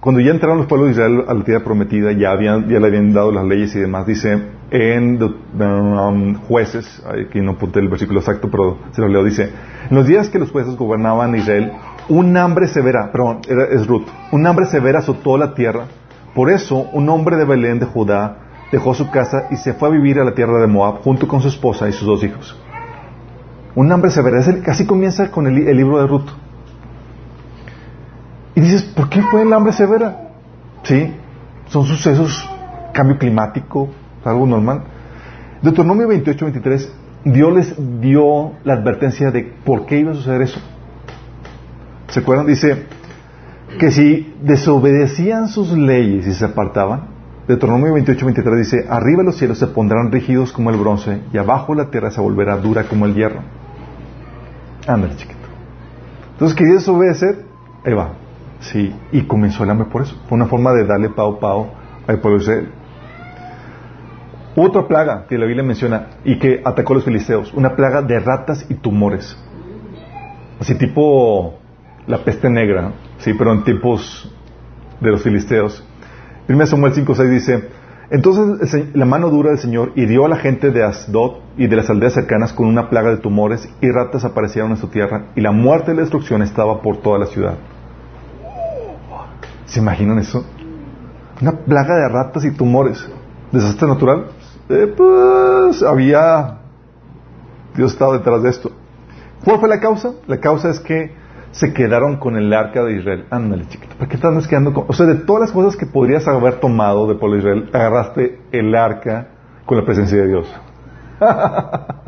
cuando 0.06 0.22
ya 0.22 0.30
entraron 0.30 0.60
los 0.60 0.68
pueblos 0.68 0.89
de 0.89 0.91
Israel 0.91 1.26
a 1.28 1.34
la 1.34 1.44
tierra 1.44 1.63
prometida, 1.63 2.12
ya, 2.12 2.30
habían, 2.30 2.70
ya 2.70 2.80
le 2.80 2.86
habían 2.86 3.12
dado 3.12 3.32
las 3.32 3.44
leyes 3.44 3.76
y 3.76 3.80
demás, 3.80 4.06
dice 4.06 4.39
en 4.70 5.20
um, 5.20 6.36
jueces, 6.48 7.04
aquí 7.08 7.41
no 7.41 7.54
apunté 7.54 7.80
el 7.80 7.88
versículo 7.88 8.20
exacto, 8.20 8.48
pero 8.52 8.78
se 8.91 9.02
lo 9.02 9.08
leo, 9.08 9.24
dice, 9.24 9.50
en 9.89 9.98
los 9.98 10.06
días 10.06 10.30
que 10.30 10.38
los 10.38 10.52
jueces 10.52 10.76
gobernaban 10.76 11.36
Israel, 11.36 11.72
un 12.08 12.38
hambre 12.38 12.68
severa, 12.68 13.12
perdón, 13.12 13.39
es 13.48 13.88
Ruth, 13.88 14.06
un 14.32 14.46
hambre 14.46 14.68
severa 14.68 15.00
azotó 15.00 15.39
la 15.39 15.56
tierra, 15.56 15.88
por 16.36 16.52
eso 16.52 16.88
un 16.94 17.10
hombre 17.10 17.36
de 17.36 17.46
Belén 17.46 17.80
de 17.80 17.88
Judá 17.88 18.38
dejó 18.72 18.94
su 18.94 19.10
casa 19.10 19.48
y 19.50 19.56
se 19.56 19.74
fue 19.74 19.89
a 19.89 19.91
vivir 19.91 20.20
a 20.20 20.24
la 20.24 20.36
tierra 20.36 20.60
de 20.60 20.68
Moab 20.68 21.02
junto 21.02 21.28
con 21.28 21.41
su 21.41 21.48
esposa 21.48 21.89
y 21.89 21.94
sus 21.94 22.06
dos 22.06 22.24
hijos. 22.24 22.56
Un 23.74 23.91
hambre 23.91 24.12
severa, 24.12 24.39
casi 24.63 24.86
comienza 24.86 25.32
con 25.32 25.48
el, 25.48 25.68
el 25.68 25.76
libro 25.76 26.00
de 26.00 26.06
Ruth. 26.06 26.30
Y 28.56 28.62
dices, 28.62 28.84
¿por 28.84 29.10
qué 29.10 29.22
fue 29.22 29.41
el 29.41 29.52
hambre 29.52 29.74
severa? 29.74 30.30
Sí, 30.84 31.13
son 31.68 31.86
sucesos, 31.86 32.50
cambio 32.94 33.18
climático, 33.18 33.89
algo 34.24 34.48
normal. 34.48 34.84
Deuteronomio 35.62 36.08
28, 36.08 36.46
23, 36.46 36.94
Dios 37.26 37.54
les 37.54 38.02
dio 38.02 38.54
la 38.63 38.74
advertencia 38.74 39.32
de 39.32 39.44
por 39.65 39.86
qué 39.86 40.00
iba 40.00 40.12
a 40.12 40.15
suceder 40.15 40.44
eso. 40.44 40.60
¿Se 42.08 42.22
acuerdan? 42.22 42.46
Dice 42.46 42.86
que 43.78 43.91
si 43.91 44.34
desobedecían 44.41 45.50
sus 45.50 45.72
leyes 45.74 46.26
y 46.28 46.34
se 46.34 46.46
apartaban, 46.46 47.15
Deuteronomio 47.48 47.94
28, 47.94 48.26
23 48.26 48.58
dice, 48.58 48.86
arriba 48.89 49.22
los 49.22 49.38
cielos 49.38 49.60
se 49.60 49.68
pondrán 49.68 50.12
rígidos 50.12 50.52
como 50.52 50.70
el 50.70 50.78
bronce 50.78 51.22
y 51.34 51.38
abajo 51.38 51.76
la 51.76 51.89
tierra 51.91 52.10
se 52.10 52.22
volverá 52.22 52.58
dura 52.58 52.86
como 52.86 53.06
el 53.06 53.13
hierro. 53.13 53.41
Ándale, 54.88 55.15
chiquito. 55.15 55.39
Entonces 56.34 56.58
quería 56.58 56.76
desobedecer, 56.76 57.46
ahí 57.84 57.94
va. 57.94 58.25
Sí, 58.71 58.95
y 59.12 59.21
comenzó 59.23 59.63
el 59.63 59.69
hambre 59.69 59.88
por 59.91 60.01
eso. 60.01 60.15
Fue 60.28 60.36
una 60.36 60.47
forma 60.47 60.73
de 60.73 60.86
darle 60.86 61.10
pao 61.10 61.39
pao 61.39 61.69
al 62.08 62.19
pueblo 62.19 62.39
de 62.39 62.43
Israel. 62.43 62.69
Otra 64.56 64.88
plaga 64.88 65.25
que 65.28 65.38
la 65.38 65.45
Biblia 65.45 65.63
menciona 65.63 66.08
y 66.23 66.39
que 66.39 66.62
atacó 66.63 66.93
a 66.93 66.95
los 66.95 67.06
filisteos, 67.06 67.54
una 67.54 67.75
plaga 67.75 68.01
de 68.01 68.19
ratas 68.19 68.65
y 68.69 68.75
tumores. 68.75 69.38
Así 70.60 70.75
tipo 70.75 71.56
la 72.08 72.19
peste 72.23 72.49
negra, 72.49 72.93
sí, 73.17 73.34
pero 73.34 73.51
en 73.51 73.63
tiempos 73.63 74.34
de 74.99 75.12
los 75.12 75.21
filisteos. 75.21 75.86
1 76.47 76.65
Samuel 76.65 76.93
5.6 76.93 77.30
dice, 77.30 77.69
entonces 78.10 78.95
la 78.95 79.06
mano 79.06 79.30
dura 79.30 79.49
del 79.49 79.60
Señor 79.60 79.91
hirió 79.95 80.25
a 80.25 80.30
la 80.30 80.38
gente 80.38 80.71
de 80.71 80.84
Asdod 80.84 81.39
y 81.58 81.67
de 81.67 81.75
las 81.75 81.89
aldeas 81.89 82.13
cercanas 82.13 82.54
con 82.54 82.67
una 82.67 82.89
plaga 82.89 83.12
de 83.12 83.17
tumores 83.17 83.67
y 83.82 83.91
ratas 83.91 84.25
aparecieron 84.25 84.71
en 84.71 84.78
su 84.78 84.88
tierra 84.88 85.28
y 85.36 85.41
la 85.41 85.51
muerte 85.51 85.91
y 85.91 85.95
la 85.95 86.01
destrucción 86.01 86.41
estaba 86.41 86.82
por 86.82 87.01
toda 87.01 87.19
la 87.19 87.25
ciudad. 87.25 87.58
¿Se 89.65 89.80
imaginan 89.80 90.19
eso? 90.19 90.45
Una 91.41 91.51
plaga 91.51 91.95
de 91.95 92.10
ratas 92.10 92.45
y 92.45 92.51
tumores. 92.51 93.08
¿Desastre 93.51 93.88
natural? 93.88 94.28
Eh, 94.69 94.93
pues 94.95 95.84
había... 95.84 96.60
Dios 97.75 97.91
estaba 97.91 98.17
detrás 98.17 98.41
de 98.43 98.49
esto. 98.49 98.71
¿Cuál 99.43 99.60
fue 99.60 99.69
la 99.69 99.80
causa? 99.80 100.13
La 100.28 100.39
causa 100.39 100.69
es 100.69 100.80
que 100.80 101.13
se 101.51 101.73
quedaron 101.73 102.17
con 102.17 102.36
el 102.36 102.51
arca 102.54 102.84
de 102.84 102.97
Israel. 102.97 103.25
Ándale, 103.30 103.67
chiquito. 103.67 103.95
¿Por 103.97 104.08
qué 104.08 104.15
estás 104.15 104.47
quedando 104.47 104.73
con.? 104.73 104.86
O 104.88 104.93
sea, 104.93 105.06
de 105.06 105.15
todas 105.15 105.41
las 105.41 105.51
cosas 105.51 105.78
que 105.78 105.86
podrías 105.86 106.28
haber 106.28 106.60
tomado 106.60 107.08
de 107.08 107.15
pueblo 107.15 107.36
de 107.36 107.41
Israel, 107.41 107.69
agarraste 107.73 108.41
el 108.51 108.75
arca 108.75 109.30
con 109.65 109.78
la 109.78 109.86
presencia 109.86 110.17
de 110.17 110.28
Dios. 110.28 110.54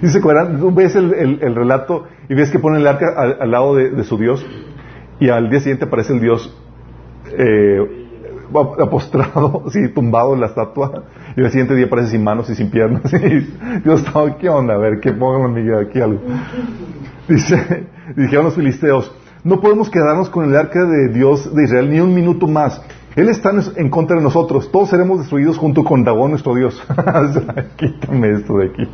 Dice, 0.00 0.20
tú 0.20 0.72
ves 0.74 0.96
el, 0.96 1.54
relato 1.54 2.04
y 2.28 2.34
ves 2.34 2.50
que 2.50 2.58
pone 2.58 2.78
el 2.78 2.86
arca 2.86 3.06
al, 3.16 3.50
lado 3.50 3.74
de, 3.74 4.02
su 4.04 4.18
Dios 4.18 4.44
y 5.20 5.28
al 5.28 5.50
día 5.50 5.60
siguiente 5.60 5.84
aparece 5.84 6.14
el 6.14 6.20
Dios 6.20 6.56
eh, 7.32 8.04
apostrado, 8.80 9.64
sí, 9.70 9.88
tumbado 9.88 10.34
en 10.34 10.40
la 10.40 10.46
estatua 10.46 11.04
y 11.36 11.42
al 11.42 11.50
siguiente 11.50 11.74
día 11.74 11.86
aparece 11.86 12.10
sin 12.10 12.24
manos 12.24 12.48
y 12.50 12.54
sin 12.54 12.70
piernas. 12.70 13.12
Y 13.12 13.80
Dios 13.82 14.00
estaba, 14.00 14.36
¿qué 14.38 14.48
onda? 14.48 14.74
A 14.74 14.78
ver, 14.78 15.00
que 15.00 15.12
pongan 15.12 15.56
aquí 15.86 16.00
algo. 16.00 16.20
Dice, 17.28 17.86
dijeron 18.16 18.46
los 18.46 18.54
filisteos, 18.54 19.12
no 19.42 19.60
podemos 19.60 19.90
quedarnos 19.90 20.28
con 20.28 20.44
el 20.44 20.56
arca 20.56 20.84
de 20.84 21.08
Dios 21.08 21.54
de 21.54 21.64
Israel 21.64 21.90
ni 21.90 22.00
un 22.00 22.14
minuto 22.14 22.46
más. 22.46 22.80
Él 23.16 23.28
está 23.28 23.52
en 23.76 23.90
contra 23.90 24.16
de 24.16 24.22
nosotros. 24.22 24.70
Todos 24.72 24.90
seremos 24.90 25.20
destruidos 25.20 25.56
junto 25.56 25.84
con 25.84 26.02
Dagón, 26.02 26.30
nuestro 26.30 26.54
Dios. 26.54 26.82
Quítame 27.76 28.30
esto 28.30 28.58
de 28.58 28.66
aquí. 28.66 28.88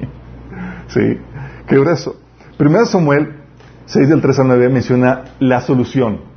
Sí, 0.89 1.19
qué 1.67 1.79
grueso. 1.79 2.17
Primero 2.59 2.85
Samuel 2.85 3.37
6 3.87 4.09
del 4.09 4.21
3 4.21 4.39
al 4.41 4.49
9 4.49 4.69
menciona 4.69 5.25
la 5.39 5.61
solución. 5.63 6.30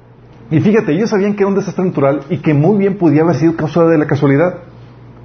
Y 0.51 0.59
fíjate, 0.59 0.93
ellos 0.93 1.09
sabían 1.09 1.35
que 1.35 1.43
era 1.43 1.47
un 1.47 1.55
desastre 1.55 1.85
natural 1.85 2.21
y 2.29 2.37
que 2.37 2.53
muy 2.53 2.77
bien 2.77 2.97
podía 2.97 3.23
haber 3.23 3.35
sido 3.35 3.55
causa 3.55 3.85
de 3.85 3.97
la 3.97 4.05
casualidad. 4.05 4.55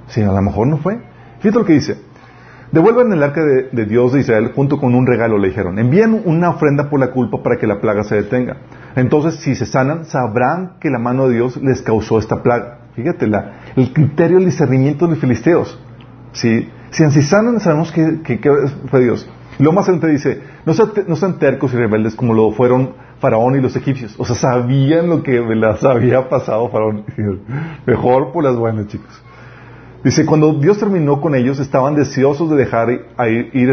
Sí, 0.07 0.21
a 0.21 0.31
lo 0.31 0.41
mejor 0.41 0.67
no 0.67 0.77
fue. 0.77 0.99
Fíjate 1.39 1.59
lo 1.59 1.65
que 1.65 1.73
dice. 1.73 1.97
Devuelvan 2.71 3.11
el 3.11 3.23
arca 3.23 3.41
de, 3.43 3.85
Dios 3.85 4.13
de 4.13 4.19
Israel 4.19 4.51
junto 4.55 4.77
con 4.77 4.93
un 4.93 5.07
regalo, 5.07 5.39
le 5.39 5.47
dijeron. 5.47 5.79
Envíen 5.79 6.21
una 6.25 6.51
ofrenda 6.51 6.89
por 6.89 6.99
la 6.99 7.11
culpa 7.11 7.41
para 7.41 7.57
que 7.57 7.65
la 7.65 7.81
plaga 7.81 8.03
se 8.03 8.15
detenga. 8.15 8.57
Entonces, 8.95 9.39
si 9.39 9.55
se 9.55 9.65
sanan, 9.65 10.05
sabrán 10.05 10.73
que 10.79 10.89
la 10.89 10.99
mano 10.99 11.27
de 11.27 11.35
Dios 11.35 11.57
les 11.57 11.81
causó 11.81 12.19
esta 12.19 12.43
plaga. 12.43 12.81
Fíjate, 12.95 13.27
la, 13.27 13.61
el 13.75 13.91
criterio 13.91 14.37
del 14.37 14.45
discernimiento 14.45 15.05
de 15.05 15.11
los 15.11 15.19
filisteos. 15.19 15.79
Si, 16.31 16.69
si 16.91 17.09
se 17.09 17.21
sanan, 17.23 17.59
sabemos 17.59 17.91
que, 17.91 18.39
fue 18.91 18.99
Dios. 18.99 19.27
lo 19.57 19.71
más 19.71 19.85
adelante 19.85 20.07
dice, 20.07 20.41
no 20.65 20.73
sean, 20.73 20.89
no 21.07 21.15
sean 21.15 21.39
tercos 21.39 21.73
y 21.73 21.77
rebeldes 21.77 22.13
como 22.13 22.35
lo 22.35 22.51
fueron 22.51 22.93
Faraón 23.19 23.55
y 23.55 23.61
los 23.61 23.75
egipcios. 23.75 24.15
O 24.17 24.25
sea, 24.25 24.35
sabían 24.35 25.09
lo 25.09 25.23
que 25.23 25.39
les 25.39 25.83
había 25.83 26.29
pasado 26.29 26.69
Faraón. 26.69 27.03
Mejor 27.85 28.31
por 28.31 28.43
las 28.43 28.55
buenas, 28.55 28.87
chicos. 28.87 29.23
Dice, 30.03 30.25
cuando 30.25 30.53
Dios 30.53 30.79
terminó 30.79 31.19
con 31.19 31.35
ellos, 31.35 31.59
estaban 31.59 31.95
deseosos 31.95 32.49
de 32.49 32.55
dejar 32.55 32.89
ir, 32.89 33.05
a 33.17 33.27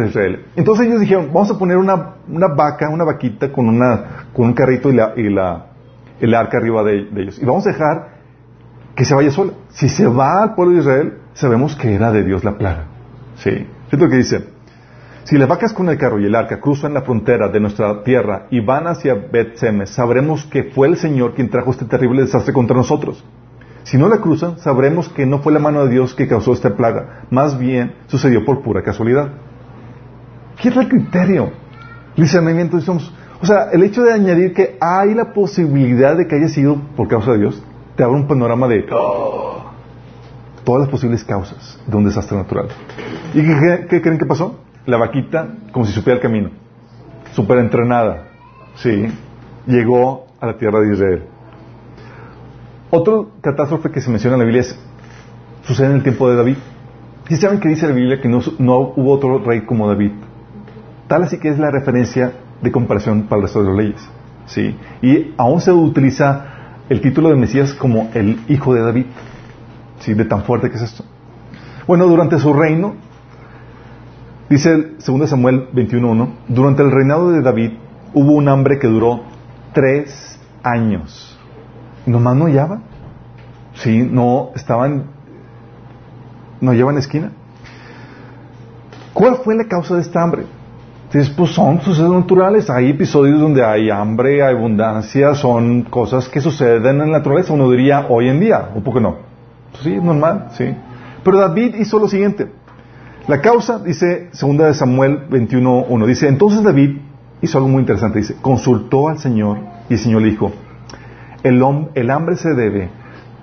Israel. 0.06 0.46
Entonces 0.56 0.88
ellos 0.88 1.00
dijeron, 1.00 1.28
vamos 1.32 1.50
a 1.52 1.59
poner 1.59 1.76
una, 1.76 2.14
vaca, 2.48 2.88
una 2.88 3.04
vaquita 3.04 3.52
con, 3.52 3.68
una, 3.68 4.26
con 4.32 4.46
un 4.46 4.52
carrito 4.52 4.90
y, 4.90 4.94
la, 4.94 5.12
y 5.16 5.26
el 6.20 6.35
arca 6.35 6.59
arriba 6.59 6.82
de, 6.82 7.09
ellos. 7.16 7.38
Y 7.40 7.44
vamos 7.44 7.64
a 7.66 7.70
dejar 7.70 8.09
que 8.96 9.04
se 9.04 9.14
vaya 9.14 9.30
sola. 9.30 9.52
Si 9.68 9.88
se 9.88 10.06
va 10.06 10.42
al 10.42 10.54
pueblo 10.54 10.74
de 10.74 10.80
Israel, 10.80 11.18
sabemos 11.35 11.76
que 11.76 11.94
era 11.94 12.11
de 12.11 12.24
Dios 12.24 12.42
la 12.42 12.59
plaga. 12.59 12.87
Sí. 13.37 13.68
Es 13.92 13.98
lo 13.98 14.09
que 14.09 14.16
dice. 14.16 14.56
Si 15.27 15.37
las 15.37 15.49
vacas 15.49 15.73
con 15.73 15.89
el 15.89 15.99
carro 15.99 16.21
y 16.21 16.27
el 16.27 16.37
arca 16.37 16.61
cruzan 16.61 16.95
la 16.95 17.03
frontera 17.03 17.49
de 17.49 17.59
nuestra 17.59 18.05
tierra 18.05 18.47
y 18.49 18.61
van 18.61 18.87
hacia 18.87 19.15
Bet 19.15 19.57
Semes, 19.57 19.91
sabremos 19.91 20.45
que 20.47 20.71
fue 20.71 20.87
el 20.87 20.99
Señor 20.99 21.35
quien 21.35 21.51
trajo 21.51 21.73
este 21.73 21.85
terrible 21.85 22.23
desastre 22.23 22.55
contra 22.55 22.77
nosotros. 22.77 23.25
Si 23.83 23.99
no 23.99 24.09
la 24.09 24.19
cruzan, 24.19 24.61
sabremos 24.61 25.09
que 25.09 25.27
no 25.27 25.41
fue 25.41 25.53
la 25.53 25.59
mano 25.59 25.85
de 25.85 25.91
Dios 25.91 26.15
que 26.15 26.29
causó 26.29 26.53
esta 26.53 26.77
plaga, 26.77 27.25
más 27.31 27.59
bien 27.59 27.97
sucedió 28.07 28.45
por 28.45 28.62
pura 28.62 28.85
casualidad. 28.85 29.33
¿Qué 30.62 30.69
es 30.69 30.77
el 30.77 30.89
criterio? 30.89 31.51
Discernimiento, 32.17 32.77
o 32.77 33.47
sea, 33.47 33.71
el 33.73 33.83
hecho 33.83 34.05
de 34.05 34.12
añadir 34.12 34.55
que 34.55 34.79
hay 34.81 35.12
la 35.12 35.33
posibilidad 35.33 36.17
de 36.17 36.29
que 36.29 36.37
haya 36.37 36.49
sido 36.49 36.81
por 36.97 37.09
causa 37.09 37.33
de 37.33 37.39
Dios, 37.39 37.65
te 37.97 38.05
abre 38.05 38.15
un 38.15 38.29
panorama 38.29 38.69
de 38.69 38.85
todas 40.62 40.81
las 40.83 40.89
posibles 40.89 41.25
causas 41.25 41.81
de 41.85 41.97
un 41.97 42.05
desastre 42.05 42.37
natural. 42.37 42.69
¿Y 43.35 43.43
qué, 43.89 44.01
creen 44.01 44.19
que 44.19 44.27
pasó? 44.27 44.61
La 44.87 44.96
vaquita, 44.96 45.49
como 45.72 45.85
si 45.85 45.92
supiera 45.92 46.16
el 46.16 46.22
camino, 46.22 46.51
súper 47.33 47.59
entrenada, 47.59 48.29
sí, 48.77 49.07
llegó 49.66 50.27
a 50.40 50.46
la 50.46 50.57
tierra 50.57 50.81
de 50.81 50.94
Israel. 50.94 51.22
Otra 52.90 53.14
catástrofe 53.40 53.90
que 53.90 54.01
se 54.01 54.11
menciona 54.11 54.37
en 54.37 54.40
la 54.40 54.44
Biblia 54.44 54.62
es, 54.62 54.79
sucede 55.64 55.88
en 55.88 55.92
el 55.94 56.03
tiempo 56.03 56.31
de 56.31 56.37
David. 56.37 56.57
¿Y 57.29 57.37
saben 57.37 57.59
que 57.59 57.68
dice 57.68 57.88
la 57.88 57.94
Biblia 57.94 58.20
que 58.20 58.29
no, 58.29 58.38
hubo 58.38 59.12
otro 59.12 59.38
rey 59.40 59.62
como 59.62 59.88
David? 59.88 60.12
Tal 61.09 61.25
así 61.25 61.38
que 61.38 61.49
es 61.49 61.59
la 61.59 61.70
referencia 61.70 62.33
de 62.62 62.70
comparación 62.70 63.22
para 63.22 63.40
el 63.40 63.42
resto 63.42 63.62
de 63.62 63.68
las 63.68 63.77
leyes. 63.77 64.09
¿sí? 64.46 64.77
Y 65.03 65.35
aún 65.37 65.61
se 65.61 65.72
utiliza 65.72 66.46
el 66.88 67.01
título 67.01 67.31
de 67.31 67.37
Mesías 67.37 67.75
como 67.75 68.11
el 68.14 68.40
hijo 68.49 68.75
de 68.75 68.83
David. 68.83 69.07
¿sí? 69.99 70.14
De 70.14 70.25
tan 70.25 70.44
fuerte 70.44 70.70
que 70.70 70.77
es 70.77 70.83
esto. 70.83 71.05
Bueno, 71.88 72.07
durante 72.07 72.38
su 72.38 72.53
reino, 72.53 72.94
dice 74.48 74.94
2 75.06 75.28
Samuel 75.28 75.68
21.1, 75.72 76.28
durante 76.48 76.82
el 76.82 76.90
reinado 76.90 77.30
de 77.30 77.42
David 77.42 77.72
hubo 78.14 78.32
un 78.32 78.48
hambre 78.48 78.78
que 78.78 78.87
duró 78.87 79.22
tres 79.72 80.40
años 80.62 81.37
nomás 82.06 82.37
no 82.37 82.46
hallaban. 82.46 82.82
Sí, 83.74 84.09
no 84.11 84.50
estaban, 84.54 85.04
no 86.61 86.72
llevan 86.72 86.96
esquina. 86.98 87.32
¿Cuál 89.12 89.37
fue 89.37 89.54
la 89.54 89.64
causa 89.64 89.96
de 89.96 90.00
esta 90.00 90.22
hambre? 90.22 90.44
Entonces, 91.06 91.32
pues 91.35 91.50
son 91.52 91.80
sucesos 91.80 92.12
naturales. 92.12 92.68
Hay 92.70 92.90
episodios 92.90 93.40
donde 93.40 93.64
hay 93.64 93.90
hambre, 93.90 94.42
hay 94.42 94.54
abundancia, 94.54 95.35
son 95.35 95.82
cosas 95.82 96.28
que 96.28 96.40
suceden 96.40 97.00
en 97.00 97.12
la 97.12 97.18
naturaleza. 97.18 97.52
Uno 97.52 97.70
diría 97.70 98.06
hoy 98.09 98.28
en 98.28 98.40
día, 98.40 98.70
un 98.74 98.82
poco 98.82 99.00
no. 99.00 99.16
Sí, 99.82 99.94
normal, 99.96 100.48
sí. 100.52 100.74
Pero 101.22 101.38
David 101.38 101.76
hizo 101.76 101.98
lo 101.98 102.09
siguiente. 102.09 102.50
La 103.29 103.41
causa, 103.41 103.81
dice 103.81 104.29
segunda 104.31 104.67
de 104.67 104.75
Samuel 104.75 105.29
21.1, 105.29 106.07
dice, 106.07 106.29
entonces 106.29 106.62
David 106.62 106.99
hizo 107.43 107.59
algo 107.59 107.69
muy 107.69 107.81
interesante, 107.81 108.21
dice, 108.21 108.37
consultó 108.41 109.09
al 109.09 109.19
Señor 109.19 109.59
y 109.89 109.95
el 109.95 109.99
Señor 109.99 110.23
le 110.23 110.31
dijo, 110.31 110.53
el, 111.43 112.11
hambre 112.11 112.37
se 112.37 112.55
debe 112.55 112.89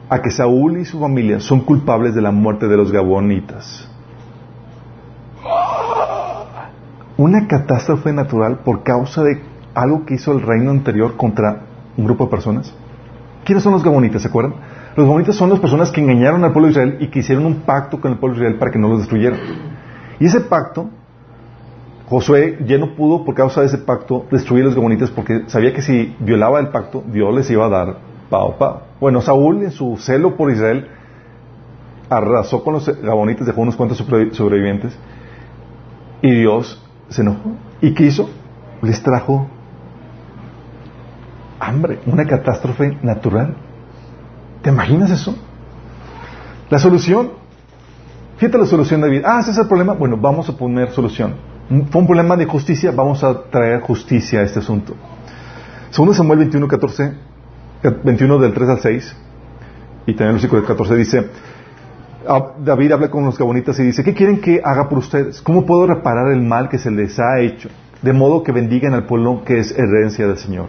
a 0.10 0.22
que 0.22 0.32
Saúl 0.32 0.78
y 0.78 0.86
su 0.86 1.02
familia 1.02 1.42
son 1.42 1.60
culpables 1.62 2.16
de 2.16 2.22
la 2.22 2.32
muerte 2.32 2.70
de 2.70 2.78
los 2.78 2.94
gabonitas. 2.94 3.90
Una 7.18 7.48
catástrofe 7.48 8.14
natural 8.14 8.60
por 8.60 8.84
causa 8.84 9.22
de 9.24 9.42
algo 9.76 10.06
que 10.06 10.14
hizo 10.16 10.32
el 10.32 10.42
reino 10.42 10.72
anterior 10.72 11.18
contra 11.18 11.62
un 11.98 12.06
grupo 12.06 12.26
de 12.26 12.32
personas. 12.32 12.74
¿Quiénes 13.44 13.64
son 13.64 13.74
los 13.74 13.84
gabonitas? 13.84 14.22
¿Se 14.22 14.30
acuerdan? 14.30 14.56
Los 14.96 15.06
gabonitas 15.06 15.36
son 15.36 15.50
las 15.50 15.60
personas 15.60 15.92
que 15.92 16.00
engañaron 16.00 16.44
al 16.46 16.54
pueblo 16.54 16.68
de 16.68 16.72
Israel 16.72 16.98
y 17.02 17.08
que 17.08 17.20
hicieron 17.20 17.46
un 17.46 17.62
pacto 17.62 18.00
con 18.00 18.14
el 18.14 18.18
pueblo 18.18 18.38
de 18.38 18.44
Israel 18.44 18.60
para 18.60 18.72
que 18.72 18.80
no 18.80 18.88
los 18.88 19.00
destruyeran. 19.00 19.73
Y 20.20 20.26
ese 20.26 20.42
pacto 20.42 20.90
Josué 22.14 22.60
ya 22.66 22.78
no 22.78 22.96
pudo, 22.96 23.24
por 23.24 23.34
causa 23.34 23.62
de 23.62 23.68
ese 23.68 23.78
pacto, 23.78 24.26
destruir 24.30 24.66
los 24.66 24.76
gabonitas 24.76 25.10
porque 25.10 25.44
sabía 25.48 25.74
que 25.74 25.82
si 25.82 26.16
violaba 26.20 26.60
el 26.60 26.68
pacto, 26.68 27.04
Dios 27.08 27.34
les 27.34 27.50
iba 27.50 27.66
a 27.66 27.70
dar 27.70 27.98
pao 28.30 28.58
pao. 28.58 28.84
Bueno, 29.00 29.22
Saúl, 29.22 29.64
en 29.64 29.72
su 29.72 29.98
celo 29.98 30.36
por 30.36 30.52
Israel, 30.52 30.88
arrasó 32.10 32.64
con 32.64 32.74
los 32.74 33.02
gabonitas, 33.02 33.48
dejó 33.48 33.62
unos 33.62 33.76
cuantos 33.76 33.98
sobrevivientes 33.98 34.98
y 36.22 36.32
Dios 36.32 36.82
se 37.10 37.22
enojó. 37.22 37.54
¿Y 37.82 37.94
qué 37.94 38.06
hizo? 38.06 38.30
Les 38.82 39.02
trajo 39.02 39.48
hambre, 41.60 42.00
una 42.06 42.26
catástrofe 42.26 42.98
natural. 43.02 43.56
¿Te 44.62 44.70
imaginas 44.70 45.10
eso? 45.10 45.36
La 46.70 46.80
solución, 46.80 47.32
fíjate 48.44 48.58
la 48.58 48.66
solución 48.66 49.02
David. 49.02 49.22
Ah, 49.26 49.40
ese 49.40 49.52
es 49.52 49.58
el 49.58 49.68
problema. 49.68 49.94
Bueno, 49.94 50.18
vamos 50.18 50.50
a 50.50 50.58
poner 50.58 50.92
solución 50.92 51.54
fue 51.68 52.02
un 52.02 52.08
problema 52.08 52.36
de 52.36 52.46
justicia, 52.46 52.92
vamos 52.92 53.24
a 53.24 53.44
traer 53.44 53.82
justicia 53.82 54.42
a 54.42 54.44
este 54.44 54.60
asunto. 54.60 54.96
Segundo 55.90 56.14
Samuel 56.14 56.40
21, 56.40 56.68
14, 56.68 57.14
21 58.04 58.40
del 58.40 58.54
3 58.54 58.70
al 58.70 58.80
6, 58.80 59.16
y 60.06 60.14
también 60.14 60.30
el 60.30 60.34
versículo 60.34 60.66
14 60.66 60.96
dice, 60.96 61.30
ah, 62.28 62.54
David 62.60 62.92
habla 62.92 63.10
con 63.10 63.26
los 63.26 63.38
gabonitas 63.38 63.80
y 63.80 63.84
dice, 63.84 64.04
¿qué 64.04 64.14
quieren 64.14 64.42
que 64.42 64.62
haga 64.64 64.90
por 64.90 65.00
ustedes? 65.00 65.42
¿Cómo 65.42 65.66
puedo 65.66 65.88
reparar 65.88 66.32
el 66.32 66.42
mal 66.42 66.70
que 66.70 66.78
se 66.78 66.92
les 66.92 67.18
ha 67.20 67.40
hecho? 67.40 67.70
De 68.02 68.12
modo 68.12 68.44
que 68.44 68.52
bendigan 68.52 68.94
al 68.94 69.06
pueblo 69.06 69.44
que 69.46 69.60
es 69.60 69.72
herencia 69.72 70.28
del 70.28 70.38
Señor. 70.38 70.68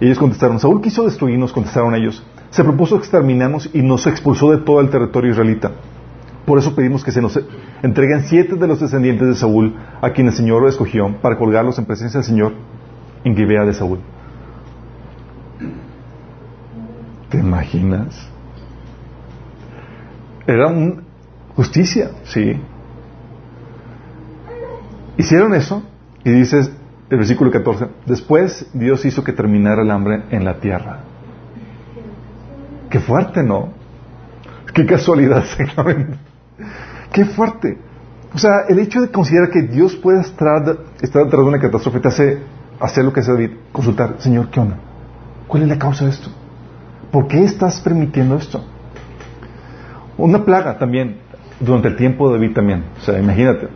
Y 0.00 0.06
ellos 0.06 0.18
contestaron, 0.18 0.58
Saúl 0.60 0.80
quiso 0.80 1.04
destruirnos, 1.04 1.52
contestaron 1.52 1.94
ellos. 1.94 2.24
Se 2.50 2.64
propuso 2.64 2.96
exterminarnos 2.96 3.68
y 3.74 3.82
nos 3.82 4.06
expulsó 4.06 4.50
de 4.52 4.58
todo 4.58 4.80
el 4.80 4.88
territorio 4.88 5.32
israelita. 5.32 5.72
Por 6.48 6.58
eso 6.58 6.74
pedimos 6.74 7.04
que 7.04 7.12
se 7.12 7.20
nos 7.20 7.38
entreguen 7.82 8.22
siete 8.22 8.56
de 8.56 8.66
los 8.66 8.80
descendientes 8.80 9.28
de 9.28 9.34
Saúl 9.34 9.76
a 10.00 10.08
quien 10.12 10.28
el 10.28 10.32
Señor 10.32 10.62
lo 10.62 10.68
escogió 10.70 11.14
para 11.20 11.36
colgarlos 11.36 11.78
en 11.78 11.84
presencia 11.84 12.20
del 12.20 12.26
Señor 12.26 12.54
en 13.22 13.36
Gibea 13.36 13.66
de 13.66 13.74
Saúl. 13.74 13.98
¿Te 17.28 17.36
imaginas? 17.36 18.30
Era 20.46 20.68
un 20.68 21.02
justicia, 21.54 22.12
sí. 22.24 22.58
Hicieron 25.18 25.52
eso 25.52 25.82
y 26.24 26.30
dices 26.30 26.72
el 27.10 27.18
versículo 27.18 27.50
14, 27.50 27.88
después 28.06 28.70
Dios 28.72 29.04
hizo 29.04 29.22
que 29.22 29.34
terminara 29.34 29.82
el 29.82 29.90
hambre 29.90 30.22
en 30.30 30.46
la 30.46 30.58
tierra. 30.60 31.00
Qué 32.88 33.00
fuerte, 33.00 33.42
¿no? 33.42 33.68
Qué 34.72 34.86
casualidad, 34.86 35.44
seguramente. 35.58 36.27
Qué 37.12 37.24
fuerte. 37.24 37.78
O 38.34 38.38
sea, 38.38 38.66
el 38.68 38.78
hecho 38.78 39.00
de 39.00 39.10
considerar 39.10 39.50
que 39.50 39.62
Dios 39.62 39.96
puede 39.96 40.20
estar, 40.20 40.62
estar 41.00 41.24
detrás 41.24 41.42
de 41.42 41.48
una 41.48 41.58
catástrofe 41.58 42.00
te 42.00 42.08
hace 42.08 42.38
hacer 42.80 43.04
lo 43.04 43.12
que 43.12 43.20
hace 43.20 43.32
David, 43.32 43.50
consultar, 43.72 44.16
Señor, 44.18 44.50
¿qué 44.50 44.60
onda? 44.60 44.78
¿Cuál 45.46 45.62
es 45.62 45.68
la 45.68 45.78
causa 45.78 46.04
de 46.04 46.10
esto? 46.10 46.30
¿Por 47.10 47.26
qué 47.26 47.42
estás 47.42 47.80
permitiendo 47.80 48.36
esto? 48.36 48.64
Una 50.16 50.44
plaga 50.44 50.78
también, 50.78 51.18
durante 51.60 51.88
el 51.88 51.96
tiempo 51.96 52.28
de 52.28 52.38
David 52.38 52.54
también. 52.54 52.84
O 52.98 53.00
sea, 53.00 53.18
imagínate. 53.18 53.68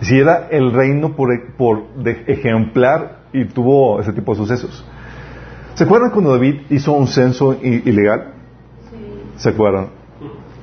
Si 0.00 0.16
era 0.16 0.48
el 0.50 0.72
reino 0.72 1.16
por, 1.16 1.28
por 1.56 1.94
de 1.94 2.24
ejemplar 2.26 3.24
y 3.32 3.46
tuvo 3.46 4.00
ese 4.00 4.12
tipo 4.12 4.32
de 4.32 4.38
sucesos. 4.38 4.84
¿Se 5.74 5.84
acuerdan 5.84 6.10
cuando 6.10 6.32
David 6.32 6.62
hizo 6.70 6.92
un 6.92 7.08
censo 7.08 7.54
ilegal? 7.60 8.34
Sí. 8.90 8.96
¿Se 9.36 9.48
acuerdan? 9.48 9.88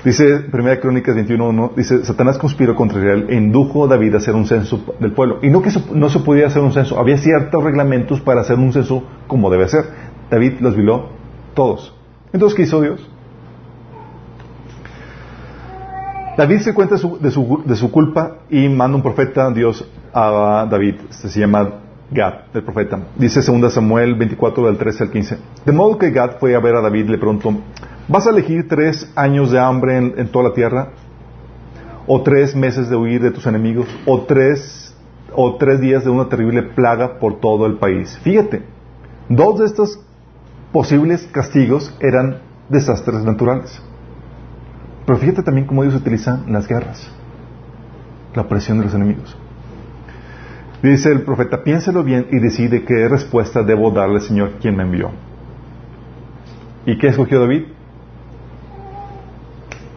Dice 0.04 0.46
1 0.52 0.80
Crónicas 0.80 1.16
21.1, 1.16 1.76
dice, 1.76 2.04
Satanás 2.04 2.40
conspiró 2.40 2.76
contra 2.76 2.98
Israel 2.98 3.28
e 3.30 3.36
indujo 3.36 3.86
a 3.86 3.88
David 3.88 4.16
a 4.16 4.18
hacer 4.18 4.34
un 4.34 4.48
censo 4.48 4.84
del 5.00 5.12
pueblo. 5.12 5.40
Y 5.44 5.50
no 5.50 5.62
que 5.62 5.70
no 5.94 6.10
se 6.10 6.20
podía 6.20 6.48
hacer 6.48 6.64
un 6.64 6.74
censo, 6.74 7.00
había 7.00 7.18
ciertos 7.18 7.64
reglamentos 7.64 8.20
para 8.20 8.42
hacer 8.42 8.58
un 8.58 8.74
censo 8.74 9.04
como 9.28 9.52
debe 9.52 9.68
ser. 9.68 9.86
David 10.32 10.54
los 10.60 10.76
violó 10.76 11.10
todos. 11.54 11.94
Entonces, 12.34 12.56
¿qué 12.56 12.64
hizo 12.64 12.82
Dios? 12.82 13.08
David 16.36 16.60
se 16.60 16.74
cuenta 16.74 16.96
de, 16.96 17.02
su, 17.30 17.62
de 17.64 17.76
su 17.76 17.92
culpa 17.92 18.38
y 18.50 18.70
manda 18.70 18.96
un 18.96 19.04
profeta 19.04 19.46
a 19.46 19.52
Dios 19.52 19.88
a 20.14 20.66
David. 20.70 20.96
Este 21.12 21.30
se 21.30 21.40
llama 21.40 21.82
Gad, 22.10 22.34
el 22.54 22.64
profeta. 22.64 23.00
Dice 23.18 23.42
2 23.42 23.72
Samuel 23.72 24.16
24 24.16 24.66
del 24.66 24.78
13 24.78 25.04
al 25.04 25.12
15. 25.12 25.38
De 25.66 25.72
modo 25.72 25.98
que 26.00 26.10
Gad 26.10 26.40
fue 26.40 26.56
a 26.56 26.60
ver 26.60 26.76
a 26.76 26.82
David 26.82 27.06
y 27.06 27.10
le 27.10 27.18
preguntó, 27.18 27.54
¿vas 28.12 28.28
a 28.28 28.32
elegir 28.32 28.67
tres 28.67 29.12
años 29.15 29.52
de 29.52 29.60
hambre 29.60 29.97
en, 29.97 30.28
toda 30.28 30.50
la 30.50 30.54
tierra? 30.54 30.89
¿O 32.06 32.21
tres 32.21 32.56
meses 32.56 32.89
de 32.89 32.95
huir 32.95 33.21
de 33.21 33.32
tus 33.32 33.47
enemigos? 33.47 33.88
¿O 34.06 34.21
tres, 34.24 34.95
¿O 35.34 35.56
tres 35.56 35.80
días 35.80 36.04
de 36.04 36.10
una 36.10 36.28
terrible 36.28 36.62
plaga 36.62 37.19
por 37.19 37.39
todo 37.39 37.65
el 37.65 37.78
país? 37.78 38.19
Fíjate, 38.24 38.63
dos 39.30 39.60
de 39.60 39.65
estos 39.65 40.00
posibles 40.74 41.28
castigos 41.32 41.95
eran 42.02 42.41
desastres 42.69 43.24
naturales. 43.24 43.82
Pero 45.06 45.17
fíjate 45.17 45.41
también 45.41 45.65
cómo 45.65 45.84
Dios 45.84 45.95
utiliza 45.95 46.41
las 46.47 46.67
guerras, 46.67 47.10
la 48.36 48.41
opresión 48.43 48.78
de 48.78 48.86
los 48.86 48.93
enemigos. 48.93 49.38
Dice 50.84 51.12
el 51.12 51.21
profeta, 51.21 51.63
piénselo 51.63 52.04
bien 52.04 52.28
y 52.32 52.39
decide 52.39 52.84
qué 52.84 53.08
respuesta 53.08 53.62
debo 53.63 53.91
darle 53.91 54.15
al 54.15 54.21
Señor 54.21 54.54
quien 54.60 54.76
me 54.76 54.84
envió. 54.84 55.12
¿Y 56.86 56.97
qué 56.97 57.08
escogió 57.08 57.39
David? 57.39 57.63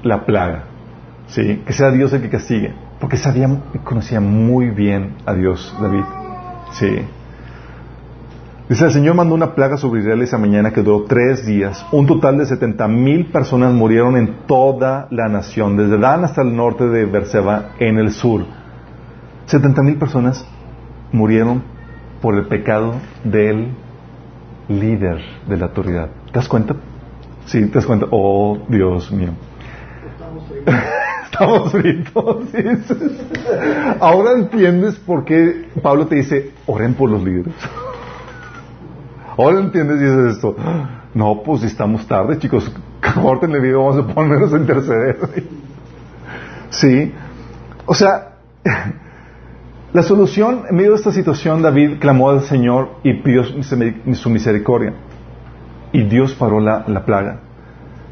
La 0.05 0.25
plaga. 0.25 0.65
¿Sí? 1.27 1.63
Que 1.67 1.73
sea 1.73 1.91
Dios 1.91 2.13
el 2.13 2.23
que 2.23 2.29
castigue. 2.29 2.73
Porque 3.01 3.17
sabía 3.17 3.49
y 3.75 3.79
conocía 3.79 4.21
muy 4.21 4.71
bien 4.71 5.17
a 5.27 5.35
Dios 5.35 5.77
David. 5.81 6.05
Sí. 6.73 7.05
Dice, 8.69 8.87
el 8.87 8.93
Señor 8.93 9.15
mandó 9.15 9.35
una 9.35 9.55
plaga 9.55 9.77
sobre 9.77 10.01
Israel 10.01 10.23
esa 10.23 10.39
mañana 10.39 10.71
que 10.71 10.83
duró 10.83 11.05
tres 11.05 11.45
días. 11.45 11.85
Un 11.93 12.07
total 12.07 12.39
de 12.39 12.47
70 12.47 12.89
mil 12.89 13.27
personas 13.27 13.75
murieron 13.75 14.17
en 14.17 14.47
toda 14.47 15.07
la 15.11 15.29
nación, 15.29 15.77
desde 15.77 15.99
Dan 15.99 16.25
hasta 16.25 16.41
el 16.41 16.57
norte 16.57 16.89
de 16.89 17.05
Berseba, 17.05 17.73
en 17.79 17.99
el 17.99 18.13
sur. 18.13 18.47
70 19.47 19.83
mil 19.83 19.97
personas 19.97 20.47
murieron 21.13 21.63
por 22.23 22.37
el 22.37 22.47
pecado 22.47 22.95
del 23.23 23.69
líder 24.69 25.19
de 25.47 25.57
la 25.59 25.67
autoridad. 25.67 26.09
¿Te 26.27 26.33
das 26.33 26.49
cuenta? 26.49 26.75
Sí, 27.45 27.67
te 27.67 27.75
das 27.75 27.85
cuenta. 27.85 28.07
Oh, 28.11 28.59
Dios 28.69 29.13
mío. 29.13 29.33
Estamos 31.25 31.73
fritos. 31.73 32.47
Ahora 34.01 34.33
entiendes 34.39 34.97
por 34.97 35.25
qué 35.25 35.69
Pablo 35.83 36.07
te 36.07 36.17
dice, 36.17 36.53
oren 36.67 36.95
por 36.95 37.11
los 37.11 37.23
líderes. 37.23 37.55
Ahora 39.37 39.61
entiendes 39.61 39.97
y 40.01 40.05
dices 40.05 40.37
esto. 40.37 40.55
No, 41.15 41.43
pues 41.43 41.63
estamos 41.65 42.07
tarde, 42.07 42.39
chicos. 42.39 42.71
Córtenle 43.23 43.61
vida, 43.61 43.77
vamos 43.79 43.99
a 43.99 44.15
ponernos 44.15 44.53
a 44.53 44.57
interceder. 44.57 45.19
Sí. 46.71 47.13
O 47.87 47.95
sea, 47.95 48.39
la 49.93 50.03
solución, 50.03 50.63
en 50.69 50.75
medio 50.75 50.91
de 50.91 50.97
esta 50.97 51.13
situación, 51.13 51.63
David 51.63 51.99
clamó 52.01 52.31
al 52.31 52.43
Señor 52.43 52.97
y 53.05 53.15
pidió 53.23 53.45
su 53.45 54.29
misericordia. 54.29 54.95
Y 55.93 56.03
Dios 56.03 56.35
paró 56.35 56.59
la, 56.59 57.05
plaga. 57.05 57.43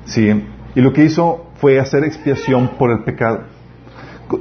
¿Sí? 0.04 0.44
Y 0.76 0.80
lo 0.80 0.92
que 0.92 1.04
hizo 1.04 1.46
fue 1.62 1.78
hacer 1.78 2.02
expiación 2.02 2.70
por 2.76 2.90
el 2.90 3.04
pecado. 3.04 3.42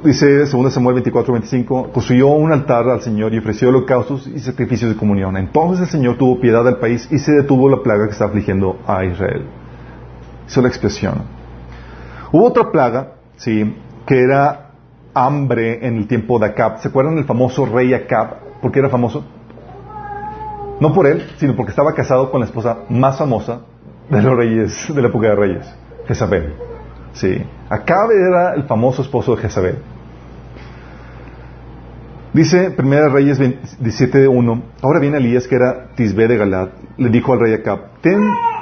Dice 0.02 0.44
2 0.44 0.74
Samuel 0.74 0.96
24, 0.96 1.32
25, 1.34 1.92
construyó 1.92 2.26
un 2.30 2.50
altar 2.50 2.88
al 2.88 3.00
Señor 3.00 3.32
y 3.32 3.38
ofreció 3.38 3.68
holocaustos 3.68 4.26
y 4.26 4.40
sacrificios 4.40 4.90
de 4.90 4.96
comunión. 4.96 5.36
Entonces 5.36 5.86
el 5.86 5.86
Señor 5.86 6.18
tuvo 6.18 6.40
piedad 6.40 6.64
del 6.64 6.78
país 6.78 7.06
y 7.12 7.18
se 7.18 7.30
detuvo 7.30 7.68
la 7.68 7.80
plaga 7.80 8.06
que 8.06 8.10
está 8.10 8.24
afligiendo 8.24 8.80
a 8.88 9.04
Israel. 9.04 9.44
Hizo 10.48 10.62
la 10.62 10.66
expiación. 10.66 11.22
Hubo 12.32 12.44
otra 12.44 12.72
plaga, 12.72 13.12
sí, 13.36 13.72
que 14.04 14.18
era 14.18 14.72
hambre 15.14 15.86
en 15.86 15.98
el 15.98 16.08
tiempo 16.08 16.40
de 16.40 16.46
Acab. 16.46 16.80
¿Se 16.80 16.88
acuerdan 16.88 17.14
del 17.14 17.24
famoso 17.24 17.66
rey 17.66 17.94
Acab? 17.94 18.60
¿Por 18.60 18.72
qué 18.72 18.80
era 18.80 18.88
famoso? 18.88 19.24
No 20.80 20.92
por 20.92 21.06
él, 21.06 21.24
sino 21.36 21.54
porque 21.54 21.70
estaba 21.70 21.94
casado 21.94 22.32
con 22.32 22.40
la 22.40 22.46
esposa 22.46 22.78
más 22.88 23.16
famosa 23.16 23.60
de 24.10 24.22
los 24.22 24.36
reyes, 24.36 24.92
de 24.92 25.00
la 25.00 25.06
época 25.06 25.28
de 25.28 25.36
reyes, 25.36 25.76
Jezabel. 26.08 26.71
Sí. 27.12 27.42
Acab 27.68 28.10
era 28.10 28.54
el 28.54 28.64
famoso 28.64 29.02
esposo 29.02 29.36
de 29.36 29.42
Jezabel. 29.42 29.78
Dice 32.32 32.74
1 32.78 33.08
Reyes 33.10 33.38
17.1, 33.38 34.62
ahora 34.80 35.00
viene 35.00 35.18
Elías, 35.18 35.46
que 35.46 35.54
era 35.54 35.88
Tisbe 35.94 36.26
de 36.26 36.38
Galad, 36.38 36.68
le 36.96 37.10
dijo 37.10 37.34
al 37.34 37.40
rey 37.40 37.52
Acab, 37.52 38.00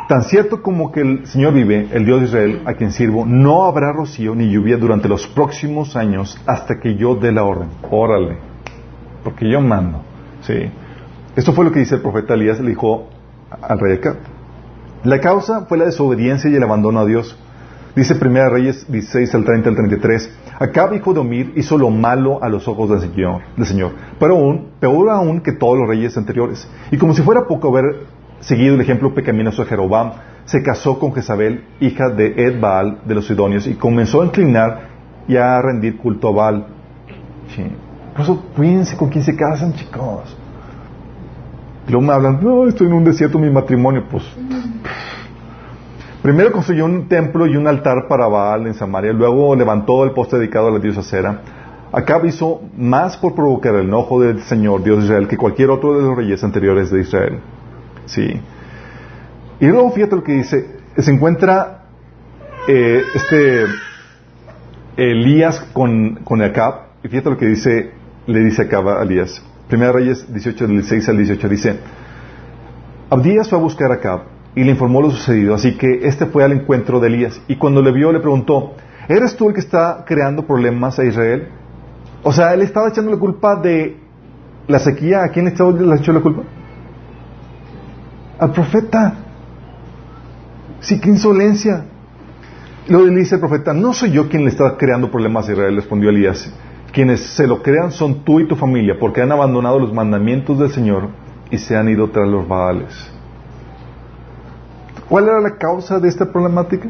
Tan 0.08 0.24
cierto 0.24 0.60
como 0.60 0.90
que 0.90 1.02
el 1.02 1.26
Señor 1.28 1.54
vive, 1.54 1.86
el 1.92 2.04
Dios 2.04 2.20
de 2.20 2.26
Israel, 2.26 2.62
a 2.64 2.74
quien 2.74 2.90
sirvo, 2.90 3.24
no 3.24 3.66
habrá 3.66 3.92
rocío 3.92 4.34
ni 4.34 4.50
lluvia 4.50 4.76
durante 4.76 5.08
los 5.08 5.28
próximos 5.28 5.94
años 5.94 6.36
hasta 6.46 6.80
que 6.80 6.96
yo 6.96 7.14
dé 7.14 7.30
la 7.30 7.44
orden. 7.44 7.68
Órale, 7.88 8.38
porque 9.22 9.48
yo 9.48 9.60
mando. 9.60 10.02
Sí. 10.40 10.68
Esto 11.36 11.52
fue 11.52 11.64
lo 11.64 11.70
que 11.70 11.78
dice 11.78 11.94
el 11.94 12.00
profeta 12.00 12.34
Elías, 12.34 12.58
le 12.58 12.70
dijo 12.70 13.08
al 13.62 13.78
rey 13.78 13.98
Acab. 13.98 14.16
La 15.04 15.20
causa 15.20 15.66
fue 15.66 15.78
la 15.78 15.84
desobediencia 15.84 16.50
y 16.50 16.56
el 16.56 16.62
abandono 16.64 16.98
a 16.98 17.06
Dios. 17.06 17.38
Dice 17.96 18.14
1 18.14 18.48
Reyes 18.50 18.87
16 18.90 19.35
al 19.35 19.44
30 19.44 19.68
al 19.70 19.74
33. 19.76 20.38
Acab, 20.61 20.94
hijo 20.94 21.12
de 21.12 21.20
Omir, 21.20 21.53
hizo 21.57 21.76
lo 21.76 21.90
malo 21.90 22.42
a 22.42 22.48
los 22.48 22.68
ojos 22.68 22.90
del 22.90 23.00
Señor, 23.00 23.42
del 23.57 23.66
Señor, 23.66 23.92
pero 24.18 24.37
aún, 24.37 24.68
peor 24.79 25.11
aún 25.11 25.40
que 25.40 25.53
todos 25.53 25.79
los 25.79 25.88
reyes 25.88 26.16
anteriores. 26.16 26.68
Y 26.90 26.98
como 26.98 27.14
si 27.14 27.22
fuera 27.22 27.46
poco 27.46 27.72
ver 27.72 28.07
seguido 28.40 28.74
el 28.74 28.81
ejemplo 28.81 29.14
pecaminoso 29.14 29.62
de 29.62 29.68
Jeroboam, 29.68 30.12
se 30.44 30.62
casó 30.62 30.98
con 30.98 31.12
Jezabel, 31.14 31.64
hija 31.81 32.11
de 32.11 32.35
Ed 32.37 32.61
Baal 32.61 33.00
de 33.05 33.14
los 33.14 33.26
Sidonios, 33.26 33.66
y 33.66 33.74
comenzó 33.74 34.22
a 34.22 34.26
inclinar 34.26 34.88
y 35.26 35.37
a 35.37 35.61
rendir 35.61 35.96
culto 35.96 36.29
a 36.29 36.33
Baal. 36.33 36.66
Por 38.12 38.22
eso 38.22 38.44
cuídense 38.57 38.96
con 38.96 39.09
quién 39.09 39.24
se 39.24 39.35
casan, 39.37 39.72
chicos. 39.74 40.37
Luego 41.88 42.07
me 42.07 42.12
hablan, 42.12 42.38
no, 42.42 42.66
estoy 42.66 42.87
en 42.87 42.92
un 42.92 43.05
desierto, 43.05 43.38
mi 43.38 43.50
matrimonio, 43.50 44.05
pues. 44.11 44.24
Primero 46.22 46.52
construyó 46.52 46.85
un 46.85 47.09
templo 47.09 47.46
y 47.46 47.56
un 47.56 47.66
altar 47.66 48.06
para 48.06 48.26
Baal 48.26 48.66
en 48.66 48.74
Samaria, 48.74 49.12
luego 49.12 49.56
levantó 49.56 50.04
el 50.04 50.11
poste 50.11 50.37
dedicado 50.37 50.68
a 50.68 50.70
la 50.70 50.78
diosa 50.78 51.02
Cera. 51.02 51.40
Acab 51.92 52.26
hizo 52.26 52.61
más 52.76 53.16
por 53.16 53.35
provocar 53.35 53.74
el 53.74 53.87
enojo 53.87 54.20
del 54.20 54.42
Señor, 54.42 54.83
Dios 54.83 54.98
de 54.98 55.04
Israel, 55.04 55.28
que 55.28 55.38
cualquier 55.38 55.70
otro 55.70 55.96
de 55.96 56.02
los 56.02 56.16
reyes 56.16 56.44
anteriores 56.44 56.90
de 56.90 57.00
Israel. 57.00 57.38
Sí. 58.04 58.38
Y 59.61 59.66
luego 59.66 59.90
fíjate 59.92 60.16
lo 60.16 60.22
que 60.22 60.33
dice, 60.33 60.76
se 60.98 61.11
encuentra 61.11 61.85
eh, 62.68 63.02
este 63.14 63.64
Elías 64.98 65.61
con, 65.72 66.16
con 66.16 66.42
Acab, 66.42 66.83
y 67.02 67.09
fíjate 67.09 67.30
lo 67.30 67.38
que 67.38 67.46
dice, 67.46 67.92
le 68.26 68.40
dice 68.40 68.62
Acab 68.62 68.87
a 68.90 69.02
Elías. 69.02 69.42
Primera 69.68 69.92
Reyes 69.92 70.30
18, 70.30 70.66
del 70.66 70.85
6 70.85 71.09
al 71.09 71.16
18, 71.16 71.48
dice, 71.48 71.76
Abdías 73.09 73.48
fue 73.48 73.59
a 73.59 73.62
buscar 73.62 73.90
a 73.90 73.94
Acab 73.94 74.29
y 74.54 74.64
le 74.64 74.72
informó 74.72 75.00
lo 75.00 75.10
sucedido, 75.10 75.54
así 75.54 75.76
que 75.76 76.00
este 76.02 76.26
fue 76.26 76.44
al 76.44 76.52
encuentro 76.52 77.00
de 77.00 77.08
Elías, 77.08 77.40
y 77.48 77.56
cuando 77.56 77.82
le 77.82 77.92
vio 77.92 78.12
le 78.12 78.20
preguntó, 78.20 78.74
¿eres 79.08 79.36
tú 79.36 79.48
el 79.48 79.54
que 79.54 79.60
está 79.60 80.04
creando 80.06 80.46
problemas 80.46 80.98
a 80.98 81.04
Israel? 81.04 81.48
O 82.22 82.32
sea, 82.32 82.54
él 82.54 82.62
estaba 82.62 82.88
echando 82.88 83.10
la 83.10 83.18
culpa 83.18 83.56
de 83.56 83.96
la 84.68 84.78
sequía, 84.78 85.22
¿a 85.24 85.28
quién 85.28 85.46
le 85.46 85.52
echando 85.52 85.72
la 85.82 86.20
culpa? 86.20 86.42
al 88.40 88.52
profeta. 88.52 89.14
Sí, 90.80 90.98
qué 90.98 91.10
insolencia. 91.10 91.84
Luego 92.88 93.06
le 93.06 93.16
dice 93.16 93.34
el 93.34 93.40
profeta, 93.40 93.74
no 93.74 93.92
soy 93.92 94.12
yo 94.12 94.28
quien 94.28 94.44
le 94.44 94.48
está 94.48 94.76
creando 94.76 95.10
problemas 95.10 95.48
a 95.48 95.52
Israel, 95.52 95.76
respondió 95.76 96.08
Elías. 96.08 96.52
Quienes 96.90 97.20
se 97.20 97.46
lo 97.46 97.62
crean 97.62 97.92
son 97.92 98.24
tú 98.24 98.40
y 98.40 98.48
tu 98.48 98.56
familia, 98.56 98.96
porque 98.98 99.20
han 99.20 99.30
abandonado 99.30 99.78
los 99.78 99.92
mandamientos 99.92 100.58
del 100.58 100.70
Señor 100.70 101.10
y 101.50 101.58
se 101.58 101.76
han 101.76 101.88
ido 101.88 102.08
tras 102.08 102.28
los 102.28 102.48
baales. 102.48 103.12
¿Cuál 105.11 105.25
era 105.25 105.40
la 105.40 105.57
causa 105.57 105.99
de 105.99 106.09
esta 106.09 106.31
problemática? 106.31 106.88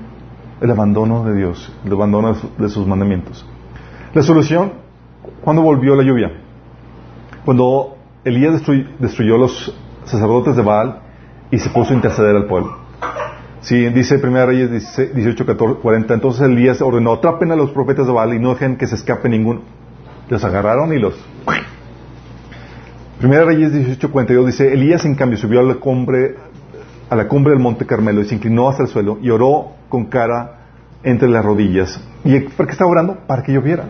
El 0.61 0.71
abandono 0.71 1.25
de 1.25 1.35
Dios, 1.35 1.73
el 1.87 1.93
abandono 1.95 2.37
de 2.59 2.69
sus 2.69 2.87
mandamientos. 2.87 3.47
La 4.13 4.23
solución, 4.23 4.75
¿cuándo 5.41 5.63
volvió 5.63 5.97
la 5.97 6.03
lluvia? 6.03 6.31
Cuando 7.47 7.97
Elías 8.23 8.53
destruyó, 8.53 8.89
destruyó 8.99 9.39
los 9.39 9.75
sacerdotes 10.05 10.55
de 10.55 10.61
Baal 10.61 11.01
y 11.51 11.59
se 11.59 11.71
puso 11.71 11.95
a 11.95 11.97
interceder 11.97 12.37
al 12.37 12.45
pueblo. 12.45 12.77
Sí, 13.63 13.89
dice 13.89 14.21
1 14.23 14.47
Reyes 14.47 14.71
18, 15.15 15.57
40. 15.81 16.13
Entonces 16.13 16.43
Elías 16.43 16.83
ordenó: 16.83 17.15
atrapen 17.15 17.53
a 17.53 17.57
los 17.57 17.71
profetas 17.71 18.07
de 18.07 18.13
Baal 18.13 18.35
y 18.35 18.39
no 18.39 18.51
dejen 18.51 18.77
que 18.77 18.87
se 18.87 18.97
escape 18.97 19.31
ninguno. 19.31 19.63
Los 20.29 20.45
agarraron 20.45 20.93
y 20.93 20.99
los. 20.99 21.15
1 23.23 23.45
Reyes 23.47 23.73
18, 23.73 24.13
42 24.13 24.47
dice: 24.47 24.75
Elías, 24.75 25.07
en 25.07 25.15
cambio, 25.15 25.39
subió 25.39 25.61
a 25.61 25.63
la 25.63 25.77
cumbre, 25.77 26.37
a 27.11 27.17
la 27.17 27.27
cumbre 27.27 27.53
del 27.53 27.61
monte 27.61 27.85
Carmelo 27.85 28.21
y 28.21 28.25
se 28.25 28.37
inclinó 28.37 28.69
hasta 28.69 28.85
el 28.85 28.89
suelo 28.89 29.19
y 29.21 29.31
oró 29.31 29.73
con 29.89 30.07
cara 30.07 30.61
entre 31.03 31.29
las 31.29 31.45
rodillas. 31.45 32.01
¿Y 32.25 32.39
por 32.41 32.67
qué 32.67 32.73
estaba 32.73 32.91
orando? 32.91 33.19
Para 33.27 33.43
que 33.43 33.53
lloviera. 33.53 33.85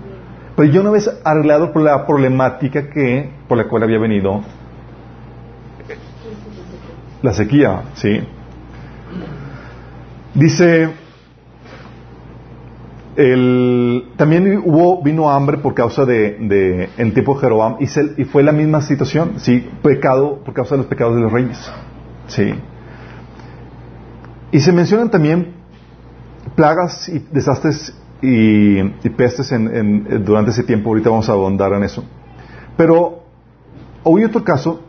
Pero 0.56 0.72
yo 0.72 0.80
una 0.80 0.90
vez 0.90 1.10
arreglado 1.22 1.72
por 1.72 1.82
la 1.82 2.06
problemática 2.06 2.88
que, 2.88 3.30
por 3.46 3.58
la 3.58 3.68
cual 3.68 3.82
había 3.82 3.98
venido 3.98 4.40
la 7.22 7.34
sequía, 7.34 7.82
¿sí? 7.94 8.20
Dice, 10.34 10.88
el, 13.16 14.08
también 14.16 14.62
hubo, 14.64 15.02
vino 15.02 15.30
hambre 15.30 15.58
por 15.58 15.74
causa 15.74 16.06
de, 16.06 16.38
de 16.38 16.88
tiempo 17.12 17.34
de 17.34 17.40
Jeroboam 17.40 17.76
y, 17.80 17.84
y, 18.22 18.24
fue 18.24 18.42
la 18.42 18.52
misma 18.52 18.80
situación, 18.80 19.34
¿sí? 19.36 19.68
Pecado 19.82 20.38
por 20.44 20.54
causa 20.54 20.74
de 20.74 20.78
los 20.78 20.86
pecados 20.86 21.16
de 21.16 21.20
los 21.20 21.32
reyes, 21.32 21.70
¿sí? 22.28 22.54
Y 24.52 24.60
se 24.60 24.72
mencionan 24.72 25.10
también 25.10 25.54
plagas 26.54 27.08
y 27.08 27.18
desastres 27.30 27.94
y, 28.22 28.82
pestes 29.10 29.52
en, 29.52 30.24
durante 30.24 30.50
ese 30.50 30.64
tiempo, 30.64 30.90
ahorita 30.90 31.10
vamos 31.10 31.28
a 31.28 31.32
ahondar 31.32 31.72
en 31.72 31.84
eso. 31.84 32.04
Pero 32.76 33.22
hay 34.04 34.24
otro 34.24 34.44
caso 34.44 34.82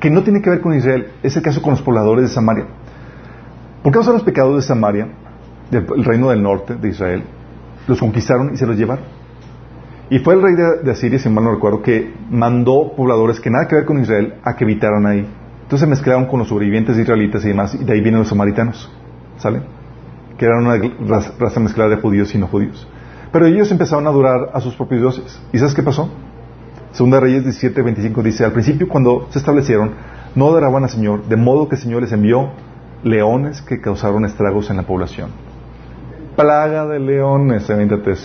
que 0.00 0.10
no 0.10 0.22
tiene 0.22 0.40
que 0.40 0.50
ver 0.50 0.60
con 0.60 0.74
Israel, 0.74 1.12
es 1.22 1.36
el 1.36 1.42
caso 1.42 1.60
con 1.60 1.72
los 1.72 1.82
pobladores 1.82 2.28
de 2.28 2.34
Samaria. 2.34 2.66
Por 3.82 3.92
causa 3.92 4.10
de 4.10 4.16
los 4.16 4.24
pecados 4.24 4.56
de 4.56 4.62
Samaria, 4.62 5.08
del 5.70 5.86
reino 6.04 6.30
del 6.30 6.42
norte 6.42 6.74
de 6.74 6.88
Israel, 6.88 7.22
los 7.86 7.98
conquistaron 7.98 8.54
y 8.54 8.56
se 8.56 8.66
los 8.66 8.76
llevaron. 8.76 9.04
Y 10.10 10.18
fue 10.18 10.34
el 10.34 10.42
rey 10.42 10.54
de, 10.54 10.90
Asiria, 10.90 11.18
si 11.18 11.28
mal 11.28 11.44
no 11.44 11.54
recuerdo, 11.54 11.82
que 11.82 12.12
mandó 12.30 12.92
pobladores 12.96 13.38
que 13.38 13.48
nada 13.48 13.68
que 13.68 13.76
ver 13.76 13.84
con 13.84 14.00
Israel 14.00 14.34
a 14.42 14.56
que 14.56 14.64
habitaran 14.64 15.06
ahí. 15.06 15.26
Entonces 15.70 15.86
se 15.86 15.90
mezclaron 15.90 16.26
con 16.26 16.40
los 16.40 16.48
sobrevivientes 16.48 16.98
israelitas 16.98 17.44
y 17.44 17.48
demás, 17.48 17.76
y 17.76 17.84
de 17.84 17.92
ahí 17.92 18.00
vienen 18.00 18.18
los 18.18 18.28
samaritanos. 18.28 18.90
¿Sale? 19.38 19.62
Que 20.36 20.44
eran 20.44 20.66
una 20.66 20.76
raza 21.38 21.60
mezclada 21.60 21.90
de 21.90 22.02
judíos 22.02 22.34
y 22.34 22.38
no 22.38 22.48
judíos. 22.48 22.88
Pero 23.30 23.46
ellos 23.46 23.70
empezaron 23.70 24.04
a 24.08 24.10
adorar 24.10 24.50
a 24.52 24.60
sus 24.60 24.74
propios 24.74 25.00
dioses. 25.00 25.40
¿Y 25.52 25.58
sabes 25.58 25.72
qué 25.72 25.84
pasó? 25.84 26.10
Segunda 26.90 27.20
Reyes 27.20 27.44
17, 27.44 27.82
25 27.82 28.20
dice, 28.20 28.44
al 28.44 28.50
principio 28.50 28.88
cuando 28.88 29.28
se 29.30 29.38
establecieron, 29.38 29.92
no 30.34 30.48
adoraban 30.48 30.82
al 30.82 30.90
Señor, 30.90 31.22
de 31.26 31.36
modo 31.36 31.68
que 31.68 31.76
el 31.76 31.80
Señor 31.80 32.02
les 32.02 32.10
envió 32.10 32.50
leones 33.04 33.62
que 33.62 33.80
causaron 33.80 34.24
estragos 34.24 34.70
en 34.70 34.76
la 34.76 34.82
población. 34.82 35.30
Plaga 36.34 36.84
de 36.84 36.98
leones, 36.98 37.70
evidentemente. 37.70 38.22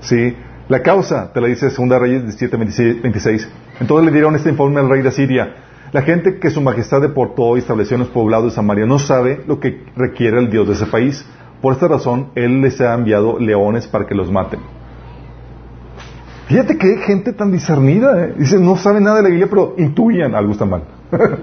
Sí, 0.00 0.36
la 0.68 0.82
causa, 0.82 1.32
te 1.32 1.40
la 1.40 1.46
dice 1.46 1.70
Segunda 1.70 1.96
Reyes 2.00 2.22
17, 2.22 2.56
26. 2.56 3.48
Entonces 3.80 4.06
le 4.06 4.12
dieron 4.12 4.34
este 4.36 4.50
informe 4.50 4.80
al 4.80 4.88
rey 4.88 5.02
de 5.02 5.10
Siria. 5.10 5.54
La 5.92 6.02
gente 6.02 6.38
que 6.38 6.50
su 6.50 6.60
majestad 6.62 7.02
deportó 7.02 7.56
y 7.56 7.60
estableció 7.60 7.96
en 7.96 8.00
los 8.00 8.10
poblados 8.10 8.46
de 8.46 8.50
Samaria 8.52 8.86
no 8.86 8.98
sabe 8.98 9.42
lo 9.46 9.60
que 9.60 9.84
requiere 9.94 10.38
el 10.38 10.50
Dios 10.50 10.66
de 10.66 10.74
ese 10.74 10.86
país. 10.86 11.26
Por 11.60 11.74
esta 11.74 11.86
razón, 11.86 12.30
Él 12.34 12.60
les 12.60 12.80
ha 12.80 12.94
enviado 12.94 13.38
leones 13.38 13.86
para 13.86 14.06
que 14.06 14.14
los 14.14 14.30
maten. 14.30 14.60
Fíjate 16.46 16.76
que 16.76 16.96
gente 16.98 17.32
tan 17.32 17.52
discernida. 17.52 18.24
¿eh? 18.24 18.34
Dice, 18.36 18.58
no 18.58 18.76
saben 18.76 19.04
nada 19.04 19.16
de 19.16 19.22
la 19.22 19.28
Biblia, 19.28 19.46
pero 19.48 19.74
intuían 19.78 20.34
algo 20.34 20.52
está 20.52 20.64
mal. 20.64 20.82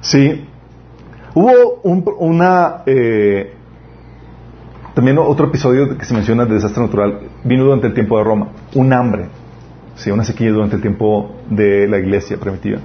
sí. 0.00 0.46
Hubo 1.34 1.80
una... 1.82 2.82
Eh, 2.86 3.54
también 4.98 5.16
otro 5.18 5.46
episodio 5.46 5.96
que 5.96 6.04
se 6.04 6.12
menciona 6.12 6.44
de 6.44 6.54
desastre 6.54 6.82
natural 6.82 7.20
vino 7.44 7.62
durante 7.62 7.86
el 7.86 7.94
tiempo 7.94 8.18
de 8.18 8.24
Roma. 8.24 8.48
Un 8.74 8.92
hambre. 8.92 9.26
Sí, 9.94 10.10
una 10.10 10.24
sequía 10.24 10.50
durante 10.50 10.74
el 10.74 10.82
tiempo 10.82 11.36
de 11.48 11.86
la 11.86 11.98
iglesia 11.98 12.36
primitiva. 12.36 12.80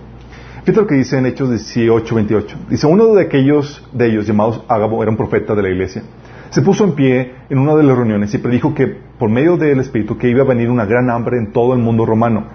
Fíjate 0.64 0.82
lo 0.82 0.86
que 0.86 0.94
dice 0.94 1.18
en 1.18 1.26
Hechos 1.26 1.50
18, 1.50 2.14
28. 2.14 2.58
Dice, 2.70 2.86
uno 2.86 3.16
de 3.16 3.24
aquellos 3.24 3.84
de 3.94 4.10
ellos 4.10 4.28
llamados 4.28 4.64
Ágabo 4.68 5.02
era 5.02 5.10
un 5.10 5.18
profeta 5.18 5.56
de 5.56 5.64
la 5.64 5.70
iglesia 5.70 6.04
se 6.52 6.62
puso 6.62 6.84
en 6.84 6.92
pie 6.92 7.34
en 7.50 7.58
una 7.58 7.74
de 7.74 7.82
las 7.82 7.98
reuniones 7.98 8.32
y 8.36 8.38
predijo 8.38 8.76
que 8.76 8.86
por 9.18 9.28
medio 9.28 9.58
del 9.58 9.80
Espíritu 9.80 10.20
que 10.20 10.30
iba 10.30 10.44
a 10.44 10.46
venir 10.46 10.70
una 10.70 10.86
gran 10.86 11.10
hambre 11.10 11.40
en 11.40 11.52
todo 11.52 11.74
el 11.74 11.80
mundo 11.80 12.06
romano. 12.06 12.46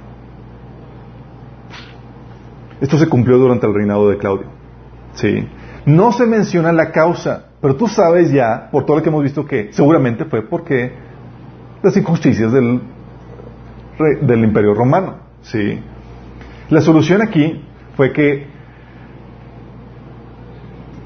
Esto 2.81 2.97
se 2.97 3.09
cumplió 3.09 3.39
durante 3.39 3.67
el 3.67 3.75
reinado 3.75 4.09
de 4.09 4.19
Claudio. 4.19 4.47
Sí. 5.15 5.49
No 5.85 6.13
se 6.13 6.27
menciona 6.27 6.71
la 6.71 6.93
causa, 6.93 7.48
pero 7.61 7.77
tú 7.77 7.89
sabes 7.89 8.31
ya, 8.31 8.69
por 8.71 8.87
todo 8.87 8.99
lo 8.99 9.03
que 9.03 9.09
hemos 9.09 9.23
visto, 9.23 9.45
que 9.45 9.73
seguramente 9.73 10.25
fue 10.25 10.43
porque 10.43 10.93
las 11.83 11.97
injusticias 11.97 12.53
del, 12.53 12.81
del 14.23 14.45
imperio 14.45 14.75
romano. 14.75 15.17
Sí. 15.43 15.81
La 16.71 16.81
solución 16.81 17.23
aquí 17.23 17.65
fue 17.97 18.13
que 18.13 18.47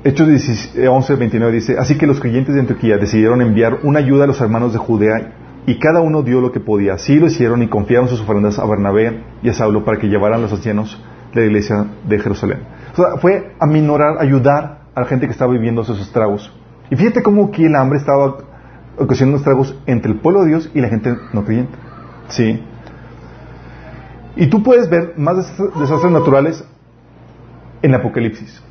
Hechos 0.04 0.28
11, 0.76 1.14
29 1.14 1.52
dice, 1.52 1.76
así 1.78 1.96
que 1.96 2.08
los 2.08 2.18
creyentes 2.18 2.54
de 2.54 2.60
Antioquía 2.60 2.96
decidieron 2.96 3.40
enviar 3.40 3.78
una 3.84 4.00
ayuda 4.00 4.24
a 4.24 4.26
los 4.26 4.40
hermanos 4.40 4.72
de 4.72 4.78
Judea 4.80 5.32
y 5.64 5.78
cada 5.78 6.00
uno 6.00 6.22
dio 6.22 6.40
lo 6.40 6.50
que 6.50 6.58
podía. 6.58 6.94
Así 6.94 7.14
lo 7.16 7.26
hicieron 7.26 7.62
y 7.62 7.68
confiaron 7.68 8.08
sus 8.08 8.20
ofrendas 8.20 8.58
a 8.58 8.66
Bernabé 8.66 9.22
y 9.42 9.48
a 9.48 9.52
Saulo 9.52 9.84
para 9.84 9.98
que 9.98 10.08
llevaran 10.08 10.42
los 10.42 10.52
ancianos 10.52 11.00
de 11.32 11.42
la 11.42 11.46
iglesia 11.46 11.86
de 12.06 12.18
Jerusalén. 12.18 12.58
O 12.92 12.96
sea, 12.96 13.16
fue 13.18 13.54
aminorar, 13.60 14.16
ayudar 14.18 14.81
a 14.94 15.00
la 15.00 15.06
gente 15.06 15.26
que 15.26 15.32
estaba 15.32 15.52
viviendo 15.52 15.82
esos 15.82 16.00
estragos. 16.00 16.52
Y 16.90 16.96
fíjate 16.96 17.22
cómo 17.22 17.46
aquí 17.46 17.64
el 17.64 17.74
hambre 17.74 17.98
estaba 17.98 18.38
ocasionando 18.98 19.38
estragos 19.38 19.76
entre 19.86 20.12
el 20.12 20.20
pueblo 20.20 20.42
de 20.42 20.48
Dios 20.48 20.70
y 20.74 20.80
la 20.80 20.88
gente 20.88 21.16
no 21.32 21.44
creyente. 21.44 21.76
Sí. 22.28 22.62
Y 24.36 24.46
tú 24.48 24.62
puedes 24.62 24.88
ver 24.88 25.14
más 25.16 25.36
desastres 25.78 26.12
naturales 26.12 26.64
en 27.82 27.94
Apocalipsis. 27.94 28.62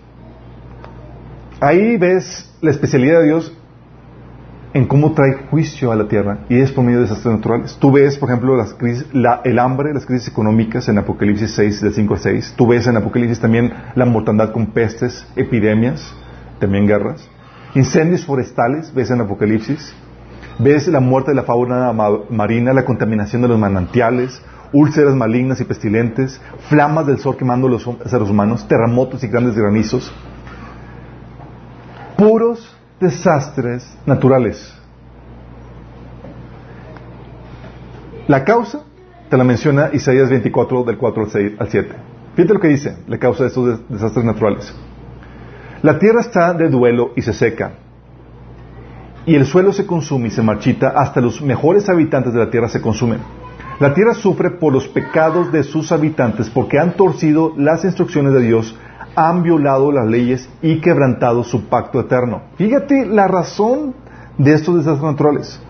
Ahí 1.59 1.97
ves 1.97 2.51
la 2.61 2.71
especialidad 2.71 3.19
de 3.19 3.25
Dios 3.25 3.57
en 4.73 4.87
cómo 4.87 5.13
trae 5.13 5.33
juicio 5.49 5.91
a 5.91 5.95
la 5.95 6.07
tierra 6.07 6.39
y 6.49 6.59
es 6.59 6.71
por 6.71 6.83
medio 6.83 6.99
de 6.99 7.03
desastres 7.03 7.35
naturales. 7.35 7.77
Tú 7.79 7.91
ves, 7.91 8.17
por 8.17 8.29
ejemplo, 8.29 8.55
las 8.55 8.73
crisis, 8.73 9.05
el 9.43 9.59
hambre, 9.59 9.93
las 9.93 10.05
crisis 10.05 10.29
económicas 10.29 10.87
en 10.87 10.97
Apocalipsis 10.97 11.51
6, 11.51 11.81
del 11.81 11.93
5 11.93 12.13
al 12.13 12.19
6. 12.19 12.53
Tú 12.57 12.67
ves 12.67 12.87
en 12.87 12.97
Apocalipsis 12.97 13.39
también 13.39 13.73
la 13.95 14.05
mortandad 14.05 14.51
con 14.51 14.67
pestes, 14.67 15.25
epidemias, 15.35 16.13
también 16.59 16.87
guerras. 16.87 17.27
Incendios 17.75 18.25
forestales, 18.25 18.93
ves 18.93 19.11
en 19.11 19.21
Apocalipsis. 19.21 19.93
Ves 20.59 20.87
la 20.87 20.99
muerte 20.99 21.31
de 21.31 21.35
la 21.35 21.43
fauna 21.43 21.91
marina, 22.29 22.73
la 22.73 22.85
contaminación 22.85 23.41
de 23.41 23.47
los 23.47 23.59
manantiales, 23.59 24.41
úlceras 24.73 25.15
malignas 25.15 25.59
y 25.59 25.65
pestilentes, 25.65 26.39
flamas 26.69 27.07
del 27.07 27.17
sol 27.17 27.35
quemando 27.35 27.67
los 27.67 27.89
seres 28.05 28.29
humanos, 28.29 28.67
terremotos 28.67 29.23
y 29.23 29.27
grandes 29.27 29.55
granizos 29.55 30.13
puros 32.21 32.77
desastres 33.01 33.97
naturales. 34.05 34.73
La 38.27 38.45
causa 38.45 38.83
te 39.29 39.35
la 39.35 39.43
menciona 39.43 39.89
Isaías 39.91 40.29
24 40.29 40.83
del 40.83 40.97
4 40.97 41.27
al 41.59 41.69
7. 41.69 41.95
Fíjate 42.35 42.53
lo 42.53 42.59
que 42.59 42.67
dice, 42.69 42.97
la 43.07 43.17
causa 43.17 43.43
de 43.43 43.49
estos 43.49 43.89
desastres 43.89 44.23
naturales. 44.23 44.73
La 45.81 45.97
tierra 45.97 46.21
está 46.21 46.53
de 46.53 46.69
duelo 46.69 47.11
y 47.15 47.23
se 47.23 47.33
seca, 47.33 47.73
y 49.25 49.35
el 49.35 49.45
suelo 49.45 49.73
se 49.73 49.85
consume 49.85 50.27
y 50.27 50.31
se 50.31 50.41
marchita, 50.41 50.89
hasta 50.89 51.21
los 51.21 51.41
mejores 51.41 51.89
habitantes 51.89 52.33
de 52.33 52.39
la 52.39 52.49
tierra 52.49 52.69
se 52.69 52.81
consumen. 52.81 53.19
La 53.79 53.93
tierra 53.93 54.13
sufre 54.13 54.51
por 54.51 54.73
los 54.73 54.87
pecados 54.87 55.51
de 55.51 55.63
sus 55.63 55.91
habitantes, 55.91 56.49
porque 56.49 56.79
han 56.79 56.93
torcido 56.93 57.53
las 57.57 57.83
instrucciones 57.83 58.33
de 58.33 58.41
Dios 58.41 58.75
han 59.15 59.43
violado 59.43 59.91
las 59.91 60.07
leyes 60.07 60.49
y 60.61 60.79
quebrantado 60.79 61.43
su 61.43 61.65
pacto 61.65 61.99
eterno. 61.99 62.43
Fíjate 62.55 63.05
la 63.05 63.27
razón 63.27 63.93
de 64.37 64.53
estos 64.53 64.77
desastres 64.77 65.03
naturales. 65.03 65.61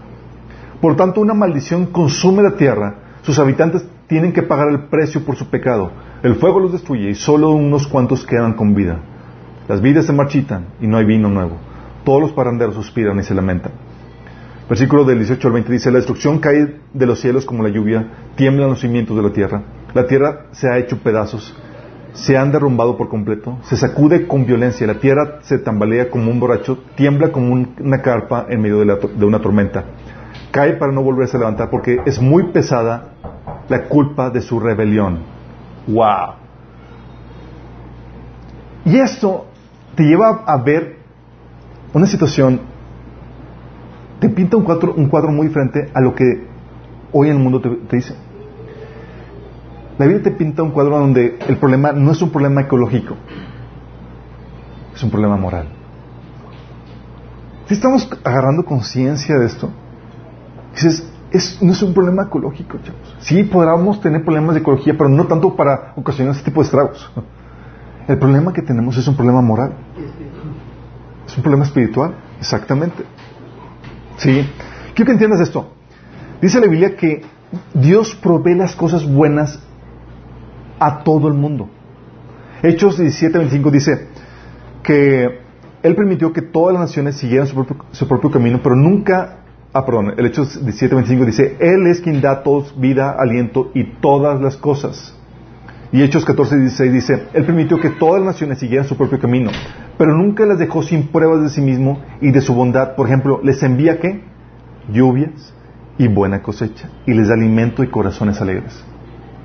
Por 0.80 0.96
tanto, 0.96 1.22
una 1.22 1.34
maldición 1.34 1.88
consume 1.88 2.44
la 2.44 2.52
tierra, 2.52 2.96
sus 3.22 3.38
habitantes 3.39 3.86
tienen 4.08 4.34
que 4.34 4.44
pagar 4.44 4.70
el 4.70 4.86
precio 4.86 5.24
por 5.24 5.36
su 5.36 5.50
pecado. 5.50 5.92
El 6.24 6.36
fuego 6.36 6.60
los 6.60 6.72
destruye 6.72 7.10
y 7.10 7.16
solo 7.16 7.52
unos 7.52 7.88
cuantos 7.88 8.26
quedan 8.26 8.54
con 8.54 8.76
vida. 8.76 9.00
Las 9.68 9.82
vidas 9.82 10.06
se 10.06 10.14
marchitan 10.14 10.66
y 10.82 10.88
no 10.88 10.98
hay 10.98 11.06
vino 11.06 11.30
nuevo. 11.30 11.58
Todos 12.04 12.22
los 12.22 12.32
paranderos 12.32 12.76
suspiran 12.76 13.20
y 13.20 13.24
se 13.24 13.36
lamentan. 13.36 13.72
Versículo 14.68 15.04
del 15.04 15.20
18 15.20 15.48
al 15.48 15.54
20 15.54 15.72
dice, 15.72 15.92
la 15.92 15.98
destrucción 15.98 16.39
cae 16.39 16.78
de 16.94 17.06
los 17.06 17.20
cielos 17.20 17.46
como 17.46 17.64
la 17.64 17.70
lluvia, 17.70 18.08
tiemblan 18.36 18.70
los 18.70 18.80
cimientos 18.80 19.16
de 19.18 19.24
la 19.24 19.32
tierra, 19.32 19.64
la 19.94 20.08
tierra 20.08 20.46
se 20.52 20.70
ha 20.70 20.78
hecho 20.78 20.98
pedazos 21.00 21.54
se 22.14 22.38
han 22.38 22.51
derrumbado 22.51 22.97
por 22.97 23.09
completo, 23.09 23.57
se 23.64 23.78
sacude 23.78 24.28
con 24.28 24.45
violencia, 24.45 24.86
la 24.86 24.99
tierra 24.99 25.39
se 25.41 25.57
tambalea 25.57 26.09
como 26.09 26.30
un 26.30 26.39
borracho, 26.39 26.80
tiembla 26.95 27.32
como 27.32 27.53
una 27.53 28.01
carpa 28.01 28.45
en 28.49 28.62
medio 28.62 28.80
de, 28.80 29.26
una 29.26 29.39
tormenta, 29.39 29.86
cae 30.51 30.74
para 30.74 30.91
no 30.91 31.01
volverse 31.01 31.38
a 31.38 31.39
levantar 31.39 31.70
porque 31.70 31.99
es 32.05 32.22
muy 32.22 32.51
pesada 32.51 33.14
la 33.70 33.86
culpa 33.86 34.30
de 34.30 34.41
su 34.41 34.59
rebelión. 34.59 35.20
¡Wow! 35.88 36.36
Y 38.86 38.97
esto 38.97 39.45
te 39.95 40.03
lleva 40.03 40.43
a 40.45 40.57
ver 40.57 40.97
una 41.93 42.07
situación, 42.07 42.59
te 44.20 44.30
pinta 44.30 44.57
un 44.57 44.64
cuadro, 44.64 44.93
un 44.93 45.07
cuadro 45.07 45.32
muy 45.32 45.47
diferente 45.47 45.89
a 45.93 46.01
lo 46.01 46.14
que 46.14 46.47
hoy 47.14 47.30
en 47.30 47.38
el 47.38 47.41
mundo 47.41 47.62
te 47.62 47.95
dice. 47.95 48.16
La 49.98 50.06
Biblia 50.06 50.24
te 50.24 50.32
pinta 50.32 50.64
un 50.64 50.72
cuadro 50.72 50.98
donde 50.98 51.38
el 51.48 51.58
problema 51.58 51.92
no 51.92 52.12
es 52.12 52.22
un 52.22 52.30
problema 52.32 52.62
ecológico, 52.62 53.16
es 54.94 55.04
un 55.04 55.12
problema 55.12 55.38
moral. 55.38 55.68
Si 57.68 57.76
estamos 57.76 58.10
agarrando 58.24 58.66
conciencia 58.66 59.38
de 59.38 59.46
esto, 59.46 59.70
dices, 60.74 61.08
no 61.62 61.72
es 61.72 61.82
un 61.82 61.94
problema 61.94 62.24
ecológico, 62.24 62.78
chavos. 62.80 63.16
Sí, 63.20 63.44
podríamos 63.44 64.02
tener 64.02 64.24
problemas 64.24 64.56
de 64.56 64.62
ecología, 64.62 64.96
pero 64.98 65.10
no 65.10 65.26
tanto 65.28 65.56
para 65.56 65.94
ocasionar 65.96 66.36
este 66.36 66.46
tipo 66.46 66.62
de 66.62 66.66
estragos. 66.66 67.12
El 68.08 68.18
problema 68.18 68.52
que 68.52 68.62
tenemos 68.62 68.98
es 68.98 69.08
un 69.08 69.16
problema 69.16 69.42
moral. 69.42 69.74
Es 71.26 71.38
un 71.38 71.44
problema 71.44 71.64
espiritual, 71.64 72.16
exactamente. 72.39 73.04
Sí. 74.18 74.46
Quiero 74.94 75.06
que 75.06 75.12
entiendas 75.14 75.39
esto. 75.39 75.72
Dice 76.42 76.60
la 76.60 76.68
Biblia 76.68 76.98
que 76.98 77.22
Dios 77.74 78.16
provee 78.16 78.56
las 78.56 78.76
cosas 78.76 79.06
buenas 79.10 79.60
a 80.82 81.03
todo 81.03 81.27
el 81.27 81.36
mundo. 81.36 81.69
Hechos 82.63 82.99
17:25 82.99 83.71
dice 83.71 84.07
que 84.84 85.39
Él 85.84 85.95
permitió 85.95 86.34
que 86.34 86.41
todas 86.41 86.73
las 86.73 86.82
naciones 86.82 87.17
siguieran 87.17 87.47
su 87.47 88.07
propio, 88.07 88.32
camino, 88.32 88.59
pero 88.63 88.75
nunca, 88.75 89.38
ah, 89.73 89.86
perdón, 89.86 90.15
el 90.17 90.25
Hechos 90.25 90.59
17:25 90.65 91.25
dice, 91.25 91.55
Él 91.59 91.86
es 91.86 92.01
quien 92.01 92.19
da 92.19 92.41
todos 92.41 92.79
vida, 92.79 93.15
aliento 93.17 93.69
y 93.75 93.84
todas 94.01 94.41
las 94.41 94.57
cosas. 94.57 95.15
Y 95.91 96.01
Hechos 96.01 96.25
14:16 96.25 96.91
dice, 96.91 97.27
Él 97.34 97.45
permitió 97.45 97.77
que 97.79 97.91
todas 97.91 98.21
las 98.21 98.34
naciones 98.34 98.57
siguieran 98.57 98.88
su 98.88 98.97
propio 98.97 99.19
camino, 99.19 99.51
pero 99.99 100.15
nunca 100.17 100.47
las 100.47 100.57
dejó 100.57 100.82
sin 100.82 101.09
pruebas 101.09 101.43
de 101.43 101.49
sí 101.49 101.61
mismo 101.61 102.01
y 102.21 102.32
de 102.32 102.41
su 102.41 102.55
bondad. 102.55 102.95
Por 102.95 103.05
ejemplo, 103.05 103.39
les 103.43 103.61
envía 103.61 103.99
qué? 103.99 104.23
Lluvias 104.91 105.53
y 105.99 106.07
buena 106.07 106.41
cosecha, 106.41 106.89
y 107.05 107.13
les 107.13 107.27
da 107.27 107.36
alimento 107.36 107.84
y 107.84 107.88
corazones 107.88 108.41
alegres. 108.41 108.84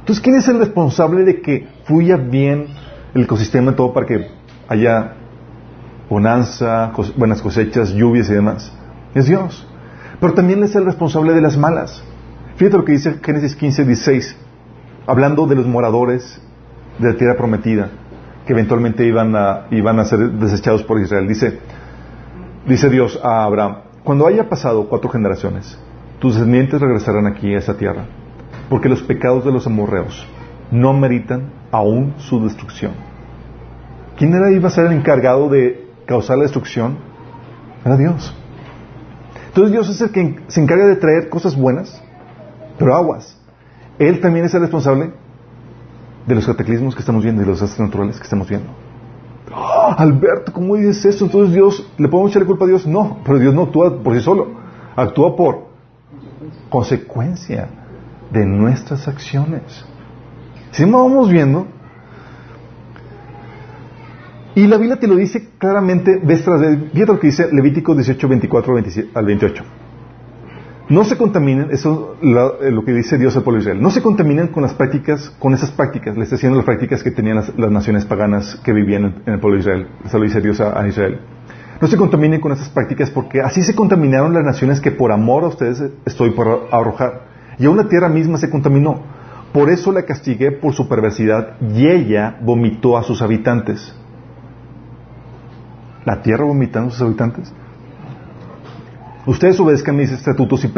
Entonces, 0.07 0.23
¿quién 0.23 0.37
es 0.37 0.47
el 0.47 0.61
responsable 0.61 1.25
de 1.25 1.41
que 1.41 1.67
fluya 1.83 2.17
bien 2.17 2.67
el 3.13 3.25
ecosistema 3.25 3.73
y 3.73 3.75
todo 3.75 3.93
para 3.93 4.07
que 4.07 4.29
haya 4.69 5.15
bonanza, 6.09 6.93
buenas 7.17 7.43
cosechas, 7.43 7.93
lluvias 7.93 8.31
y 8.31 8.35
demás? 8.35 8.73
Es 9.17 9.27
Dios. 9.27 9.67
Pero 10.21 10.33
también 10.33 10.63
es 10.63 10.77
el 10.77 10.85
responsable 10.85 11.33
de 11.33 11.41
las 11.41 11.57
malas. 11.57 12.05
Fíjate 12.55 12.77
lo 12.77 12.85
que 12.85 12.93
dice 12.93 13.19
Génesis 13.21 13.57
15, 13.57 13.85
16, 13.85 14.37
hablando 15.09 15.45
de 15.49 15.57
los 15.57 15.67
moradores 15.67 16.41
de 17.01 17.13
la 17.13 17.19
tierra 17.19 17.37
prometida, 17.37 17.91
que 18.47 18.53
eventualmente 18.53 19.05
iban 19.05 19.35
a, 19.35 20.05
ser 20.05 20.21
desechados 20.35 20.85
por 20.85 21.01
Israel. 21.01 21.27
Dice, 21.27 21.59
dice 22.65 22.89
Dios 22.91 23.19
a 23.25 23.43
Abraham, 23.43 23.79
cuando 24.05 24.29
haya 24.29 24.49
pasado 24.49 24.89
cuatro 24.89 25.11
generaciones, 25.11 25.77
tus 26.21 26.37
descendientes 26.37 26.81
regresarán 26.81 27.27
aquí 27.27 27.53
a 27.53 27.59
esa 27.59 27.77
tierra 27.77 28.05
porque 28.69 28.89
los 28.89 29.03
pecados 29.03 29.45
de 29.45 29.53
los 29.53 29.67
amorreos 29.67 30.27
no 30.71 30.93
meritan 30.93 31.51
aún 31.71 32.15
su 32.19 32.43
destrucción. 32.43 32.93
¿Quién 34.17 34.35
era 34.35 34.51
iba 34.51 34.69
a 34.69 34.71
ser 34.71 34.87
el 34.87 34.93
encargado 34.93 35.49
de 35.49 35.89
causar 36.07 36.39
la 36.39 36.45
destrucción? 36.45 36.99
Era 37.85 37.97
Dios. 37.97 38.35
Entonces 39.49 39.73
Dios 39.73 39.89
es 39.89 40.01
el 40.01 40.11
que 40.11 40.41
se 40.49 40.61
encarga 40.61 40.87
de 40.87 40.97
traer 40.97 41.29
cosas 41.29 41.57
buenas, 41.57 42.03
pero 42.79 42.95
aguas. 42.95 43.41
Él 43.99 44.21
también 44.21 44.45
es 44.47 44.55
el 44.55 44.63
responsable 44.63 45.13
de 46.27 46.35
los 46.35 46.47
cataclismos 46.47 46.95
que 46.95 47.01
estamos 47.01 47.23
viendo 47.23 47.43
y 47.43 47.47
los 47.47 47.61
desastres 47.61 47.87
naturales 47.87 48.17
que 48.17 48.25
estamos 48.25 48.49
viendo. 48.49 48.69
¡Ah! 49.55 49.95
Alberto, 49.99 50.53
¿cómo 50.53 50.77
dices 50.77 51.05
eso? 51.05 51.27
Entonces 51.27 51.55
Dios, 51.55 51.91
¿le 51.97 52.09
podemos 52.09 52.33
echarle 52.33 52.47
culpa 52.47 52.65
a 52.65 52.69
Dios? 52.69 52.87
No, 52.87 53.19
pero 53.25 53.39
Dios 53.39 53.55
no 53.55 53.63
actúa 53.63 54.03
por 54.03 54.15
sí 54.15 54.21
solo, 54.21 54.49
actúa 54.97 55.37
por 55.37 55.67
consecuencia 56.69 57.69
de 58.31 58.47
nuestras 58.47 59.09
acciones. 59.09 59.85
Si 60.73 60.85
no 60.85 61.05
vamos 61.05 61.31
viendo, 61.31 61.67
y 64.55 64.67
la 64.67 64.79
Biblia 64.79 64.99
te 64.99 65.07
lo 65.07 65.17
dice 65.17 65.51
claramente 65.59 66.19
vez 66.23 66.43
tras 66.43 66.61
Fíjate 66.61 67.13
lo 67.13 67.21
que 67.21 67.27
dice 67.27 67.49
Levítico 67.53 67.95
18, 67.95 68.27
24 68.27 68.77
al 69.15 69.25
28. 69.27 69.65
No 70.89 71.05
se 71.05 71.19
contaminen, 71.19 71.69
eso 71.73 72.17
es 72.23 72.73
lo 72.73 72.85
que 72.85 72.93
dice 72.93 73.19
Dios 73.19 73.37
al 73.37 73.43
pueblo 73.43 73.59
de 73.59 73.65
Israel. 73.65 73.83
No 73.83 73.91
se 73.91 74.01
contaminen 74.01 74.49
con 74.49 74.63
las 74.63 74.73
prácticas, 74.73 75.31
con 75.39 75.53
esas 75.53 75.73
prácticas, 75.73 76.17
le 76.17 76.23
está 76.23 76.37
diciendo 76.37 76.57
las 76.57 76.65
prácticas 76.65 77.03
que 77.03 77.11
tenían 77.11 77.37
las, 77.37 77.71
naciones 77.71 78.07
paganas 78.07 78.55
que 78.65 78.73
vivían 78.73 79.23
en, 79.27 79.35
el 79.35 79.41
pueblo 79.41 79.57
de 79.57 79.61
Israel. 79.61 79.89
Eso 80.05 80.19
lo 80.19 80.25
dice 80.25 80.41
Dios 80.41 80.61
a, 80.61 80.87
Israel. 80.87 81.21
No 81.81 81.89
se 81.89 81.97
contaminen 81.97 82.41
con 82.41 82.53
esas 82.53 82.69
prácticas 82.69 83.11
porque 83.11 83.41
así 83.41 83.63
se 83.63 83.75
contaminaron 83.75 84.33
las 84.33 84.45
naciones 84.45 84.81
que 84.81 84.93
por 84.93 85.11
amor 85.11 85.43
a 85.45 85.49
ustedes 85.49 85.83
estoy 86.07 86.31
por 86.31 86.69
arrojar. 86.71 87.26
Y 87.59 87.67
aún 87.67 87.77
la 87.77 87.89
tierra 87.89 88.09
misma 88.09 88.39
se 88.39 88.51
contaminó. 88.51 89.01
Por 89.53 89.71
eso 89.71 89.93
la 89.93 90.05
castigué 90.05 90.53
por 90.53 90.75
su 90.75 90.89
perversidad 90.89 91.61
y 91.61 91.87
ella 91.87 92.39
vomitó 92.43 92.99
a 92.99 93.03
sus 93.03 93.23
habitantes. 93.23 93.95
¿La 96.05 96.23
tierra 96.23 96.45
vomitando 96.45 96.89
a 96.89 96.93
sus 96.93 97.03
habitantes? 97.03 97.53
Ustedes 99.27 99.59
obedezcan 99.59 99.97
mis 99.97 100.13
estatutos 100.13 100.65
y, 100.65 100.69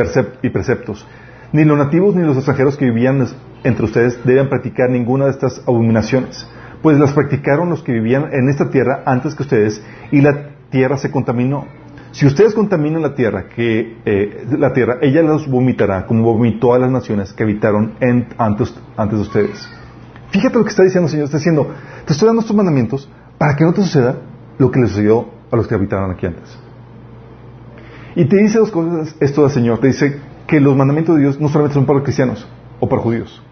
preceptos. 0.51 1.07
Ni 1.53 1.65
los 1.65 1.77
nativos 1.77 2.15
ni 2.15 2.23
los 2.23 2.37
extranjeros 2.37 2.77
que 2.77 2.87
vivían 2.87 3.27
entre 3.65 3.85
ustedes 3.85 4.25
deben 4.25 4.49
practicar 4.49 4.89
ninguna 4.89 5.27
de 5.27 5.33
estas 5.33 5.63
abominaciones, 5.67 6.49
pues 6.81 6.99
las 6.99 7.13
practicaron 7.13 7.69
los 7.69 7.83
que 7.83 7.93
vivían 7.93 8.33
en 8.33 8.49
esta 8.49 8.71
tierra 8.71 9.03
antes 9.05 9.35
que 9.35 9.43
ustedes 9.43 9.83
y 10.13 10.21
la 10.21 10.51
tierra 10.71 10.97
se 10.97 11.11
contaminó. 11.11 11.67
Si 12.13 12.27
ustedes 12.27 12.55
contaminan 12.55 13.03
la 13.03 13.15
tierra, 13.15 13.49
que 13.49 13.99
eh, 14.05 14.47
la 14.59 14.73
tierra, 14.73 14.99
ella 15.03 15.23
los 15.23 15.49
vomitará, 15.49 16.07
como 16.07 16.23
vomitó 16.23 16.75
a 16.75 16.79
las 16.79 16.91
naciones 16.91 17.33
que 17.33 17.43
habitaron 17.43 17.95
antes, 18.39 18.75
de 18.97 19.17
ustedes. 19.17 19.69
Fíjate 20.31 20.59
lo 20.59 20.65
que 20.65 20.71
está 20.71 20.83
diciendo 20.83 21.07
el 21.07 21.11
Señor. 21.11 21.25
Está 21.27 21.39
diciendo, 21.39 21.71
te 22.07 22.13
estoy 22.13 22.27
dando 22.27 22.41
estos 22.41 22.57
mandamientos 22.57 23.09
para 23.37 23.55
que 23.57 23.65
no 23.65 23.73
te 23.73 23.83
suceda 23.83 24.17
lo 24.59 24.71
que 24.71 24.81
le 24.81 24.89
sucedió 24.89 25.29
a 25.51 25.57
los 25.57 25.69
que 25.69 25.75
habitaron 25.75 26.11
aquí 26.11 26.27
antes. 26.27 26.59
Y 28.17 28.25
te 28.25 28.37
dice 28.37 28.59
dos 28.59 28.71
cosas 28.71 29.15
esto 29.21 29.43
del 29.43 29.51
Señor. 29.51 29.79
Te 29.79 29.89
dice 29.89 30.21
que 30.47 30.61
los 30.61 30.75
mandamientos 30.75 31.17
de 31.17 31.23
Dios 31.23 31.39
no 31.39 31.49
solamente 31.49 31.75
son 31.75 31.87
para 31.87 31.99
los 31.99 32.05
cristianos 32.05 32.49
o 32.81 32.89
para 32.89 33.03
judíos. 33.03 33.43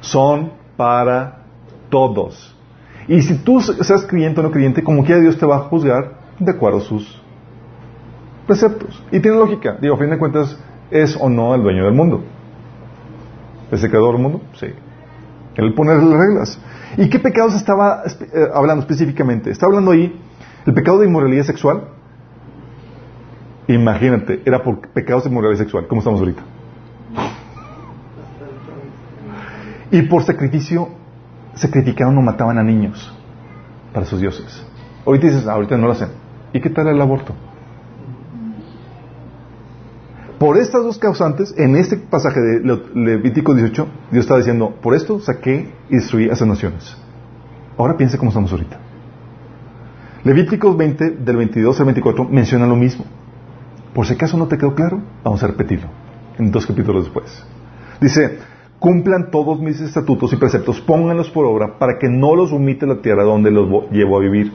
Son 0.00 0.52
para 0.76 1.44
todos. 1.88 2.56
Y 3.08 3.22
si 3.22 3.38
tú 3.38 3.60
seas 3.60 4.04
creyente 4.06 4.40
o 4.40 4.42
no 4.42 4.50
creyente, 4.50 4.82
como 4.82 5.04
quiera 5.04 5.20
Dios 5.20 5.38
te 5.38 5.46
va 5.46 5.56
a 5.56 5.60
juzgar 5.60 6.20
de 6.38 6.50
acuerdo 6.50 6.78
a 6.78 6.82
sus 6.82 7.21
preceptos. 8.46 9.02
Y 9.10 9.20
tiene 9.20 9.38
lógica. 9.38 9.76
Digo, 9.80 9.94
a 9.94 9.98
fin 9.98 10.10
de 10.10 10.18
cuentas, 10.18 10.58
¿es 10.90 11.16
o 11.20 11.28
no 11.28 11.54
el 11.54 11.62
dueño 11.62 11.84
del 11.84 11.94
mundo? 11.94 12.22
¿Es 13.70 13.82
el 13.82 13.90
creador 13.90 14.14
del 14.14 14.22
mundo? 14.22 14.42
Sí. 14.54 14.66
Él 15.56 15.74
pone 15.74 15.94
las 15.94 16.04
reglas. 16.04 16.58
¿Y 16.96 17.08
qué 17.08 17.18
pecados 17.18 17.54
estaba 17.54 18.02
eh, 18.04 18.48
hablando 18.54 18.82
específicamente? 18.82 19.50
Está 19.50 19.66
hablando 19.66 19.90
ahí 19.90 20.18
el 20.66 20.74
pecado 20.74 20.98
de 21.00 21.06
inmoralidad 21.06 21.44
sexual. 21.44 21.88
Imagínate, 23.68 24.42
era 24.44 24.62
por 24.62 24.88
pecados 24.88 25.24
de 25.24 25.30
inmoralidad 25.30 25.60
sexual, 25.60 25.86
¿cómo 25.86 26.00
estamos 26.00 26.20
ahorita? 26.20 26.42
Y 29.90 30.02
por 30.02 30.22
sacrificio, 30.24 30.88
sacrificaron 31.54 32.16
o 32.18 32.22
mataban 32.22 32.58
a 32.58 32.62
niños 32.62 33.14
para 33.92 34.06
sus 34.06 34.20
dioses. 34.20 34.66
Ahorita 35.06 35.26
dices, 35.26 35.46
ah, 35.46 35.52
ahorita 35.52 35.76
no 35.76 35.86
lo 35.86 35.92
hacen. 35.92 36.08
¿Y 36.52 36.60
qué 36.60 36.70
tal 36.70 36.88
el 36.88 37.00
aborto? 37.00 37.34
Por 40.42 40.58
estas 40.58 40.82
dos 40.82 40.98
causantes, 40.98 41.54
en 41.56 41.76
este 41.76 41.96
pasaje 41.96 42.40
de 42.40 42.80
Levítico 42.96 43.54
18, 43.54 43.86
Dios 44.10 44.24
está 44.24 44.36
diciendo, 44.36 44.74
por 44.82 44.92
esto 44.92 45.20
saqué 45.20 45.72
y 45.88 45.94
destruí 45.94 46.28
a 46.30 46.32
esas 46.32 46.48
naciones. 46.48 46.96
Ahora 47.78 47.96
piensa 47.96 48.18
cómo 48.18 48.30
estamos 48.30 48.50
ahorita. 48.50 48.76
Levítico 50.24 50.76
20, 50.76 51.10
del 51.10 51.36
22 51.36 51.78
al 51.78 51.86
24, 51.86 52.24
menciona 52.24 52.66
lo 52.66 52.74
mismo. 52.74 53.04
Por 53.94 54.04
si 54.04 54.14
acaso 54.14 54.36
no 54.36 54.48
te 54.48 54.58
quedó 54.58 54.74
claro, 54.74 55.00
vamos 55.22 55.40
a 55.44 55.46
repetirlo 55.46 55.86
en 56.36 56.50
dos 56.50 56.66
capítulos 56.66 57.04
después. 57.04 57.46
Dice, 58.00 58.40
cumplan 58.80 59.30
todos 59.30 59.60
mis 59.60 59.80
estatutos 59.80 60.32
y 60.32 60.36
preceptos, 60.38 60.80
pónganlos 60.80 61.30
por 61.30 61.46
obra 61.46 61.78
para 61.78 62.00
que 62.00 62.08
no 62.08 62.34
los 62.34 62.52
omite 62.52 62.84
la 62.84 63.00
tierra 63.00 63.22
donde 63.22 63.52
los 63.52 63.92
llevo 63.92 64.16
a 64.16 64.20
vivir 64.20 64.50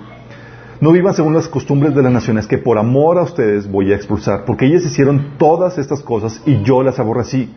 no 0.80 0.92
vivan 0.92 1.16
según 1.16 1.34
las 1.34 1.48
costumbres 1.48 1.96
de 1.96 2.04
las 2.04 2.12
naciones 2.12 2.46
que 2.46 2.60
por 2.60 2.78
amor 2.78 3.18
a 3.18 3.24
ustedes 3.24 3.70
voy 3.70 3.92
a 3.92 3.96
expulsar, 3.96 4.46
porque 4.46 4.68
ellas 4.68 4.86
hicieron 4.86 5.38
todas 5.38 5.78
estas 5.78 6.02
cosas 6.02 6.42
y 6.46 6.62
yo 6.62 6.84
las 6.84 7.00
aborrecí. 7.00 7.54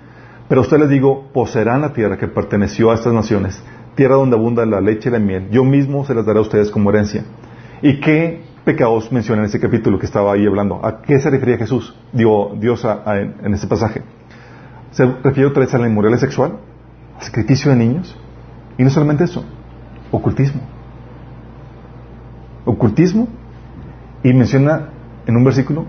Pero 0.48 0.62
a 0.62 0.64
ustedes 0.64 0.82
les 0.82 0.90
digo, 0.90 1.28
poseerán 1.32 1.82
la 1.82 1.92
tierra 1.92 2.16
que 2.16 2.28
perteneció 2.28 2.90
a 2.90 2.94
estas 2.94 3.12
naciones, 3.12 3.62
tierra 3.94 4.14
donde 4.14 4.36
abunda 4.36 4.64
la 4.64 4.80
leche 4.80 5.10
y 5.10 5.12
la 5.12 5.18
miel, 5.18 5.50
yo 5.50 5.64
mismo 5.64 6.04
se 6.06 6.14
las 6.14 6.24
daré 6.24 6.38
a 6.38 6.42
ustedes 6.42 6.70
como 6.70 6.90
herencia. 6.90 7.24
¿Y 7.82 8.00
qué 8.00 8.42
pecados 8.64 9.12
menciona 9.12 9.42
en 9.42 9.48
ese 9.48 9.60
capítulo 9.60 9.98
que 9.98 10.06
estaba 10.06 10.32
ahí 10.32 10.46
hablando? 10.46 10.80
¿A 10.84 11.02
qué 11.02 11.18
se 11.20 11.30
refería 11.30 11.58
Jesús? 11.58 11.94
Digo, 12.12 12.56
Dios 12.58 12.86
en, 13.06 13.54
ese 13.54 13.66
pasaje. 13.66 14.02
Se 14.92 15.04
refiere 15.06 15.48
otra 15.48 15.60
vez 15.60 15.74
a 15.74 15.78
la 15.78 15.88
inmoralidad 15.88 16.20
sexual, 16.20 16.58
a 17.18 17.22
sacrificio 17.22 17.70
de 17.70 17.76
niños, 17.76 18.16
y 18.78 18.82
no 18.82 18.90
solamente 18.90 19.24
eso, 19.24 19.44
ocultismo. 20.10 20.79
Ocultismo, 22.64 23.28
y 24.22 24.32
menciona 24.32 24.90
en 25.26 25.36
un 25.36 25.44
versículo 25.44 25.86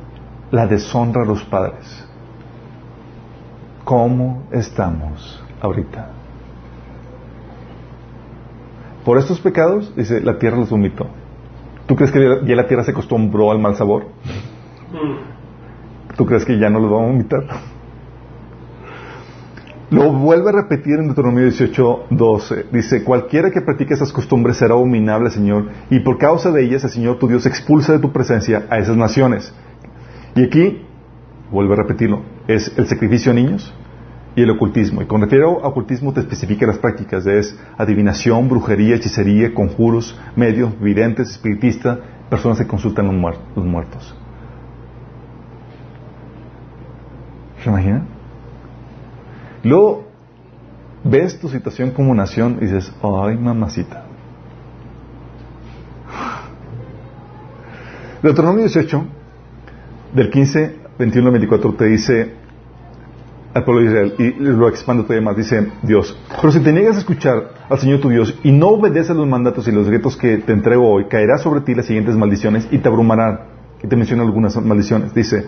la 0.52 0.68
deshonra 0.68 1.24
a 1.24 1.26
los 1.26 1.44
padres. 1.44 2.06
¿Cómo 3.84 4.44
estamos 4.52 5.44
ahorita? 5.62 6.10
Por 9.04 9.18
estos 9.18 9.40
pecados, 9.40 9.94
dice, 9.96 10.22
la 10.22 10.38
tierra 10.38 10.58
los 10.58 10.70
vomitó. 10.70 11.08
¿Tú 11.88 11.96
crees 11.96 12.12
que 12.12 12.20
ya 12.46 12.56
la 12.56 12.68
tierra 12.68 12.84
se 12.84 12.92
acostumbró 12.92 13.52
al 13.52 13.60
mal 13.60 13.76
sabor? 13.76 14.06
¿Tú 16.16 16.26
crees 16.26 16.46
que 16.46 16.60
ya 16.60 16.70
no 16.70 16.80
los 16.80 16.92
va 16.92 16.98
a 16.98 17.08
vomitar? 17.08 17.44
Lo 19.92 20.10
vuelve 20.14 20.50
a 20.50 20.54
repetir 20.54 20.94
en 21.00 21.08
Deuteronomio 21.08 21.44
18, 21.44 22.06
12. 22.12 22.66
Dice, 22.72 23.04
cualquiera 23.04 23.52
que 23.52 23.60
practique 23.60 23.94
esas 23.94 24.14
costumbres 24.14 24.56
será 24.56 24.74
abominable, 24.74 25.30
Señor, 25.30 25.68
y 25.90 26.00
por 26.00 26.18
causa 26.18 26.50
de 26.50 26.64
ellas 26.64 26.86
el 26.86 26.92
Señor 26.92 27.20
tu 27.20 27.28
Dios 27.28 27.46
expulsa 27.46 27.92
de 27.92 28.00
tu 28.00 28.14
presencia 28.14 28.68
a 28.70 28.80
esas 28.80 28.96
naciones. 28.96 29.54
Y 30.34 30.46
aquí, 30.46 30.82
vuelve 31.52 31.74
a 31.74 31.76
repetirlo, 31.76 32.22
es 32.48 32.72
el 32.78 32.88
sacrificio 32.88 33.34
a 33.34 33.36
niños 33.36 33.74
y 34.34 34.44
el 34.44 34.52
ocultismo. 34.52 35.02
Y 35.02 35.08
con 35.08 35.20
refiero 35.20 35.62
a 35.62 35.68
ocultismo 35.68 36.14
te 36.14 36.22
especifica 36.22 36.66
las 36.66 36.78
prácticas, 36.78 37.28
es 37.28 37.60
adivinación, 37.78 38.48
brujería, 38.48 38.96
hechicería, 38.96 39.54
conjuros, 39.54 40.18
medios, 40.38 40.80
videntes, 40.80 41.32
espiritistas, 41.32 42.00
personas 42.30 42.60
que 42.60 42.66
consultan 42.66 43.08
los, 43.08 43.66
muertos. 43.66 44.16
¿Se 47.62 47.70
imaginan? 47.70 48.11
Luego 49.64 50.06
ves 51.04 51.40
tu 51.40 51.50
situación 51.50 51.92
como 51.92 52.14
nación 52.14 52.58
y 52.62 52.66
dices, 52.66 52.94
ay 53.02 53.38
mamacita. 53.38 54.06
Deuteronomio 58.22 58.66
18 58.66 59.06
del 60.14 60.30
15, 60.30 60.76
21 61.00 61.28
al 61.28 61.32
24 61.34 61.74
te 61.74 61.86
dice 61.86 62.34
al 63.54 63.66
pueblo 63.66 63.82
de 63.82 63.88
Israel 63.88 64.14
y 64.18 64.32
lo 64.40 64.70
expande 64.70 65.04
todavía 65.04 65.26
más, 65.26 65.36
dice 65.36 65.72
Dios, 65.82 66.18
pero 66.40 66.54
si 66.54 66.60
te 66.62 66.72
niegas 66.72 66.96
a 66.96 67.00
escuchar 67.00 67.52
al 67.70 67.80
Señor 67.80 68.00
tu 68.00 68.10
Dios 68.10 68.38
y 68.44 68.52
no 68.52 68.70
obedeces 68.70 69.16
los 69.16 69.28
mandatos 69.28 69.68
y 69.68 69.72
los 69.72 69.86
decretos 69.86 70.16
que 70.16 70.38
te 70.38 70.54
entrego 70.54 70.88
hoy, 70.88 71.06
caerá 71.06 71.38
sobre 71.38 71.62
ti 71.62 71.76
las 71.76 71.86
siguientes 71.86 72.16
maldiciones 72.16 72.68
y 72.72 72.78
te 72.78 72.88
abrumarán. 72.88 73.52
Y 73.84 73.88
te 73.88 73.96
menciono 73.96 74.22
algunas 74.22 74.56
maldiciones. 74.64 75.14
Dice, 75.14 75.44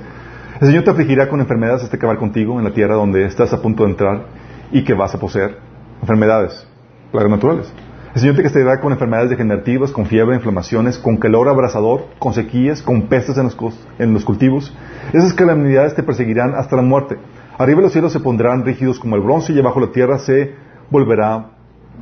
el 0.64 0.68
Señor 0.68 0.86
te 0.86 0.91
afligirá 0.91 1.28
con 1.28 1.41
enfermedades 1.41 1.84
hasta 1.84 1.97
acabar 1.97 2.18
contigo 2.18 2.57
en 2.57 2.64
la 2.64 2.72
tierra 2.72 2.95
donde 2.95 3.26
estás 3.26 3.51
a 3.51 3.61
punto 3.61 3.84
de 3.84 3.89
entrar 3.89 4.28
y 4.72 4.86
que 4.86 4.93
vas 4.93 5.14
a 5.14 5.20
poseer. 5.20 5.57
Enfermedades, 5.99 6.66
plagas 7.11 7.32
naturales. 7.32 7.74
El 8.16 8.22
Señor 8.22 8.38
te 8.38 8.43
castigará 8.43 8.80
con 8.80 8.93
enfermedades 8.93 9.30
degenerativas, 9.30 9.91
con 9.91 10.05
fiebre, 10.05 10.38
inflamaciones, 10.38 10.97
con 10.97 11.18
calor 11.18 11.49
abrasador, 11.49 12.05
con 12.18 12.34
sequías, 12.34 12.82
con 12.82 13.09
pestes 13.09 13.38
en 13.38 13.43
los, 13.43 13.57
en 13.99 14.14
los 14.14 14.24
cultivos. 14.24 14.74
Esas 15.11 15.34
calamidades 15.34 15.95
te 15.95 16.03
perseguirán 16.03 16.55
hasta 16.55 16.78
la 16.78 16.82
muerte. 16.82 17.18
Arriba 17.57 17.82
los 17.82 17.91
cielos 17.91 18.14
se 18.14 18.22
pondrán 18.22 18.64
rígidos 18.64 18.99
como 18.99 19.18
el 19.18 19.22
bronce 19.22 19.51
y 19.51 19.59
abajo 19.59 19.82
la 19.82 19.91
tierra 19.91 20.18
se 20.20 20.55
volverá 20.89 21.49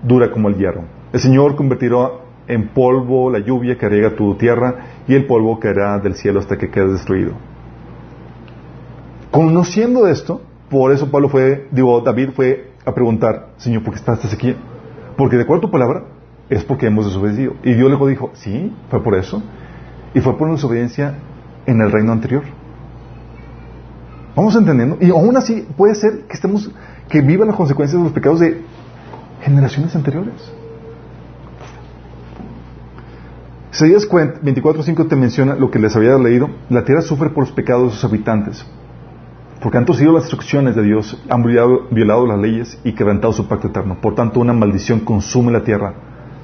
dura 0.03 0.29
como 0.29 0.49
el 0.49 0.57
hierro. 0.57 0.83
El 1.11 1.19
Señor 1.19 1.55
convertirá 1.55 2.11
en 2.47 2.67
polvo 2.67 3.31
la 3.31 3.39
lluvia 3.39 3.75
que 3.75 3.89
riega 3.89 4.15
tu 4.15 4.35
tierra 4.35 4.75
y 5.07 5.15
el 5.15 5.25
polvo 5.25 5.59
caerá 5.59 5.97
del 5.97 6.13
cielo 6.13 6.39
hasta 6.39 6.59
que 6.59 6.69
quede 6.69 6.91
destruido. 6.91 7.50
Conociendo 9.31 10.07
esto, 10.07 10.41
por 10.69 10.91
eso 10.91 11.09
Pablo 11.09 11.29
fue, 11.29 11.67
digo, 11.71 12.01
David 12.01 12.31
fue 12.35 12.71
a 12.85 12.93
preguntar, 12.93 13.51
Señor, 13.57 13.83
¿por 13.83 13.93
qué 13.93 13.99
está 13.99 14.13
esta 14.13 14.27
sequía? 14.27 14.55
Porque 15.17 15.37
de 15.37 15.43
acuerdo 15.43 15.59
a 15.59 15.67
tu 15.67 15.71
palabra, 15.71 16.03
es 16.49 16.65
porque 16.65 16.87
hemos 16.87 17.05
desobedecido. 17.05 17.53
Y 17.63 17.73
Dios 17.73 17.89
luego 17.89 18.07
dijo, 18.07 18.31
sí, 18.33 18.73
fue 18.89 19.01
por 19.01 19.15
eso. 19.15 19.41
Y 20.13 20.19
fue 20.19 20.37
por 20.37 20.51
desobediencia 20.51 21.15
en 21.65 21.79
el 21.79 21.91
reino 21.91 22.11
anterior. 22.11 22.43
Vamos 24.35 24.55
entendiendo. 24.55 24.97
Y 24.99 25.09
aún 25.11 25.35
así 25.37 25.65
puede 25.77 25.95
ser 25.95 26.23
que 26.27 26.33
estemos, 26.33 26.69
que 27.07 27.21
vivan 27.21 27.47
las 27.47 27.55
consecuencias 27.55 27.97
de 27.97 28.03
los 28.03 28.13
pecados 28.13 28.41
de 28.41 28.61
generaciones 29.41 29.95
anteriores. 29.95 30.53
Isaías 33.71 34.07
24.5 34.09 35.07
te 35.07 35.15
menciona 35.15 35.55
lo 35.55 35.71
que 35.71 35.79
les 35.79 35.95
había 35.95 36.17
leído. 36.17 36.49
La 36.69 36.83
tierra 36.83 37.01
sufre 37.01 37.29
por 37.29 37.45
los 37.45 37.53
pecados 37.53 37.85
de 37.85 37.91
sus 37.91 38.03
habitantes. 38.03 38.65
Porque 39.61 39.77
han 39.77 39.85
torcido 39.85 40.11
las 40.11 40.23
instrucciones 40.23 40.75
de 40.75 40.81
Dios, 40.81 41.23
han 41.29 41.43
violado, 41.43 42.25
las 42.25 42.39
leyes 42.39 42.79
y 42.83 42.93
quebrantado 42.93 43.31
su 43.31 43.47
pacto 43.47 43.67
eterno. 43.67 44.01
Por 44.01 44.15
tanto, 44.15 44.39
una 44.39 44.53
maldición 44.53 45.01
consume 45.01 45.51
la 45.51 45.63
tierra. 45.63 45.93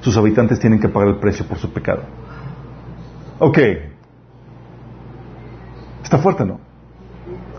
Sus 0.02 0.16
habitantes 0.18 0.60
tienen 0.60 0.80
que 0.80 0.88
pagar 0.88 1.10
el 1.10 1.16
precio 1.16 1.44
por 1.48 1.58
su 1.58 1.74
pecado. 1.74 2.04
Ok. 3.40 3.58
Está 6.04 6.20
fuerte, 6.20 6.46
¿no? 6.46 6.60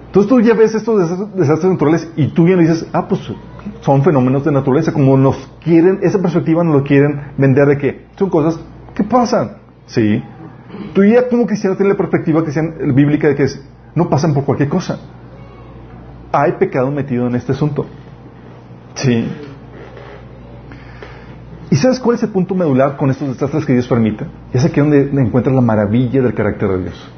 Entonces 0.07 0.29
tú 0.31 0.41
ya 0.41 0.55
ves 0.55 0.77
estos 0.77 1.35
desastres 1.35 1.73
naturales 1.73 2.09
y 2.17 2.29
tú 2.29 2.47
ya 2.47 2.57
dices, 2.57 2.87
ah, 2.93 3.09
pues 3.09 3.21
son 3.81 4.03
fenómenos 4.05 4.45
de 4.45 4.53
naturaleza, 4.53 4.93
como 4.93 5.17
nos 5.17 5.37
quieren, 5.63 5.99
esa 6.03 6.23
perspectiva 6.23 6.63
nos 6.63 6.77
lo 6.77 6.85
quieren 6.85 7.33
vender 7.37 7.67
de 7.67 7.79
que 7.79 8.07
son 8.17 8.31
cosas 8.31 8.61
que 8.95 9.03
pasan. 9.03 9.59
Sí. 9.87 10.23
Tú 10.95 11.05
ya 11.05 11.29
como 11.29 11.47
cristiano 11.47 11.77
tienes 11.77 11.95
la 11.95 11.99
perspectiva 11.99 12.43
bíblica 12.95 13.29
de 13.29 13.35
que 13.35 13.47
no 13.97 14.09
pasan 14.09 14.33
por 14.33 14.45
cualquier 14.45 14.69
cosa 14.69 14.99
hay 16.33 16.53
pecado 16.53 16.91
metido 16.91 17.27
en 17.27 17.35
este 17.35 17.53
asunto. 17.53 17.87
Sí. 18.95 19.29
¿Y 21.71 21.77
sabes 21.77 22.01
cuál 22.01 22.17
es 22.17 22.23
el 22.23 22.31
punto 22.31 22.55
medular 22.55 22.97
con 22.97 23.11
estos 23.11 23.29
desastres 23.29 23.67
que 23.67 23.73
Dios 23.73 23.87
permite? 23.87 24.27
Es 24.53 24.65
aquí 24.65 24.81
donde 24.81 25.11
encuentras 25.21 25.55
la 25.55 25.61
maravilla 25.61 26.23
del 26.23 26.35
carácter 26.35 26.69
de 26.71 26.83
Dios. 26.85 27.13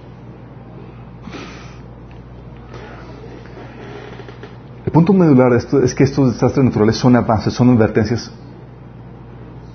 El 4.85 4.93
punto 4.93 5.13
medular 5.13 5.53
de 5.53 5.59
esto 5.59 5.83
es 5.83 5.95
que 5.95 6.03
estos 6.03 6.33
desastres 6.33 6.65
naturales 6.65 6.97
son 6.97 7.15
avances, 7.15 7.55
son 7.55 7.71
advertencias 7.71 8.33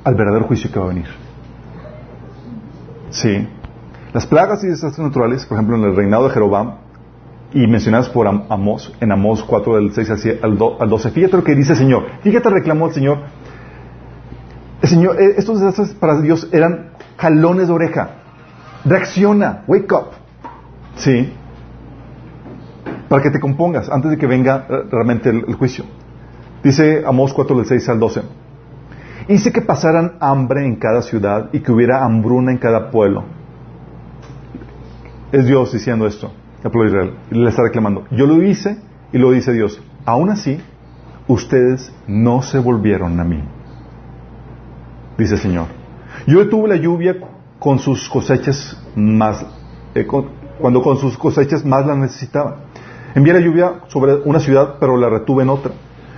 al 0.04 0.14
verdadero 0.14 0.46
juicio 0.46 0.70
que 0.72 0.78
va 0.78 0.86
a 0.86 0.90
venir. 0.90 1.08
Sí. 3.12 3.48
Las 4.14 4.26
plagas 4.26 4.64
y 4.66 4.68
desastres 4.68 5.06
naturales, 5.06 5.46
por 5.46 5.58
ejemplo, 5.58 5.78
en 5.78 5.84
el 5.86 5.96
reinado 5.96 6.26
de 6.26 6.32
Jeroboam, 6.32 6.85
y 7.56 7.68
mencionadas 7.68 8.10
por 8.10 8.28
Amós, 8.28 8.94
en 9.00 9.14
Amós 9.14 9.42
4 9.42 9.78
del 9.78 9.94
6 9.94 10.10
al 10.44 10.58
12. 10.58 11.12
Fíjate 11.12 11.38
lo 11.38 11.44
que 11.44 11.56
dice 11.56 11.72
el 11.72 11.78
Señor. 11.78 12.04
Fíjate, 12.22 12.50
reclamó 12.50 12.88
el 12.88 12.94
Señor. 12.94 13.20
El 14.82 14.90
Señor, 14.90 15.22
eh, 15.22 15.36
estos 15.38 15.62
desastres 15.62 15.96
para 15.96 16.20
Dios 16.20 16.50
eran 16.52 16.90
jalones 17.18 17.70
de 17.70 17.74
oreja. 17.74 18.10
Reacciona, 18.84 19.64
wake 19.68 19.90
up. 19.94 20.08
Sí. 20.98 21.32
Para 23.08 23.24
que 23.24 23.32
te 23.32 23.40
compongas 23.40 23.90
antes 23.90 24.12
de 24.12 24.18
que 24.18 24.28
venga 24.28 24.68
eh, 24.70 24.84
realmente 24.92 25.30
el, 25.30 25.56
juicio. 25.56 25.86
Dice 26.62 27.06
Amós 27.08 27.34
4 27.34 27.56
del 27.56 27.66
6 27.68 27.88
al 27.88 28.00
12. 28.02 28.22
Hice 29.30 29.54
que 29.54 29.62
pasaran 29.62 30.18
hambre 30.20 30.66
en 30.66 30.76
cada 30.76 31.02
ciudad 31.02 31.52
y 31.54 31.62
que 31.62 31.72
hubiera 31.72 32.04
hambruna 32.04 32.52
en 32.52 32.58
cada 32.58 32.92
pueblo. 32.92 33.24
Es 35.32 35.46
Dios 35.46 35.72
diciendo 35.72 36.06
esto 36.06 36.34
Israel. 36.86 37.14
Le 37.30 37.50
está 37.50 37.64
reclamando. 37.64 38.06
Yo 38.12 38.26
lo 38.26 38.42
hice 38.42 38.78
y 39.12 39.18
lo 39.18 39.32
dice 39.32 39.54
Dios. 39.54 39.82
Aún 40.06 40.30
así, 40.30 40.60
ustedes 41.28 41.94
no 42.08 42.42
se 42.42 42.60
volvieron 42.60 43.20
a 43.20 43.24
mí. 43.24 43.44
Dice 45.18 45.36
el 45.36 45.40
Señor. 45.40 45.68
Yo 46.28 46.40
detuve 46.40 46.70
la 46.70 46.76
lluvia 46.76 47.18
con 47.60 47.80
sus 47.80 48.10
cosechas 48.10 48.78
más, 48.96 49.46
eh, 49.94 50.06
cuando 50.06 50.82
con 50.82 50.98
sus 50.98 51.18
cosechas 51.18 51.66
más 51.66 51.86
la 51.86 51.96
necesitaba. 51.96 52.58
Envié 53.14 53.34
la 53.34 53.40
lluvia 53.40 53.82
sobre 53.88 54.16
una 54.26 54.40
ciudad, 54.40 54.76
pero 54.80 54.98
la 54.98 55.10
retuve 55.10 55.44
en 55.44 55.50
otra. 55.50 55.72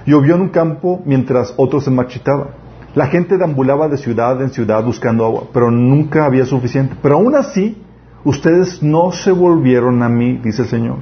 Llovió 0.05 0.35
en 0.35 0.41
un 0.41 0.49
campo 0.49 1.01
mientras 1.05 1.53
otro 1.57 1.79
se 1.79 1.91
marchitaba. 1.91 2.51
La 2.95 3.07
gente 3.07 3.37
deambulaba 3.37 3.87
de 3.87 3.97
ciudad 3.97 4.41
en 4.41 4.49
ciudad 4.49 4.83
buscando 4.83 5.25
agua, 5.25 5.43
pero 5.53 5.69
nunca 5.69 6.25
había 6.25 6.45
suficiente. 6.45 6.95
Pero 7.01 7.15
aún 7.15 7.35
así, 7.35 7.77
Ustedes 8.28 8.84
no 8.84 9.13
se 9.13 9.32
volvieron 9.32 10.03
a 10.03 10.09
mí, 10.09 10.38
dice 10.43 10.63
el 10.63 10.67
Señor. 10.67 10.97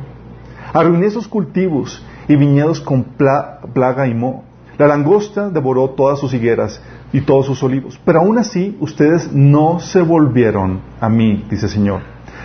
Arruiné 0.71 1.09
sus 1.09 1.28
cultivos 1.28 2.05
y 2.28 2.36
viñedos 2.36 2.80
con 2.80 3.03
plaga 3.73 4.07
y 4.07 4.13
moho. 4.13 4.43
La 4.78 4.86
langosta 4.86 5.49
devoró 5.49 5.89
todas 5.89 6.19
sus 6.19 6.36
higueras 6.36 6.80
y 7.11 7.21
todos 7.21 7.47
sus 7.47 7.63
olivos. 7.63 7.99
Pero 8.05 8.19
aún 8.19 8.38
así, 8.38 8.78
ustedes 8.80 9.34
no 9.34 9.80
se 9.80 10.03
volvieron 10.03 10.82
a 11.01 11.09
mí, 11.09 11.43
dice 11.49 11.65
el 11.65 11.71
Señor. 11.71 12.01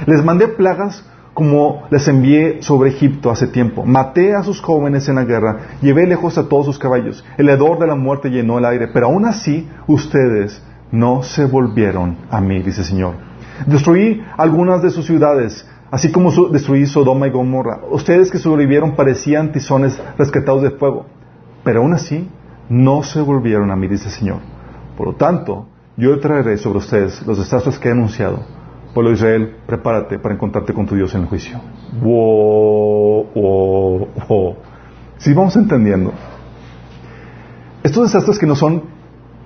Les 0.06 0.24
mandé 0.24 0.48
plagas 0.48 1.04
como 1.34 1.82
les 1.90 2.08
envié 2.08 2.62
sobre 2.62 2.88
Egipto 2.88 3.30
hace 3.30 3.48
tiempo. 3.48 3.84
Maté 3.84 4.34
a 4.34 4.42
sus 4.42 4.62
jóvenes 4.62 5.10
en 5.10 5.16
la 5.16 5.24
guerra, 5.24 5.58
llevé 5.82 6.06
lejos 6.06 6.38
a 6.38 6.48
todos 6.48 6.64
sus 6.64 6.78
caballos. 6.78 7.22
El 7.36 7.50
hedor 7.50 7.78
de 7.80 7.86
la 7.86 7.96
muerte 7.96 8.30
llenó 8.30 8.56
el 8.56 8.64
aire, 8.64 8.88
pero 8.88 9.08
aún 9.08 9.26
así 9.26 9.68
ustedes 9.86 10.62
no 10.90 11.22
se 11.22 11.44
volvieron 11.44 12.16
a 12.30 12.40
mí, 12.40 12.62
dice 12.62 12.80
el 12.80 12.86
Señor. 12.86 13.29
Destruí 13.66 14.22
algunas 14.36 14.82
de 14.82 14.90
sus 14.90 15.06
ciudades, 15.06 15.68
así 15.90 16.10
como 16.10 16.30
destruí 16.48 16.86
Sodoma 16.86 17.26
y 17.26 17.30
Gomorra. 17.30 17.80
Ustedes 17.90 18.30
que 18.30 18.38
sobrevivieron 18.38 18.96
parecían 18.96 19.52
tizones 19.52 20.00
rescatados 20.18 20.62
de 20.62 20.70
fuego, 20.70 21.06
pero 21.64 21.80
aún 21.80 21.94
así 21.94 22.28
no 22.68 23.02
se 23.02 23.20
volvieron 23.20 23.70
a 23.70 23.76
mí, 23.76 23.88
dice 23.88 24.06
el 24.06 24.12
Señor. 24.12 24.38
Por 24.96 25.08
lo 25.08 25.14
tanto, 25.14 25.66
yo 25.96 26.18
traeré 26.20 26.56
sobre 26.56 26.78
ustedes 26.78 27.26
los 27.26 27.38
desastres 27.38 27.78
que 27.78 27.88
he 27.88 27.92
anunciado. 27.92 28.40
Pueblo 28.94 29.12
Israel, 29.12 29.56
prepárate 29.66 30.18
para 30.18 30.34
encontrarte 30.34 30.72
con 30.72 30.86
tu 30.86 30.94
Dios 30.96 31.14
en 31.14 31.22
el 31.22 31.26
juicio. 31.28 31.60
Si 35.18 35.34
vamos 35.34 35.56
entendiendo. 35.56 36.12
Estos 37.82 38.04
desastres 38.04 38.38
que 38.38 38.46
no 38.46 38.56
son 38.56 38.82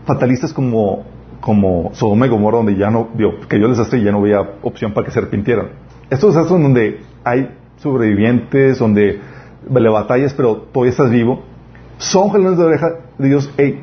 fatalistas 0.07 0.53
como, 0.53 1.05
como 1.45 1.91
Sodoma 1.93 2.25
y 2.25 2.31
Gomorra, 2.31 2.57
donde 2.57 2.75
ya 2.75 2.89
no, 2.89 3.09
dio, 3.15 3.39
que 3.47 3.61
yo 3.61 3.69
desastre 3.69 3.99
y 3.99 4.05
ya 4.05 4.13
no 4.13 4.21
había 4.21 4.41
opción 4.63 4.95
para 4.95 5.05
que 5.05 5.13
se 5.13 5.19
arrepintieran. 5.19 5.73
Estos 6.09 6.35
desastres 6.35 6.63
donde 6.63 7.01
hay 7.23 7.55
sobrevivientes, 7.77 8.79
donde 8.79 9.21
le 9.71 9.89
batallas, 9.91 10.33
pero 10.33 10.57
todavía 10.57 10.93
estás 10.93 11.11
vivo, 11.11 11.43
son 11.99 12.31
jalones 12.31 12.57
de 12.57 12.65
oreja 12.65 12.93
de 13.19 13.29
Dios. 13.29 13.53
Hey, 13.59 13.83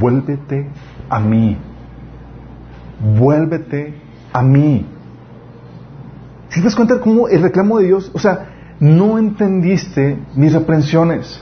vuélvete 0.00 0.66
a 1.08 1.20
mí. 1.20 1.56
Vuélvete 3.16 3.94
a 4.32 4.42
mí. 4.42 4.84
Si 6.48 6.58
te 6.58 6.64
das 6.64 6.74
cuenta 6.74 6.98
cómo 6.98 7.28
el 7.28 7.40
reclamo 7.40 7.78
de 7.78 7.86
Dios, 7.86 8.10
o 8.14 8.18
sea, 8.18 8.48
no 8.80 9.16
entendiste 9.16 10.18
mis 10.34 10.52
reprensiones. 10.52 11.40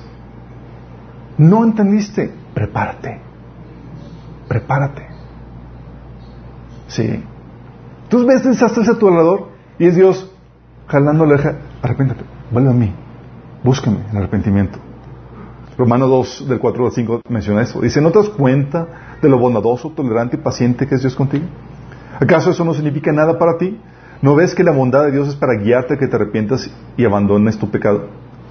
No 1.38 1.64
entendiste. 1.64 2.34
Prepárate. 2.52 3.22
Prepárate. 4.46 5.07
Sí. 6.88 7.22
Tú 8.08 8.26
ves 8.26 8.42
desastres 8.42 8.88
a 8.88 8.98
tu 8.98 9.08
alrededor 9.08 9.48
y 9.78 9.86
es 9.86 9.96
Dios 9.96 10.30
jalando 10.88 11.24
la 11.24 11.34
oreja. 11.34 11.56
Arrepiéntate. 11.82 12.24
Vuelve 12.50 12.70
a 12.70 12.72
mí. 12.72 12.92
Búscame 13.62 13.98
en 14.10 14.16
arrepentimiento. 14.16 14.78
Romano 15.76 16.08
2, 16.08 16.48
del 16.48 16.58
4 16.58 16.86
al 16.86 16.92
5 16.92 17.20
menciona 17.28 17.62
eso. 17.62 17.80
Dice, 17.80 18.00
¿no 18.00 18.10
te 18.10 18.18
das 18.18 18.30
cuenta 18.30 19.16
de 19.22 19.28
lo 19.28 19.38
bondadoso, 19.38 19.90
tolerante 19.90 20.36
y 20.36 20.40
paciente 20.40 20.88
que 20.88 20.96
es 20.96 21.02
Dios 21.02 21.14
contigo? 21.14 21.44
¿Acaso 22.18 22.50
eso 22.50 22.64
no 22.64 22.74
significa 22.74 23.12
nada 23.12 23.38
para 23.38 23.58
ti? 23.58 23.78
¿No 24.20 24.34
ves 24.34 24.56
que 24.56 24.64
la 24.64 24.72
bondad 24.72 25.04
de 25.04 25.12
Dios 25.12 25.28
es 25.28 25.36
para 25.36 25.54
guiarte 25.54 25.94
a 25.94 25.96
que 25.96 26.08
te 26.08 26.16
arrepientas 26.16 26.68
y 26.96 27.04
abandones 27.04 27.58
tu 27.58 27.70
pecado? 27.70 28.06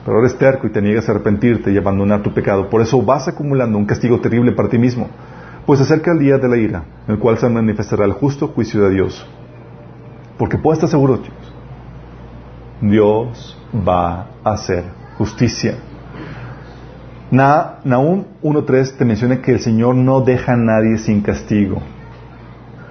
Pero 0.06 0.20
eres 0.20 0.38
terco 0.38 0.68
y 0.68 0.72
te 0.72 0.82
niegas 0.82 1.10
a 1.10 1.12
arrepentirte 1.12 1.70
y 1.72 1.78
abandonar 1.78 2.24
tu 2.24 2.34
pecado. 2.34 2.70
Por 2.70 2.82
eso 2.82 3.02
vas 3.02 3.28
acumulando 3.28 3.78
un 3.78 3.86
castigo 3.86 4.22
terrible 4.22 4.54
para 4.54 4.70
ti 4.70 4.78
mismo. 4.78 5.10
Pues 5.68 5.82
acerca 5.82 6.14
el 6.14 6.20
día 6.20 6.38
de 6.38 6.48
la 6.48 6.56
ira, 6.56 6.84
en 7.08 7.16
el 7.16 7.20
cual 7.20 7.38
se 7.38 7.50
manifestará 7.50 8.06
el 8.06 8.14
justo 8.14 8.48
juicio 8.48 8.84
de 8.84 8.92
Dios. 8.92 9.28
Porque 10.38 10.58
puedes 10.58 10.78
estar 10.78 10.90
seguro, 10.90 11.18
chicos, 11.18 11.54
Dios 12.80 13.62
va 13.86 14.28
a 14.46 14.52
hacer 14.54 14.86
justicia. 15.18 15.76
Na, 17.32 17.80
Nahum 17.84 18.24
1.3 18.42 18.96
te 18.98 19.04
menciona 19.04 19.42
que 19.42 19.52
el 19.52 19.60
Señor 19.60 19.96
no 19.96 20.22
deja 20.22 20.54
a 20.54 20.56
nadie 20.56 21.00
sin 21.00 21.20
castigo. 21.20 21.82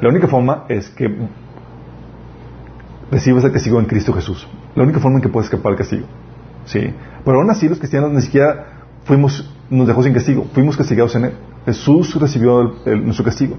La 0.02 0.10
única 0.10 0.28
forma 0.28 0.66
es 0.68 0.90
que 0.90 1.10
recibas 3.10 3.42
el 3.44 3.52
castigo 3.52 3.80
en 3.80 3.86
Cristo 3.86 4.12
Jesús. 4.12 4.46
La 4.74 4.82
única 4.82 5.00
forma 5.00 5.16
en 5.16 5.22
que 5.22 5.30
puedes 5.30 5.46
escapar 5.46 5.72
del 5.72 5.78
castigo. 5.78 6.06
¿Sí? 6.66 6.92
Pero 7.24 7.38
aún 7.38 7.48
así 7.48 7.70
los 7.70 7.78
cristianos 7.78 8.12
ni 8.12 8.20
siquiera 8.20 8.84
fuimos, 9.04 9.50
nos 9.70 9.86
dejó 9.86 10.02
sin 10.02 10.12
castigo, 10.12 10.44
fuimos 10.52 10.76
castigados 10.76 11.16
en 11.16 11.24
Él. 11.24 11.32
Jesús 11.66 12.14
recibió 12.14 12.76
nuestro 12.86 13.24
castigo. 13.24 13.56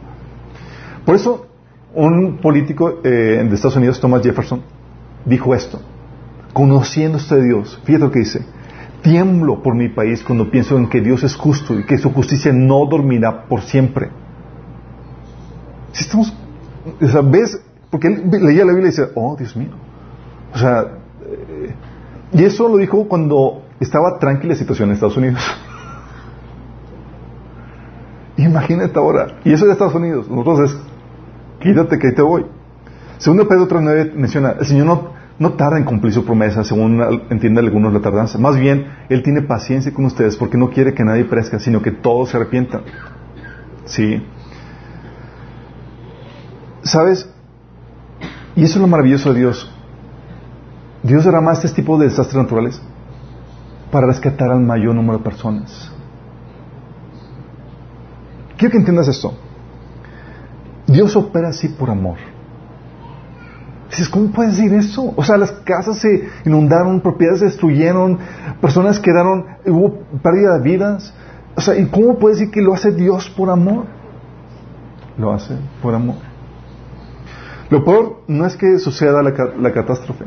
Por 1.05 1.15
eso, 1.15 1.47
un 1.93 2.37
político 2.37 2.99
eh, 3.03 3.45
de 3.47 3.53
Estados 3.53 3.75
Unidos, 3.75 3.99
Thomas 3.99 4.23
Jefferson, 4.23 4.61
dijo 5.25 5.53
esto, 5.53 5.79
conociendo 6.53 7.17
a 7.17 7.35
Dios, 7.35 7.79
fíjate 7.83 8.05
lo 8.05 8.11
que 8.11 8.19
dice, 8.19 8.45
tiemblo 9.01 9.61
por 9.61 9.75
mi 9.75 9.89
país 9.89 10.23
cuando 10.23 10.49
pienso 10.49 10.77
en 10.77 10.89
que 10.89 11.01
Dios 11.01 11.23
es 11.23 11.35
justo 11.35 11.77
y 11.77 11.85
que 11.85 11.97
su 11.97 12.11
justicia 12.11 12.51
no 12.53 12.85
dormirá 12.85 13.45
por 13.45 13.61
siempre. 13.61 14.09
Si 15.91 16.03
estamos, 16.03 16.33
o 17.01 17.07
sea, 17.07 17.21
ves, 17.21 17.61
porque 17.89 18.07
él 18.07 18.29
leía 18.31 18.65
la 18.65 18.73
Biblia 18.73 18.87
y 18.87 18.95
decía, 18.95 19.09
oh 19.15 19.35
Dios 19.37 19.55
mío. 19.55 19.71
O 20.53 20.57
sea, 20.57 20.81
eh, 21.25 21.73
y 22.33 22.43
eso 22.43 22.67
lo 22.67 22.77
dijo 22.77 23.07
cuando 23.07 23.63
estaba 23.79 24.17
tranquila 24.19 24.53
la 24.53 24.59
situación 24.59 24.89
en 24.89 24.95
Estados 24.95 25.17
Unidos. 25.17 25.41
Imagínate 28.57 28.97
ahora. 28.97 29.37
Y 29.45 29.53
eso 29.53 29.67
de 29.67 29.73
Estados 29.73 29.93
Unidos. 29.93 30.27
Nosotros 30.29 30.71
es, 30.71 30.77
quítate 31.59 31.99
que 31.99 32.07
ahí 32.07 32.15
te 32.15 32.23
voy. 32.23 32.45
Segundo 33.19 33.47
Pedro 33.47 33.67
3.9 33.67 34.13
menciona, 34.13 34.55
el 34.59 34.65
Señor 34.65 34.87
no, 34.87 35.09
no 35.37 35.53
tarda 35.53 35.77
en 35.77 35.83
cumplir 35.83 36.11
su 36.11 36.25
promesa, 36.25 36.63
según 36.63 36.99
entienden 37.29 37.63
algunos 37.63 37.93
la 37.93 37.99
tardanza. 37.99 38.39
Más 38.39 38.57
bien, 38.57 38.87
Él 39.09 39.21
tiene 39.21 39.43
paciencia 39.43 39.93
con 39.93 40.05
ustedes 40.05 40.37
porque 40.37 40.57
no 40.57 40.71
quiere 40.71 40.95
que 40.95 41.03
nadie 41.03 41.25
perezca, 41.25 41.59
sino 41.59 41.83
que 41.83 41.91
todos 41.91 42.29
se 42.29 42.37
arrepientan. 42.37 42.81
¿Sí? 43.85 44.25
¿Sabes? 46.81 47.29
Y 48.55 48.63
eso 48.63 48.75
es 48.75 48.81
lo 48.81 48.87
maravilloso 48.87 49.33
de 49.33 49.39
Dios. 49.39 49.71
Dios 51.03 51.25
derrama 51.25 51.53
este 51.53 51.69
tipo 51.69 51.99
de 51.99 52.05
desastres 52.05 52.41
naturales 52.41 52.81
para 53.91 54.07
rescatar 54.07 54.49
al 54.49 54.61
mayor 54.61 54.95
número 54.95 55.19
de 55.19 55.23
personas. 55.23 55.91
Quiero 58.57 58.71
que 58.71 58.77
entiendas 58.77 59.07
esto. 59.07 59.33
Dios 60.87 61.15
opera 61.15 61.49
así 61.49 61.67
por 61.69 61.89
amor. 61.89 62.17
Dices, 63.89 64.09
¿cómo 64.09 64.31
puedes 64.31 64.57
decir 64.57 64.73
eso? 64.73 65.13
O 65.15 65.23
sea, 65.23 65.37
las 65.37 65.51
casas 65.51 65.99
se 65.99 66.27
inundaron, 66.45 66.99
propiedades 67.01 67.39
se 67.39 67.45
destruyeron, 67.45 68.19
personas 68.59 68.99
quedaron, 68.99 69.45
hubo 69.65 69.99
pérdida 70.21 70.57
de 70.57 70.63
vidas. 70.63 71.13
O 71.55 71.61
sea, 71.61 71.75
¿y 71.77 71.85
cómo 71.87 72.17
puedes 72.17 72.39
decir 72.39 72.51
que 72.51 72.61
lo 72.61 72.73
hace 72.73 72.91
Dios 72.91 73.29
por 73.29 73.49
amor? 73.49 73.85
Lo 75.17 75.31
hace 75.33 75.55
por 75.81 75.95
amor. 75.95 76.17
Lo 77.69 77.83
peor 77.83 78.21
no 78.27 78.45
es 78.45 78.55
que 78.55 78.79
suceda 78.79 79.21
la, 79.21 79.73
catástrofe. 79.73 80.25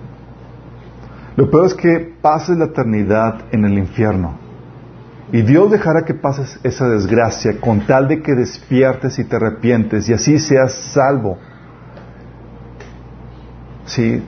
Lo 1.36 1.50
peor 1.50 1.66
es 1.66 1.74
que 1.74 2.14
pases 2.20 2.58
la 2.58 2.66
eternidad 2.66 3.44
en 3.52 3.64
el 3.64 3.78
infierno. 3.78 4.34
Y 5.32 5.42
Dios 5.42 5.70
dejará 5.70 6.04
que 6.04 6.14
pases 6.14 6.58
esa 6.64 6.88
desgracia 6.88 7.60
con 7.60 7.86
tal 7.86 8.08
de 8.08 8.20
que 8.20 8.34
despiertes 8.34 9.18
y 9.18 9.24
te 9.24 9.36
arrepientes 9.36 10.08
y 10.08 10.12
así 10.12 10.38
seas 10.38 10.74
salvo. 10.92 11.38
Sí. 13.84 14.22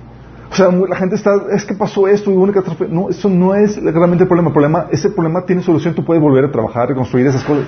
O 0.51 0.55
sea, 0.55 0.69
la 0.71 0.97
gente 0.97 1.17
está, 1.17 1.31
es 1.51 1.65
que 1.65 1.75
pasó 1.75 2.07
esto 2.07 2.31
y 2.31 2.53
catástrofe. 2.53 2.87
No, 2.89 3.09
eso 3.09 3.29
no 3.29 3.55
es 3.55 3.83
realmente 3.83 4.25
el 4.25 4.29
problema. 4.29 4.49
El 4.49 4.53
problema. 4.53 4.87
Ese 4.91 5.11
problema 5.11 5.45
tiene 5.45 5.63
solución, 5.63 5.95
tú 5.95 6.05
puedes 6.05 6.23
volver 6.23 6.45
a 6.45 6.51
trabajar, 6.53 6.89
reconstruir 6.89 7.27
esas 7.27 7.43
cosas. 7.43 7.65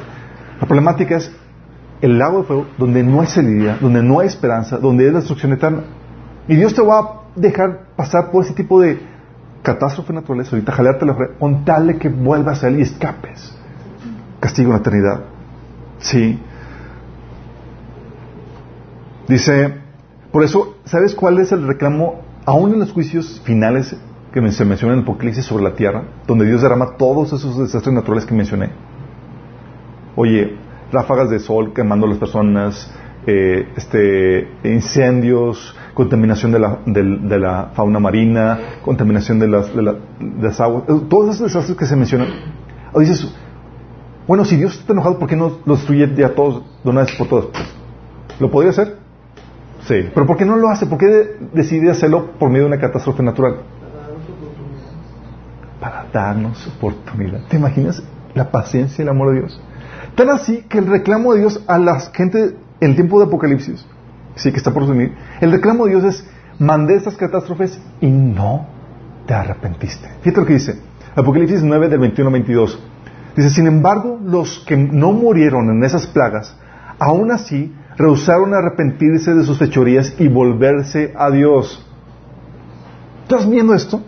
La 0.61 0.66
problemática 0.66 1.16
es 1.16 1.32
el 2.03 2.18
lago 2.18 2.39
de 2.39 2.45
fuego 2.45 2.66
donde 2.76 3.03
no 3.03 3.20
hay 3.20 3.26
salida, 3.26 3.78
donde 3.80 4.03
no 4.03 4.20
hay 4.20 4.28
esperanza, 4.28 4.78
donde 4.78 5.07
es 5.07 5.12
la 5.12 5.20
destrucción 5.20 5.53
eterna. 5.53 5.85
Y 6.47 6.57
Dios 6.57 6.74
te 6.74 6.82
va 6.82 6.99
a 6.99 7.11
dejar 7.35 7.87
pasar 7.97 8.30
por 8.30 8.45
ese 8.45 8.55
tipo 8.55 8.80
de 8.80 9.14
catástrofe 9.65 10.12
naturales 10.12 10.53
ahorita, 10.53 10.73
jalarte 10.73 11.07
la 11.07 11.17
con 11.41 11.65
tal 11.65 11.89
de 11.89 11.99
que 11.99 12.11
vuelvas 12.11 12.62
a 12.62 12.69
él 12.69 12.79
y 12.79 12.83
escapes. 12.83 13.57
Castigo 14.39 14.69
en 14.69 14.75
la 14.75 14.81
eternidad. 14.81 15.21
Sí. 15.99 16.39
Dice, 19.27 19.75
por 20.31 20.45
eso, 20.45 20.77
¿sabes 20.85 21.15
cuál 21.15 21.39
es 21.39 21.51
el 21.51 21.67
reclamo, 21.67 22.21
aún 22.45 22.75
en 22.75 22.81
los 22.81 22.93
juicios 22.93 23.41
finales 23.45 23.97
que 24.33 24.53
se 24.53 24.65
mencionan 24.67 24.99
en 24.99 25.03
el 25.03 25.09
Apocalipsis 25.09 25.47
sobre 25.47 25.65
la 25.65 25.75
tierra, 25.75 26.05
donde 26.27 26.45
Dios 26.45 26.61
derrama 26.61 26.97
todos 26.99 27.33
esos 27.33 27.59
desastres 27.59 27.95
naturales 27.95 28.27
que 28.27 28.35
mencioné? 28.35 28.71
Oye, 30.15 30.59
ráfagas 30.93 31.31
de 31.31 31.39
sol 31.39 31.73
quemando 31.73 32.05
a 32.05 32.11
las 32.11 32.19
personas, 32.19 32.93
eh, 33.27 33.68
este, 33.77 34.49
incendios, 34.64 35.75
contaminación 35.95 36.53
de 36.53 36.59
la, 36.59 36.79
de, 36.85 37.39
la, 37.39 37.70
fauna 37.75 37.99
marina, 37.99 38.59
contaminación 38.83 39.39
de 39.39 39.49
las, 39.49 39.75
de, 39.75 39.83
las 39.83 40.61
aguas, 40.61 40.85
eh, 40.89 41.01
todos 41.09 41.35
esos 41.35 41.53
desastres 41.53 41.79
que 41.79 41.87
se 41.87 41.97
mencionan. 41.97 42.29
O 42.93 43.01
dices, 43.01 43.35
bueno, 44.27 44.45
si 44.45 44.57
Dios 44.57 44.79
está 44.79 44.93
enojado, 44.93 45.18
¿por 45.18 45.29
qué 45.29 45.37
no 45.37 45.59
los 45.64 45.79
destruye 45.79 46.14
ya 46.16 46.35
todos 46.35 46.62
de 46.83 46.91
una 46.91 47.03
vez 47.03 47.14
por 47.16 47.29
todas? 47.29 47.47
¿Lo 48.41 48.51
podría 48.51 48.70
hacer? 48.70 48.97
Sí. 49.87 50.11
¿Pero 50.14 50.27
por 50.27 50.37
qué 50.37 50.45
no 50.45 50.57
lo 50.57 50.68
hace? 50.68 50.87
¿Por 50.87 50.99
qué 50.99 51.37
decide 51.53 51.91
hacerlo 51.91 52.31
por 52.39 52.49
medio 52.49 52.64
de 52.64 52.68
una 52.68 52.81
catástrofe 52.81 53.22
natural? 53.22 53.57
Para 55.81 56.07
darnos 56.12 56.66
oportunidad. 56.66 57.41
¿Te 57.49 57.57
imaginas 57.57 58.03
la 58.35 58.51
paciencia 58.51 59.03
y 59.03 59.05
el 59.05 59.11
amor 59.11 59.33
de 59.33 59.41
Dios? 59.41 59.61
Tan 60.14 60.31
así 60.31 60.62
que 60.62 60.79
el 60.79 60.87
reclamo 60.87 61.35
de 61.35 61.41
Dios 61.41 61.62
a 61.66 61.79
la 61.79 62.01
gente 62.01 62.57
el 62.81 62.95
tiempo 62.95 63.18
de 63.18 63.27
Apocalipsis, 63.27 63.87
sí 64.37 64.51
que 64.51 64.57
está 64.59 64.72
por 64.72 64.87
venir, 64.87 65.14
el 65.41 65.53
reclamo 65.53 65.85
de 65.85 65.93
Dios 65.93 66.05
es, 66.05 66.31
mandé 66.59 66.97
estas 66.97 67.16
catástrofes 67.16 67.81
y 68.01 68.09
no 68.09 68.66
te 69.27 69.35
arrepentiste. 69.35 70.09
Fíjate 70.22 70.41
lo 70.41 70.47
que 70.47 70.55
dice. 70.55 70.81
Apocalipsis 71.16 71.62
9 71.62 71.89
del 71.89 72.01
21 72.01 72.29
al 72.29 72.33
22. 72.33 72.79
Dice, 73.37 73.51
sin 73.51 73.66
embargo, 73.66 74.18
los 74.25 74.64
que 74.66 74.77
no 74.77 75.12
murieron 75.12 75.70
en 75.70 75.83
esas 75.85 76.07
plagas, 76.07 76.57
aún 76.99 77.31
así 77.31 77.72
rehusaron 77.97 78.55
arrepentirse 78.55 79.35
de 79.35 79.45
sus 79.45 79.59
fechorías 79.59 80.14
y 80.18 80.29
volverse 80.29 81.12
a 81.16 81.31
Dios. 81.31 81.85
¿Estás 83.22 83.49
viendo 83.49 83.75
esto? 83.75 84.03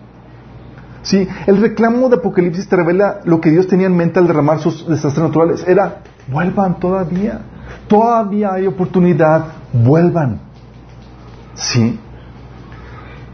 Sí, 1.03 1.27
el 1.47 1.61
reclamo 1.61 2.09
de 2.09 2.17
Apocalipsis 2.17 2.69
te 2.69 2.77
revela 2.77 3.21
lo 3.25 3.41
que 3.41 3.51
Dios 3.51 3.69
tenía 3.69 3.87
en 3.87 3.97
mente 3.97 4.19
al 4.19 4.27
derramar 4.27 4.59
sus 4.59 4.89
desastres 4.89 5.25
naturales. 5.25 5.65
Era, 5.67 6.03
vuelvan 6.27 6.81
todavía. 6.81 7.41
Todavía 7.89 8.55
hay 8.55 8.67
oportunidad, 8.67 9.47
vuelvan. 9.73 10.41
Sí. 11.55 11.99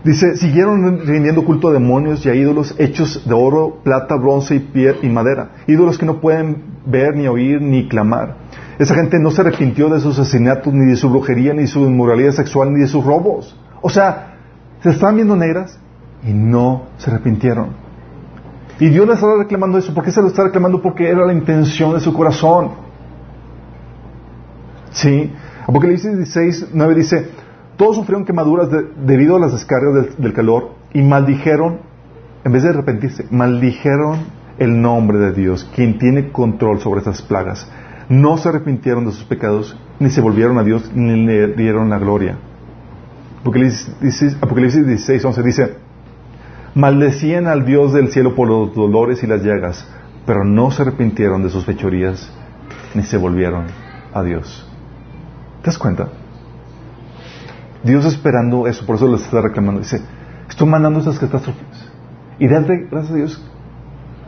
Dice, 0.04 0.36
siguieron 0.36 1.00
rindiendo 1.06 1.44
culto 1.44 1.68
a 1.68 1.72
demonios 1.72 2.26
y 2.26 2.28
a 2.28 2.34
ídolos 2.34 2.74
hechos 2.78 3.22
de 3.24 3.34
oro, 3.34 3.78
plata, 3.84 4.16
bronce 4.16 4.56
y, 4.56 4.58
piel 4.58 4.96
y 5.02 5.08
madera. 5.08 5.50
Ídolos 5.68 5.96
que 5.96 6.06
no 6.06 6.20
pueden 6.20 6.64
ver, 6.84 7.14
ni 7.14 7.28
oír, 7.28 7.62
ni 7.62 7.88
clamar. 7.88 8.36
Esa 8.78 8.96
gente 8.96 9.20
no 9.20 9.30
se 9.30 9.42
arrepintió 9.42 9.88
de 9.88 10.00
sus 10.00 10.18
asesinatos, 10.18 10.72
ni 10.74 10.90
de 10.90 10.96
su 10.96 11.08
brujería, 11.08 11.54
ni 11.54 11.62
de 11.62 11.66
su 11.68 11.80
inmoralidad 11.80 12.32
sexual, 12.32 12.72
ni 12.72 12.80
de 12.80 12.88
sus 12.88 13.04
robos. 13.04 13.56
O 13.80 13.90
sea, 13.90 14.34
se 14.82 14.90
estaban 14.90 15.14
viendo 15.14 15.36
negras 15.36 15.78
y 16.26 16.32
no 16.32 16.86
se 16.96 17.10
arrepintieron. 17.10 17.68
Y 18.80 18.88
Dios 18.88 19.06
les 19.06 19.16
estaba 19.16 19.36
reclamando 19.36 19.78
eso. 19.78 19.94
¿Por 19.94 20.02
qué 20.02 20.10
se 20.10 20.20
lo 20.20 20.28
está 20.28 20.42
reclamando? 20.42 20.82
Porque 20.82 21.08
era 21.08 21.24
la 21.24 21.32
intención 21.32 21.94
de 21.94 22.00
su 22.00 22.12
corazón. 22.12 22.72
Sí. 24.92 25.32
Apocalipsis 25.66 26.16
16, 26.16 26.68
9 26.72 26.94
dice, 26.94 27.28
todos 27.76 27.96
sufrieron 27.96 28.24
quemaduras 28.24 28.68
debido 29.04 29.36
a 29.36 29.40
las 29.40 29.52
descargas 29.52 30.16
del, 30.18 30.32
calor 30.32 30.74
y 30.92 31.02
maldijeron, 31.02 31.80
en 32.44 32.52
vez 32.52 32.62
de 32.64 32.70
arrepentirse, 32.70 33.26
maldijeron 33.30 34.20
el 34.58 34.80
nombre 34.80 35.18
de 35.18 35.32
Dios, 35.32 35.68
quien 35.74 35.98
tiene 35.98 36.30
control 36.30 36.80
sobre 36.80 37.00
estas 37.00 37.22
plagas. 37.22 37.70
No 38.08 38.36
se 38.36 38.48
arrepintieron 38.48 39.06
de 39.06 39.12
sus 39.12 39.24
pecados, 39.24 39.76
ni 40.00 40.10
se 40.10 40.20
volvieron 40.20 40.58
a 40.58 40.64
Dios, 40.64 40.90
ni 40.94 41.24
le 41.24 41.54
dieron 41.54 41.88
la 41.90 41.98
gloria. 41.98 42.36
Apocalipsis, 43.40 44.36
Apocalipsis 44.40 44.86
16, 44.86 45.24
11 45.24 45.42
dice, 45.42 45.74
maldecían 46.74 47.46
al 47.46 47.64
Dios 47.64 47.92
del 47.92 48.10
cielo 48.10 48.34
por 48.34 48.48
los 48.48 48.74
dolores 48.74 49.22
y 49.22 49.26
las 49.26 49.42
llagas, 49.42 49.88
pero 50.26 50.44
no 50.44 50.70
se 50.70 50.82
arrepintieron 50.82 51.42
de 51.42 51.50
sus 51.50 51.64
fechorías, 51.64 52.30
ni 52.94 53.02
se 53.02 53.16
volvieron 53.16 53.66
a 54.12 54.22
Dios. 54.22 54.71
¿Te 55.62 55.66
das 55.66 55.78
cuenta? 55.78 56.08
Dios 57.84 58.04
esperando 58.04 58.66
eso, 58.66 58.84
por 58.84 58.96
eso 58.96 59.10
les 59.10 59.22
está 59.22 59.40
reclamando. 59.40 59.80
Dice, 59.80 60.00
estoy 60.48 60.68
mandando 60.68 60.98
estas 60.98 61.18
catástrofes. 61.18 61.90
Y 62.38 62.48
date 62.48 62.88
gracias 62.90 63.12
a 63.12 63.16
Dios 63.16 63.50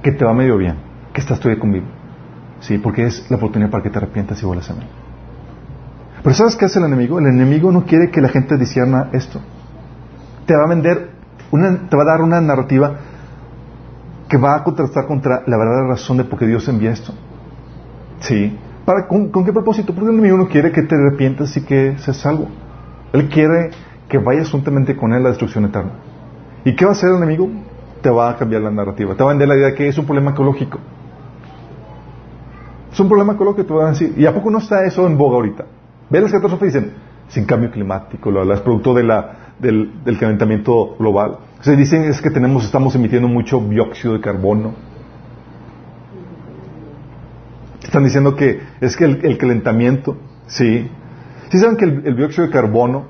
que 0.02 0.12
te 0.12 0.24
va 0.24 0.32
medio 0.34 0.56
bien, 0.56 0.76
que 1.12 1.20
estás 1.20 1.40
todavía 1.40 1.60
conmigo. 1.60 1.86
Sí, 2.60 2.78
porque 2.78 3.06
es 3.06 3.28
la 3.30 3.36
oportunidad 3.36 3.70
para 3.70 3.82
que 3.82 3.90
te 3.90 3.98
arrepientas 3.98 4.42
y 4.42 4.46
vuelvas 4.46 4.70
a 4.70 4.74
mí. 4.74 4.86
Pero 6.22 6.34
¿sabes 6.34 6.56
qué 6.56 6.64
hace 6.66 6.78
el 6.78 6.86
enemigo? 6.86 7.18
El 7.18 7.26
enemigo 7.26 7.70
no 7.72 7.84
quiere 7.84 8.10
que 8.10 8.20
la 8.20 8.28
gente 8.28 8.56
disierna 8.56 9.10
esto. 9.12 9.40
Te 10.46 10.54
va 10.54 10.64
a 10.64 10.68
vender, 10.68 11.10
una, 11.50 11.88
te 11.88 11.96
va 11.96 12.02
a 12.02 12.06
dar 12.06 12.22
una 12.22 12.40
narrativa 12.40 12.96
que 14.28 14.36
va 14.36 14.56
a 14.56 14.64
contrastar 14.64 15.06
contra 15.06 15.42
la 15.46 15.56
verdadera 15.56 15.88
razón 15.88 16.16
de 16.16 16.24
por 16.24 16.38
qué 16.38 16.46
Dios 16.46 16.66
envía 16.68 16.92
esto. 16.92 17.12
Sí. 18.20 18.58
¿Para, 18.84 19.06
con, 19.06 19.30
qué 19.44 19.52
propósito? 19.52 19.94
Porque 19.94 20.10
el 20.10 20.18
enemigo 20.18 20.36
no 20.36 20.48
quiere 20.48 20.70
que 20.70 20.82
te 20.82 20.94
arrepientas 20.94 21.56
y 21.56 21.64
que 21.64 21.96
seas 21.98 22.18
salvo. 22.18 22.48
Él 23.12 23.28
quiere 23.28 23.70
que 24.08 24.18
vayas 24.18 24.50
juntamente 24.50 24.96
con 24.96 25.12
él 25.12 25.20
a 25.20 25.22
la 25.22 25.28
destrucción 25.30 25.64
eterna. 25.64 25.92
¿Y 26.64 26.74
qué 26.76 26.84
va 26.84 26.90
a 26.90 26.94
hacer 26.94 27.10
el 27.10 27.16
enemigo? 27.16 27.48
Te 28.02 28.10
va 28.10 28.30
a 28.30 28.36
cambiar 28.36 28.62
la 28.62 28.70
narrativa. 28.70 29.14
Te 29.14 29.22
va 29.22 29.30
a 29.30 29.32
vender 29.32 29.48
la 29.48 29.56
idea 29.56 29.66
de 29.68 29.74
que 29.74 29.88
es 29.88 29.96
un 29.96 30.04
problema 30.04 30.32
ecológico. 30.32 30.78
Es 32.92 33.00
un 33.00 33.08
problema 33.08 33.32
ecológico, 33.32 33.66
te 33.66 33.72
van 33.72 33.86
a 33.86 33.90
decir. 33.90 34.14
¿Y 34.16 34.26
a 34.26 34.34
poco 34.34 34.50
no 34.50 34.58
está 34.58 34.84
eso 34.84 35.06
en 35.06 35.16
boga 35.16 35.36
ahorita? 35.36 35.64
Ve 36.10 36.20
las 36.20 36.30
catástrofes 36.30 36.74
y 36.74 36.78
dicen, 36.78 36.94
sin 37.28 37.44
cambio 37.44 37.70
climático, 37.70 38.30
lo, 38.30 38.52
es 38.52 38.60
producto 38.60 38.94
de 38.94 39.02
la, 39.02 39.44
del, 39.58 40.18
calentamiento 40.18 40.96
global. 40.98 41.38
Se 41.60 41.76
dicen 41.76 42.04
es 42.04 42.20
que 42.20 42.30
tenemos, 42.30 42.64
estamos 42.64 42.94
emitiendo 42.94 43.28
mucho 43.28 43.60
dióxido 43.60 44.14
de 44.14 44.20
carbono. 44.20 44.72
Están 47.94 48.02
diciendo 48.02 48.34
que 48.34 48.58
es 48.80 48.96
que 48.96 49.04
el, 49.04 49.24
el 49.24 49.38
calentamiento, 49.38 50.16
sí, 50.48 50.90
¿Sí 51.54 51.60
saben 51.60 51.76
que 51.76 51.84
el, 51.84 52.16
dióxido 52.16 52.48
de 52.48 52.52
carbono 52.52 53.04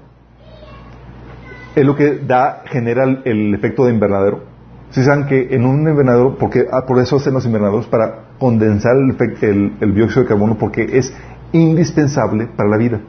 es 1.75 1.87
lo 1.87 1.97
que 1.97 2.19
da, 2.19 2.65
genera 2.67 3.05
el, 3.25 3.55
efecto 3.55 3.87
de 3.87 3.95
invernadero? 3.95 4.43
¿Sí 4.91 5.03
saben 5.03 5.25
que 5.25 5.55
en 5.55 5.65
un 5.65 5.89
invernadero, 5.89 6.37
porque 6.37 6.67
ah, 6.71 6.85
por 6.87 6.99
eso 6.99 7.17
hacen 7.17 7.33
los 7.33 7.47
invernaderos, 7.47 7.87
para 7.87 8.25
condensar 8.39 8.93
el, 8.97 9.73
el, 9.81 9.95
dióxido 9.95 10.25
de 10.25 10.29
carbono, 10.29 10.59
porque 10.59 10.99
es 10.99 11.17
indispensable 11.53 12.49
para 12.55 12.69
la 12.69 12.77
vida. 12.77 13.01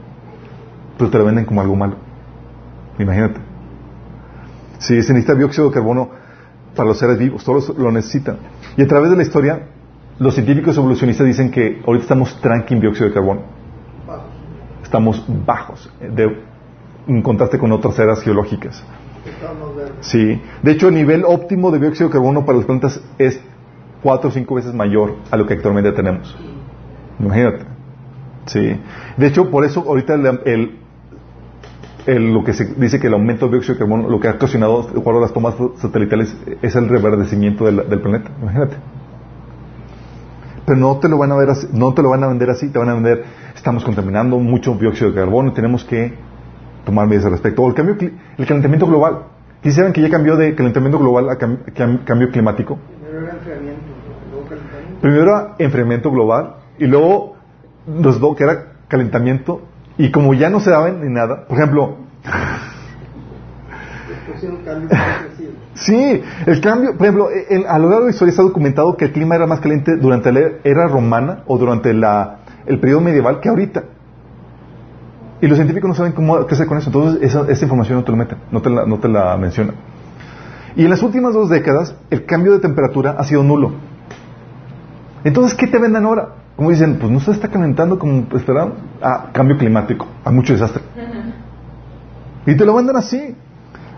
Pero 0.98 1.10
te 1.10 1.18
lo 1.18 1.26
venden 1.26 1.44
como 1.44 1.60
algo 1.60 1.76
malo. 1.76 1.98
Imagínate. 2.98 3.42
Si 4.78 5.04
se 5.04 5.12
necesita 5.12 5.36
dióxido 5.36 5.68
de 5.68 5.74
carbono 5.74 6.12
para 6.74 6.88
los 6.88 6.98
seres 6.98 7.18
vivos, 7.18 7.44
todos 7.44 7.78
lo 7.78 7.92
necesitan. 7.92 8.38
Y 8.78 8.84
a 8.84 8.88
través 8.88 9.12
de 9.12 9.18
la 9.18 9.24
historia, 9.24 9.75
los 10.20 10.34
científicos 10.34 10.78
evolucionistas 10.78 11.28
dicen 11.28 11.52
que 11.52 11.82
ahorita 11.86 12.04
estamos 12.04 12.40
tranqui 12.42 12.74
en 12.74 12.80
dióxido 12.82 13.10
de 13.10 13.14
carbono 13.14 13.42
estamos 14.96 15.26
bajos 15.46 15.92
de, 16.00 16.42
en 17.08 17.22
contraste 17.22 17.60
con 17.60 17.72
otras 17.72 18.00
eras 18.00 18.22
geológicas. 18.22 18.82
Sí. 20.00 20.42
De 20.62 20.72
hecho, 20.72 20.88
el 20.88 20.96
nivel 20.96 21.24
óptimo 21.26 21.72
de 21.72 21.80
dióxido 21.80 22.08
de 22.08 22.14
carbono 22.14 22.46
para 22.46 22.60
las 22.60 22.66
plantas 22.66 23.02
es 23.18 23.42
cuatro 24.02 24.30
o 24.30 24.32
cinco 24.32 24.56
veces 24.56 24.74
mayor 24.74 25.16
a 25.32 25.38
lo 25.38 25.46
que 25.46 25.56
actualmente 25.56 25.92
tenemos. 25.92 26.38
Imagínate. 27.20 27.66
Sí. 28.46 28.80
De 29.18 29.28
hecho, 29.28 29.50
por 29.50 29.66
eso 29.66 29.84
ahorita 29.86 30.14
el, 30.14 30.78
el, 32.06 32.34
lo 32.34 32.44
que 32.44 32.54
se 32.54 32.66
dice 32.76 33.00
que 33.00 33.08
el 33.08 33.14
aumento 33.14 33.48
de 33.48 33.54
dióxido 33.54 33.76
de 33.76 33.80
carbono, 33.80 34.08
lo 34.08 34.20
que 34.20 34.28
ha 34.28 34.34
ocasionado 34.34 34.84
de 34.84 35.00
acuerdo 35.00 35.20
a 35.20 35.24
las 35.24 35.34
tomas 35.34 35.56
satelitales, 35.78 36.38
es 36.62 36.76
el 36.76 36.88
reverdecimiento 36.88 37.66
del, 37.66 37.90
del 37.90 38.00
planeta. 38.00 38.30
Imagínate. 38.42 38.78
Pero 40.66 40.78
no 40.80 40.98
te 40.98 41.08
lo 41.10 41.18
van 41.18 41.32
a 41.32 41.36
ver 41.36 41.50
así, 41.50 41.68
no 41.72 41.94
te 41.94 42.02
lo 42.02 42.10
van 42.10 42.24
a 42.24 42.28
vender 42.28 42.50
así, 42.50 42.70
te 42.70 42.80
van 42.80 42.90
a 42.90 42.94
vender 42.94 43.24
estamos 43.56 43.84
contaminando 43.84 44.40
mucho 44.40 44.76
dióxido 44.76 45.12
de 45.12 45.16
carbono, 45.16 45.54
tenemos 45.54 45.84
que 45.84 46.14
tomar 46.86 47.08
medidas 47.08 47.26
al 47.26 47.32
respecto. 47.32 47.62
O 47.62 47.68
el, 47.68 47.74
cambio, 47.74 47.96
el 48.00 48.46
calentamiento 48.46 48.88
global. 48.88 49.24
¿Quisieran 49.62 49.94
que 49.94 50.02
ya 50.02 50.10
cambió 50.10 50.36
de 50.36 50.54
calentamiento 50.54 51.00
global 51.00 51.30
a 51.30 51.38
cambio 51.38 52.30
climático? 52.32 52.78
Primero 53.02 53.26
era 53.26 53.34
enfriamiento, 53.34 53.82
luego 54.32 54.48
calentamiento. 54.48 55.02
Primero 55.02 55.24
era 55.24 55.56
enfriamiento 55.58 56.12
global 56.12 56.56
y 56.78 56.86
luego 56.86 57.36
los 57.88 58.20
dos 58.20 58.36
que 58.36 58.44
era 58.44 58.74
calentamiento 58.88 59.62
y 59.98 60.12
como 60.12 60.34
ya 60.34 60.50
no 60.50 60.60
se 60.60 60.70
daban 60.70 61.02
ni 61.02 61.12
nada, 61.12 61.48
por 61.48 61.58
ejemplo, 61.58 61.98
Sí, 65.76 66.22
el 66.46 66.62
cambio, 66.62 66.96
por 66.98 67.06
ejemplo, 67.06 67.28
a 67.68 67.80
lo 67.80 67.90
largo 67.90 68.06
de 68.06 68.12
la 68.12 68.12
historia 68.12 68.30
está 68.30 68.44
documentado 68.44 68.96
que 68.96 69.06
el 69.06 69.12
clima 69.12 69.36
era 69.36 69.46
más 69.46 69.60
caliente 69.60 69.98
durante 69.98 70.32
la 70.32 70.40
era 70.64 70.88
romana 70.88 71.44
o 71.48 71.58
durante 71.58 71.94
la 71.94 72.38
el 72.66 72.80
periodo 72.80 73.02
medieval 73.02 73.42
que 73.42 73.50
ahorita. 73.50 73.84
Y 75.42 75.48
los 75.48 75.58
científicos 75.58 75.90
no 75.90 75.96
saben 75.96 76.14
cómo, 76.14 76.46
qué 76.46 76.56
hacer 76.56 76.68
con 76.68 76.78
eso. 76.78 76.90
Entonces, 76.90 77.22
esa, 77.22 77.64
información 77.64 78.00
no 78.00 78.04
te 78.06 78.12
lo 78.12 78.18
meten, 78.18 78.38
no 78.52 78.62
te, 78.62 78.70
la, 78.70 78.86
no 78.86 79.00
te 79.00 79.10
la 79.10 79.36
mencionan. 79.38 79.76
Y 80.76 80.84
en 80.86 80.90
las 80.90 81.04
últimas 81.04 81.34
dos 81.34 81.50
décadas, 81.50 81.96
el 82.10 82.26
cambio 82.26 82.54
de 82.54 82.60
temperatura 82.60 83.16
ha 83.18 83.24
sido 83.24 83.44
nulo. 83.44 83.74
Entonces, 85.24 85.58
¿qué 85.58 85.68
te 85.68 85.78
venden 85.78 86.06
ahora? 86.06 86.30
Como 86.56 86.70
dicen, 86.70 86.98
pues 87.00 87.12
no 87.12 87.20
se 87.20 87.32
está 87.32 87.50
calentando 87.50 88.00
como 88.00 88.28
esperaban. 88.34 88.76
Ah, 89.02 89.28
cambio 89.34 89.58
climático, 89.58 90.08
a 90.24 90.32
mucho 90.32 90.54
desastre. 90.54 90.84
Y 92.46 92.56
te 92.56 92.66
lo 92.66 92.76
venden 92.76 92.96
así. 92.96 93.36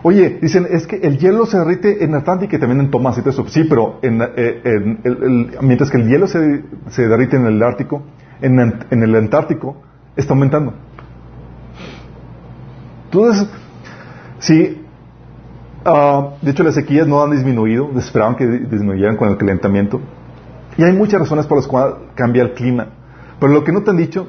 Oye, 0.03 0.37
dicen, 0.41 0.67
es 0.69 0.85
que 0.85 0.97
el 0.97 1.17
hielo 1.17 1.45
se 1.45 1.57
derrite 1.57 2.03
en 2.03 2.13
Atlántico 2.13 2.55
y 2.55 2.59
también 2.59 2.81
en 2.81 2.91
Tomás 2.91 3.17
y. 3.17 3.49
Sí, 3.49 3.63
pero 3.67 3.99
en, 4.01 4.21
eh, 4.21 5.49
mientras 5.61 5.89
que 5.89 5.97
el 5.97 6.07
hielo 6.07 6.27
se, 6.27 6.63
se 6.89 7.07
derrite 7.07 7.35
en 7.35 7.47
el 7.47 7.61
Ártico, 7.63 8.03
en, 8.41 9.03
el 9.03 9.15
Antártico 9.15 9.77
está 10.15 10.33
aumentando. 10.33 10.73
Entonces, 13.05 13.49
sí, 14.39 14.85
ah, 15.85 16.35
de 16.41 16.51
hecho 16.51 16.63
las 16.63 16.75
sequías 16.75 17.07
no 17.07 17.23
han 17.23 17.31
disminuido, 17.31 17.89
esperaban 17.97 18.35
que 18.35 18.45
disminuyeran 18.45 19.17
con 19.17 19.29
el 19.29 19.37
calentamiento. 19.37 19.99
Y 20.77 20.83
hay 20.83 20.93
muchas 20.93 21.19
razones 21.21 21.47
por 21.47 21.57
las 21.57 21.67
cuales 21.67 21.95
cambia 22.13 22.43
el 22.43 22.53
clima. 22.53 22.89
Pero 23.39 23.51
lo 23.51 23.63
que 23.63 23.71
no 23.71 23.81
te 23.81 23.89
han 23.89 23.97
dicho 23.97 24.27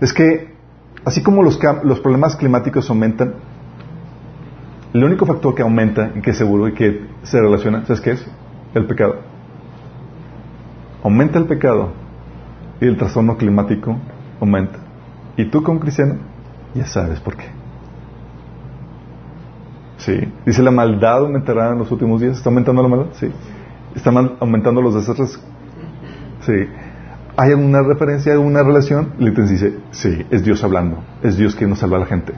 es 0.00 0.12
que, 0.12 0.54
así 1.04 1.22
como 1.22 1.42
los, 1.42 1.58
los 1.84 2.00
problemas 2.00 2.36
climáticos 2.36 2.88
aumentan, 2.90 3.34
el 4.92 5.04
único 5.04 5.26
factor 5.26 5.54
que 5.54 5.62
aumenta 5.62 6.12
y 6.14 6.20
que 6.20 6.32
seguro 6.32 6.68
y 6.68 6.72
que 6.72 7.06
se 7.22 7.40
relaciona, 7.40 7.84
¿sabes 7.84 8.00
qué 8.00 8.12
es? 8.12 8.26
El 8.74 8.86
pecado. 8.86 9.16
Aumenta 11.02 11.38
el 11.38 11.46
pecado 11.46 11.92
y 12.80 12.86
el 12.86 12.96
trastorno 12.96 13.36
climático 13.36 13.96
aumenta. 14.40 14.78
Y 15.36 15.46
tú 15.46 15.62
como 15.62 15.80
cristiano 15.80 16.16
ya 16.74 16.86
sabes 16.86 17.20
por 17.20 17.36
qué. 17.36 17.44
Sí. 19.98 20.32
Dice, 20.46 20.62
la 20.62 20.70
maldad 20.70 21.18
aumentará 21.18 21.72
en 21.72 21.78
los 21.78 21.90
últimos 21.90 22.20
días. 22.20 22.38
¿Está 22.38 22.50
aumentando 22.50 22.82
la 22.82 22.88
maldad? 22.88 23.06
Sí. 23.14 23.30
¿Están 23.94 24.36
aumentando 24.40 24.80
los 24.80 24.94
desastres? 24.94 25.40
Sí. 26.40 26.68
¿Hay 27.36 27.50
alguna 27.50 27.82
referencia, 27.82 28.32
alguna 28.32 28.62
relación? 28.62 29.12
Litens 29.18 29.50
dice, 29.50 29.78
sí, 29.90 30.26
es 30.30 30.44
Dios 30.44 30.64
hablando. 30.64 30.98
Es 31.22 31.36
Dios 31.36 31.54
que 31.54 31.66
nos 31.66 31.80
salva 31.80 31.98
a 31.98 32.00
la 32.00 32.06
gente. 32.06 32.32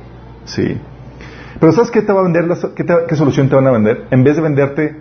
Sí. 0.44 0.78
Pero 1.58 1.72
¿sabes 1.72 1.90
qué 1.90 2.02
te 2.02 2.12
va 2.12 2.20
a 2.20 2.22
vender? 2.22 2.44
qué, 2.76 2.84
qué, 3.08 3.16
solución 3.16 3.48
te 3.48 3.56
van 3.56 3.66
a 3.66 3.70
vender? 3.70 4.06
En 4.10 4.22
vez 4.22 4.36
de 4.36 4.42
venderte, 4.42 4.96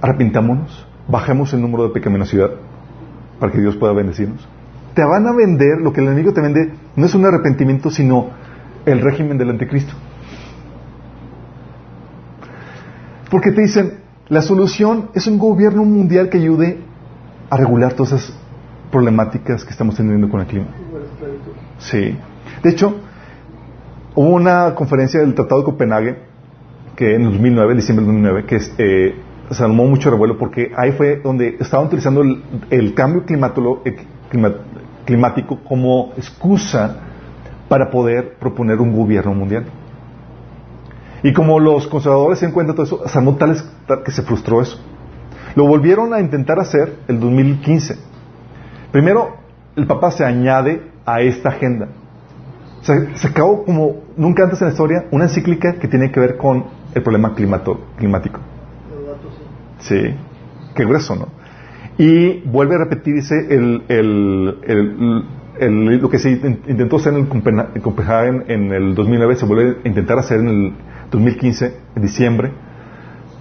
arrepintámonos, 0.00 0.86
bajemos 1.08 1.52
el 1.54 1.60
número 1.60 1.84
de 1.84 1.90
pecaminosidad 1.90 2.50
para 3.38 3.52
que 3.52 3.60
Dios 3.60 3.76
pueda 3.76 3.92
bendecirnos. 3.92 4.46
Te 4.94 5.02
van 5.04 5.26
a 5.26 5.32
vender, 5.32 5.80
lo 5.80 5.92
que 5.92 6.00
el 6.00 6.06
enemigo 6.08 6.32
te 6.32 6.40
vende, 6.40 6.72
no 6.96 7.06
es 7.06 7.14
un 7.14 7.24
arrepentimiento, 7.24 7.90
sino 7.90 8.30
el 8.86 9.00
régimen 9.00 9.38
del 9.38 9.50
anticristo. 9.50 9.94
Porque 13.30 13.50
te 13.50 13.62
dicen, 13.62 13.98
la 14.28 14.42
solución 14.42 15.10
es 15.14 15.26
un 15.26 15.38
gobierno 15.38 15.84
mundial 15.84 16.28
que 16.28 16.38
ayude 16.38 16.78
a 17.50 17.56
regular 17.56 17.94
todas 17.94 18.12
esas 18.12 18.38
problemáticas 18.90 19.64
que 19.64 19.70
estamos 19.70 19.96
teniendo 19.96 20.28
con 20.28 20.40
el 20.40 20.46
clima. 20.46 20.66
Sí. 21.78 22.16
De 22.62 22.70
hecho, 22.70 22.96
hubo 24.14 24.28
una 24.28 24.74
conferencia 24.74 25.20
del 25.20 25.34
Tratado 25.34 25.60
de 25.60 25.64
Copenhague, 25.64 26.16
que 26.96 27.14
en 27.14 27.24
2009, 27.24 27.74
diciembre 27.74 28.06
de 28.06 28.12
2009, 28.12 28.46
que 28.46 28.60
eh, 28.78 29.16
se 29.50 29.64
armó 29.64 29.86
mucho 29.86 30.10
revuelo 30.10 30.38
porque 30.38 30.72
ahí 30.76 30.92
fue 30.92 31.20
donde 31.22 31.56
estaban 31.60 31.86
utilizando 31.86 32.22
el, 32.22 32.94
cambio 32.94 33.24
climático 35.04 35.58
como 35.64 36.12
excusa 36.16 36.96
para 37.68 37.90
poder 37.90 38.36
proponer 38.38 38.80
un 38.80 38.92
gobierno 38.92 39.34
mundial. 39.34 39.64
Y 41.22 41.32
como 41.32 41.58
los 41.58 41.86
conservadores 41.86 42.38
se 42.38 42.46
encuentran 42.46 42.76
todo 42.76 42.84
eso, 42.84 43.08
se 43.08 43.18
armó 43.18 43.36
tal 43.36 43.56
que 44.04 44.10
se 44.10 44.22
frustró 44.22 44.60
eso. 44.60 44.78
Lo 45.54 45.66
volvieron 45.66 46.12
a 46.12 46.20
intentar 46.20 46.58
hacer 46.58 46.96
el 47.08 47.18
2015. 47.18 47.96
Primero, 48.92 49.36
el 49.76 49.86
Papa 49.86 50.10
se 50.10 50.24
añade 50.24 50.82
a 51.06 51.20
esta 51.20 51.48
agenda. 51.50 51.88
Se, 52.84 53.16
se 53.16 53.28
acabó 53.28 53.64
como 53.64 53.96
nunca 54.16 54.44
antes 54.44 54.60
en 54.60 54.68
la 54.68 54.72
historia 54.72 55.06
una 55.10 55.24
encíclica 55.24 55.74
que 55.74 55.88
tiene 55.88 56.12
que 56.12 56.20
ver 56.20 56.36
con 56.36 56.64
el 56.94 57.02
problema 57.02 57.34
climático. 57.34 58.40
Sí, 59.80 60.14
qué 60.74 60.84
grueso, 60.84 61.16
¿no? 61.16 61.28
Y 61.98 62.40
vuelve 62.48 62.74
a 62.74 62.78
repetirse 62.78 63.34
el, 63.50 63.84
el, 63.88 64.58
el, 65.58 65.98
lo 65.98 66.08
que 66.10 66.18
se 66.18 66.30
intentó 66.30 66.96
hacer 66.96 67.14
en, 67.14 67.28
el 67.74 67.82
Copenhagen 67.82 68.44
en 68.48 68.72
el 68.72 68.94
2009, 68.94 69.36
se 69.36 69.46
vuelve 69.46 69.76
a 69.84 69.88
intentar 69.88 70.18
hacer 70.18 70.40
en 70.40 70.48
el 70.48 70.72
2015, 71.10 71.76
en 71.96 72.02
diciembre, 72.02 72.52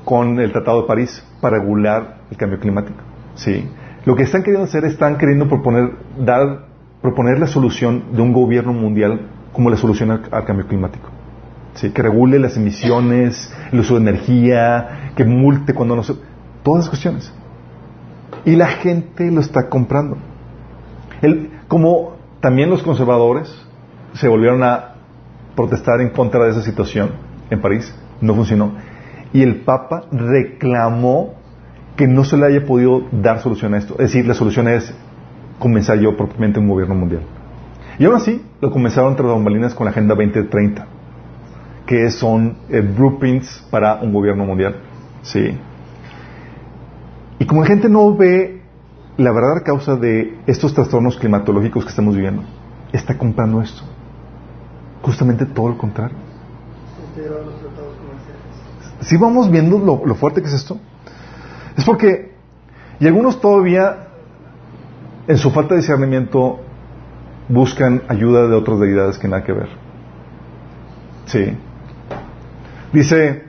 con 0.05 0.39
el 0.39 0.51
Tratado 0.51 0.81
de 0.81 0.87
París 0.87 1.25
para 1.41 1.59
regular 1.59 2.17
el 2.29 2.37
cambio 2.37 2.59
climático. 2.59 2.99
¿sí? 3.35 3.67
Lo 4.05 4.15
que 4.15 4.23
están 4.23 4.43
queriendo 4.43 4.65
hacer, 4.65 4.85
están 4.85 5.17
queriendo 5.17 5.47
proponer, 5.47 5.91
dar, 6.19 6.67
proponer 7.03 7.37
la 7.37 7.47
solución 7.47 8.05
de 8.13 8.21
un 8.21 8.31
gobierno 8.31 8.71
mundial 8.71 9.27
como 9.51 9.69
la 9.69 9.75
solución 9.75 10.09
al, 10.09 10.45
cambio 10.45 10.65
climático. 10.65 11.09
Que 11.79 12.01
regule 12.01 12.39
las 12.39 12.55
emisiones, 12.55 13.53
el 13.71 13.81
uso 13.81 13.95
de 13.95 14.01
energía, 14.09 15.11
que 15.15 15.25
multe 15.25 15.73
cuando 15.73 15.97
no 15.97 16.03
se... 16.03 16.15
Todas 16.63 16.85
las 16.85 16.89
cuestiones. 16.89 17.33
Y 18.45 18.55
la 18.55 18.67
gente 18.67 19.29
lo 19.31 19.41
está 19.41 19.67
comprando. 19.67 20.17
El, 21.21 21.51
como 21.67 22.15
también 22.39 22.69
los 22.69 22.81
conservadores 22.83 23.53
se 24.13 24.29
volvieron 24.29 24.63
a 24.63 24.95
protestar 25.55 25.99
en 25.99 26.09
contra 26.11 26.45
de 26.45 26.51
esa 26.51 26.61
situación 26.61 27.11
en 27.49 27.59
París, 27.59 27.93
no 28.21 28.33
funcionó. 28.33 28.75
Y 29.33 29.41
el 29.41 29.61
Papa 29.61 30.05
reclamó 30.09 31.33
que 31.97 32.07
no 32.07 32.23
se 32.23 32.37
le 32.37 32.45
haya 32.45 32.65
podido 32.65 33.03
dar 33.11 33.39
solución 33.39 33.73
a 33.73 33.77
esto. 33.77 33.95
Es 33.95 34.13
decir, 34.13 34.25
la 34.25 34.35
solución 34.35 34.69
es 34.69 34.95
comenzar 35.59 35.99
yo 35.99 36.15
propiamente 36.15 36.59
un 36.59 36.67
gobierno 36.67 36.95
mundial. 36.95 37.21
Y 37.99 38.05
aún 38.05 38.15
así, 38.15 38.43
lo 38.59 38.71
comenzaron 38.71 39.11
entre 39.11 39.25
bambalinas 39.25 39.73
con 39.75 39.85
la 39.85 39.91
Agenda 39.91 40.15
2030, 40.15 40.85
que 41.85 42.09
son 42.09 42.57
eh, 42.69 42.81
blueprints 42.81 43.65
para 43.69 43.95
un 43.95 44.13
gobierno 44.13 44.45
mundial. 44.45 44.75
Sí. 45.21 45.57
Y 47.39 47.45
como 47.45 47.61
la 47.61 47.67
gente 47.67 47.89
no 47.89 48.15
ve 48.15 48.61
la 49.17 49.31
verdadera 49.31 49.61
causa 49.63 49.95
de 49.95 50.39
estos 50.47 50.73
trastornos 50.73 51.17
climatológicos 51.17 51.83
que 51.83 51.89
estamos 51.89 52.15
viviendo, 52.15 52.43
está 52.91 53.17
comprando 53.17 53.61
esto. 53.61 53.83
Justamente 55.01 55.45
todo 55.45 55.69
lo 55.69 55.77
contrario. 55.77 56.15
Si 59.01 59.17
vamos 59.17 59.51
viendo 59.51 59.77
lo, 59.77 60.15
fuerte 60.15 60.41
que 60.41 60.47
es 60.47 60.53
esto, 60.53 60.79
es 61.77 61.83
porque, 61.83 62.33
y 62.99 63.07
algunos 63.07 63.39
todavía, 63.41 64.07
en 65.27 65.37
su 65.37 65.51
falta 65.51 65.75
de 65.75 65.81
discernimiento, 65.81 66.59
buscan 67.49 68.03
ayuda 68.07 68.47
de 68.47 68.55
otras 68.55 68.79
deidades 68.79 69.17
que 69.17 69.27
nada 69.27 69.43
que 69.43 69.53
ver. 69.53 69.69
Sí. 71.25 71.57
Dice 72.91 73.43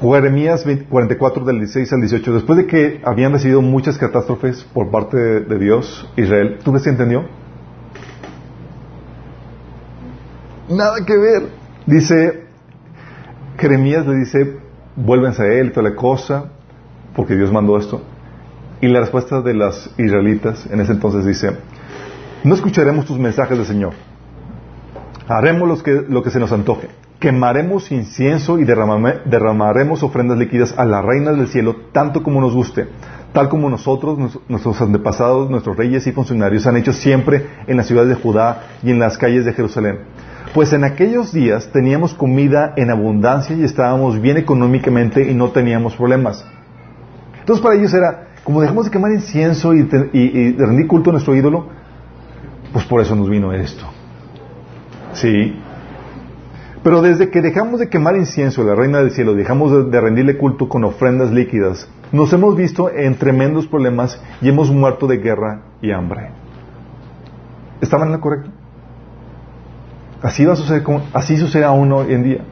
Jeremías 0.00 0.64
44 0.90 1.44
del 1.44 1.58
16 1.60 1.92
al 1.92 2.00
18, 2.00 2.34
después 2.34 2.58
de 2.58 2.66
que 2.66 3.00
habían 3.04 3.32
recibido 3.32 3.62
muchas 3.62 3.96
catástrofes 3.96 4.64
por 4.64 4.90
parte 4.90 5.16
de, 5.16 5.58
Dios, 5.58 6.10
Israel, 6.16 6.58
¿tú 6.62 6.72
ves 6.72 6.82
si 6.82 6.90
entendió? 6.90 7.24
Nada 10.68 11.04
que 11.06 11.16
ver. 11.16 11.48
Dice, 11.86 12.44
Jeremías 13.58 14.06
le 14.06 14.16
dice, 14.16 14.58
vuélvense 14.96 15.42
a 15.42 15.46
él, 15.46 15.72
toda 15.72 15.88
la 15.88 15.96
cosa, 15.96 16.50
porque 17.14 17.36
Dios 17.36 17.52
mandó 17.52 17.78
esto. 17.78 18.02
Y 18.80 18.88
la 18.88 19.00
respuesta 19.00 19.40
de 19.40 19.54
las 19.54 19.90
israelitas 19.98 20.66
en 20.70 20.80
ese 20.80 20.92
entonces 20.92 21.24
dice, 21.24 21.56
no 22.42 22.54
escucharemos 22.54 23.06
tus 23.06 23.18
mensajes 23.18 23.56
del 23.56 23.66
Señor, 23.66 23.94
haremos 25.28 25.68
lo 25.68 25.82
que, 25.82 26.04
lo 26.08 26.22
que 26.22 26.30
se 26.30 26.40
nos 26.40 26.52
antoje, 26.52 26.88
quemaremos 27.18 27.90
incienso 27.90 28.58
y 28.58 28.64
derramaremos 28.64 30.02
ofrendas 30.02 30.36
líquidas 30.36 30.74
a 30.76 30.84
la 30.84 31.00
reina 31.00 31.32
del 31.32 31.48
cielo, 31.48 31.76
tanto 31.92 32.22
como 32.22 32.40
nos 32.40 32.52
guste, 32.52 32.86
tal 33.32 33.48
como 33.48 33.70
nosotros, 33.70 34.38
nuestros 34.48 34.80
antepasados, 34.80 35.48
nuestros 35.48 35.76
reyes 35.76 36.06
y 36.06 36.12
funcionarios 36.12 36.66
han 36.66 36.76
hecho 36.76 36.92
siempre 36.92 37.46
en 37.66 37.78
las 37.78 37.86
ciudades 37.86 38.10
de 38.10 38.22
Judá 38.22 38.62
y 38.82 38.90
en 38.90 38.98
las 38.98 39.16
calles 39.16 39.44
de 39.44 39.54
Jerusalén. 39.54 40.00
Pues 40.54 40.72
en 40.72 40.84
aquellos 40.84 41.32
días 41.32 41.70
teníamos 41.72 42.14
comida 42.14 42.74
en 42.76 42.90
abundancia 42.90 43.56
y 43.56 43.64
estábamos 43.64 44.20
bien 44.20 44.36
económicamente 44.36 45.28
y 45.28 45.34
no 45.34 45.50
teníamos 45.50 45.96
problemas. 45.96 46.46
Entonces 47.40 47.60
para 47.60 47.74
ellos 47.74 47.92
era, 47.92 48.23
como 48.44 48.60
dejamos 48.60 48.84
de 48.84 48.90
quemar 48.90 49.10
incienso 49.12 49.74
y, 49.74 49.88
y, 50.12 50.52
rendir 50.52 50.86
culto 50.86 51.10
a 51.10 51.12
nuestro 51.14 51.34
ídolo, 51.34 51.66
pues 52.72 52.84
por 52.84 53.00
eso 53.00 53.16
nos 53.16 53.28
vino 53.28 53.52
esto. 53.52 53.86
Sí. 55.14 55.58
Pero 56.82 57.00
desde 57.00 57.30
que 57.30 57.40
dejamos 57.40 57.80
de 57.80 57.88
quemar 57.88 58.16
incienso 58.16 58.60
a 58.60 58.66
la 58.66 58.74
reina 58.74 58.98
del 58.98 59.12
cielo, 59.12 59.34
dejamos 59.34 59.90
de 59.90 60.00
rendirle 60.00 60.36
culto 60.36 60.68
con 60.68 60.84
ofrendas 60.84 61.30
líquidas, 61.30 61.88
nos 62.12 62.32
hemos 62.34 62.54
visto 62.54 62.90
en 62.90 63.14
tremendos 63.14 63.66
problemas 63.66 64.22
y 64.42 64.50
hemos 64.50 64.70
muerto 64.70 65.06
de 65.06 65.16
guerra 65.16 65.62
y 65.80 65.90
hambre. 65.90 66.28
¿Estaban 67.80 68.08
en 68.08 68.12
lo 68.12 68.20
correcto? 68.20 68.50
Así 70.22 70.44
va 70.44 70.52
a 70.52 70.56
suceder, 70.56 70.82
así 71.14 71.38
sucede 71.38 71.64
aún 71.64 71.90
hoy 71.92 72.12
en 72.12 72.22
día. 72.22 72.44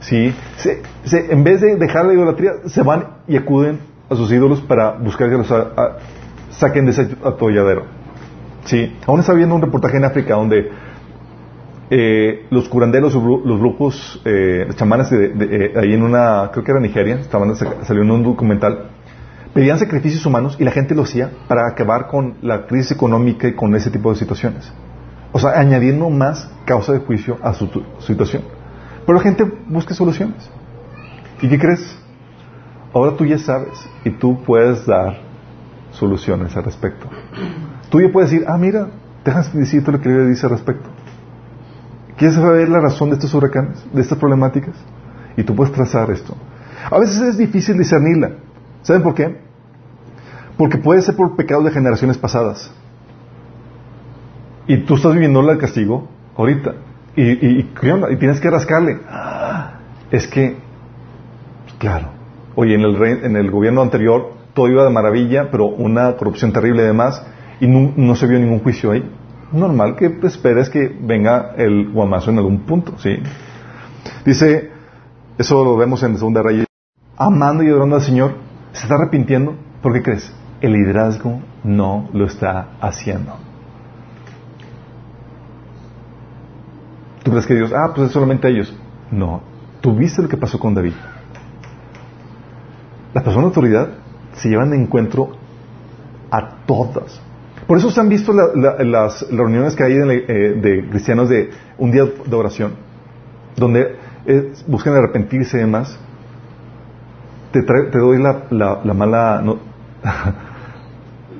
¿Sí? 0.00 0.34
en 1.12 1.42
vez 1.42 1.60
de 1.60 1.76
dejar 1.76 2.04
la 2.04 2.12
idolatría, 2.12 2.52
se 2.66 2.82
van 2.82 3.16
y 3.26 3.36
acuden 3.36 3.78
a 4.08 4.14
sus 4.14 4.30
ídolos 4.30 4.60
para 4.62 4.92
buscar 4.92 5.28
que 5.28 5.36
los 5.36 5.52
saquen 6.50 6.84
de 6.84 6.90
ese 6.92 7.16
atolladero. 7.24 7.84
¿Sí? 8.64 8.96
Aún 9.06 9.20
está 9.20 9.32
viendo 9.32 9.54
un 9.54 9.62
reportaje 9.62 9.96
en 9.96 10.04
África 10.04 10.34
donde 10.34 10.70
eh, 11.88 12.46
los 12.50 12.68
curanderos, 12.68 13.14
los 13.14 13.58
grupos, 13.60 14.20
eh, 14.24 14.68
chamanes 14.74 15.10
de, 15.10 15.32
eh, 15.40 15.72
ahí 15.76 15.94
en 15.94 16.02
una, 16.02 16.50
creo 16.52 16.64
que 16.64 16.72
era 16.72 16.80
Nigeria, 16.80 17.16
estaban, 17.16 17.54
salió 17.54 18.02
un 18.02 18.24
documental, 18.24 18.90
pedían 19.54 19.78
sacrificios 19.78 20.26
humanos 20.26 20.56
y 20.58 20.64
la 20.64 20.72
gente 20.72 20.94
lo 20.94 21.02
hacía 21.02 21.30
para 21.46 21.68
acabar 21.68 22.08
con 22.08 22.34
la 22.42 22.66
crisis 22.66 22.92
económica 22.92 23.46
y 23.46 23.54
con 23.54 23.74
ese 23.76 23.90
tipo 23.90 24.10
de 24.10 24.18
situaciones. 24.18 24.72
O 25.32 25.38
sea, 25.38 25.58
añadiendo 25.58 26.10
más 26.10 26.50
causa 26.64 26.92
de 26.92 26.98
juicio 27.00 27.38
a 27.42 27.54
su, 27.54 27.70
situación. 28.00 28.42
Pero 29.04 29.18
la 29.18 29.22
gente 29.22 29.44
busca 29.68 29.94
soluciones. 29.94 30.50
¿Y 31.40 31.48
qué 31.48 31.58
crees? 31.58 31.98
Ahora 32.92 33.16
tú 33.16 33.24
ya 33.24 33.38
sabes 33.38 33.88
y 34.04 34.10
tú 34.10 34.42
puedes 34.44 34.86
dar 34.86 35.18
soluciones 35.90 36.56
al 36.56 36.64
respecto. 36.64 37.08
Tú 37.90 38.00
ya 38.00 38.10
puedes 38.12 38.30
decir, 38.30 38.46
ah, 38.48 38.56
mira, 38.56 38.88
déjame 39.24 39.46
decirte 39.60 39.92
lo 39.92 40.00
que 40.00 40.08
le 40.08 40.26
dice 40.26 40.46
al 40.46 40.52
respecto. 40.52 40.88
¿Quieres 42.16 42.36
saber 42.36 42.68
la 42.68 42.80
razón 42.80 43.10
de 43.10 43.16
estos 43.16 43.34
huracanes, 43.34 43.84
de 43.92 44.00
estas 44.00 44.18
problemáticas? 44.18 44.74
Y 45.36 45.42
tú 45.42 45.54
puedes 45.54 45.72
trazar 45.72 46.10
esto. 46.10 46.34
A 46.90 46.98
veces 46.98 47.20
es 47.20 47.36
difícil 47.36 47.76
discernirla. 47.76 48.32
¿Saben 48.82 49.02
por 49.02 49.14
qué? 49.14 49.38
Porque 50.56 50.78
puede 50.78 51.02
ser 51.02 51.16
por 51.16 51.36
pecados 51.36 51.64
de 51.64 51.72
generaciones 51.72 52.16
pasadas. 52.16 52.72
Y 54.66 54.78
tú 54.78 54.94
estás 54.94 55.12
viviendo 55.12 55.48
el 55.50 55.58
castigo 55.58 56.08
ahorita. 56.36 56.74
Y, 57.14 57.22
y, 57.22 57.60
y, 57.60 58.16
tienes 58.16 58.40
que 58.40 58.50
rascarle. 58.50 58.98
es 60.10 60.26
que, 60.26 60.56
claro, 61.78 62.10
oye, 62.56 62.74
en 62.74 62.80
el, 62.80 63.02
en 63.24 63.36
el 63.36 63.50
gobierno 63.50 63.82
anterior 63.82 64.32
todo 64.56 64.68
iba 64.68 64.84
de 64.84 64.90
maravilla, 64.90 65.50
pero 65.50 65.66
una 65.66 66.16
corrupción 66.16 66.52
terrible 66.52 66.82
y 66.82 66.86
demás, 66.86 67.22
y 67.60 67.66
no, 67.68 68.16
se 68.16 68.26
vio 68.26 68.38
ningún 68.38 68.60
juicio 68.60 68.90
ahí. 68.90 69.08
Normal 69.52 69.96
que 69.96 70.18
esperes 70.24 70.70
que 70.70 70.96
venga 71.00 71.52
el 71.56 71.92
guamazo 71.92 72.30
en 72.30 72.38
algún 72.38 72.60
punto, 72.60 72.98
¿sí? 72.98 73.18
Dice, 74.24 74.70
eso 75.38 75.62
lo 75.62 75.76
vemos 75.76 76.02
en 76.02 76.16
Segunda 76.16 76.42
Reyes, 76.42 76.66
amando 77.16 77.62
y 77.62 77.68
adorando 77.68 77.96
al 77.96 78.02
Señor, 78.02 78.32
se 78.72 78.84
está 78.84 78.94
arrepintiendo, 78.94 79.54
¿por 79.82 79.92
qué 79.92 80.02
crees? 80.02 80.34
El 80.62 80.72
liderazgo 80.72 81.40
no 81.62 82.08
lo 82.14 82.24
está 82.24 82.70
haciendo. 82.80 83.36
¿Tú 87.22 87.30
crees 87.30 87.46
que 87.46 87.54
Dios, 87.54 87.72
ah, 87.74 87.92
pues 87.94 88.06
es 88.06 88.12
solamente 88.12 88.48
ellos? 88.48 88.74
No. 89.10 89.42
¿Tú 89.82 89.94
viste 89.94 90.22
lo 90.22 90.28
que 90.28 90.36
pasó 90.36 90.58
con 90.58 90.74
David? 90.74 90.94
Las 93.16 93.24
personas 93.24 93.44
de 93.44 93.48
autoridad 93.48 93.88
se 94.34 94.50
llevan 94.50 94.68
de 94.68 94.76
encuentro 94.76 95.30
a 96.30 96.66
todas. 96.66 97.18
Por 97.66 97.78
eso 97.78 97.90
se 97.90 97.98
han 97.98 98.10
visto 98.10 98.34
las 98.34 99.26
reuniones 99.30 99.74
que 99.74 99.84
hay 99.84 99.94
eh, 99.94 100.58
de, 100.60 100.86
cristianos 100.90 101.30
de 101.30 101.48
un 101.78 101.92
día 101.92 102.04
de 102.04 102.36
oración, 102.36 102.72
donde 103.56 103.96
eh, 104.26 104.52
buscan 104.66 104.92
arrepentirse 104.92 105.56
y 105.56 105.60
demás. 105.60 105.98
Te, 107.52 107.62
te 107.62 107.98
doy 107.98 108.18
la, 108.18 108.42
mala 108.92 109.42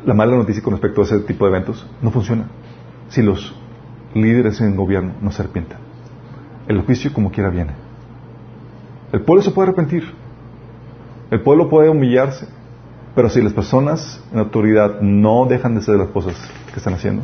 la 0.06 0.14
mala 0.14 0.34
noticia 0.34 0.62
con 0.62 0.72
respecto 0.72 1.02
a 1.02 1.04
ese 1.04 1.18
tipo 1.20 1.44
de 1.44 1.50
eventos. 1.50 1.86
No 2.00 2.10
funciona. 2.10 2.46
Si 3.10 3.20
los 3.20 3.54
líderes 4.14 4.62
en 4.62 4.76
gobierno 4.76 5.12
no 5.20 5.30
se 5.30 5.42
arrepienten. 5.42 5.76
El 6.68 6.80
juicio 6.80 7.12
como 7.12 7.30
quiera 7.30 7.50
viene. 7.50 7.72
El 9.12 9.20
pueblo 9.20 9.42
se 9.42 9.50
puede 9.50 9.68
arrepentir. 9.68 10.24
El 11.30 11.40
pueblo 11.42 11.68
puede 11.68 11.88
humillarse. 11.88 12.46
Pero 13.16 13.30
si 13.30 13.40
las 13.40 13.54
personas 13.54 14.22
en 14.30 14.38
autoridad 14.38 15.00
no 15.00 15.46
dejan 15.46 15.74
de 15.74 15.80
hacer 15.80 15.96
las 15.96 16.08
cosas 16.08 16.34
que 16.70 16.78
están 16.78 16.92
haciendo, 16.92 17.22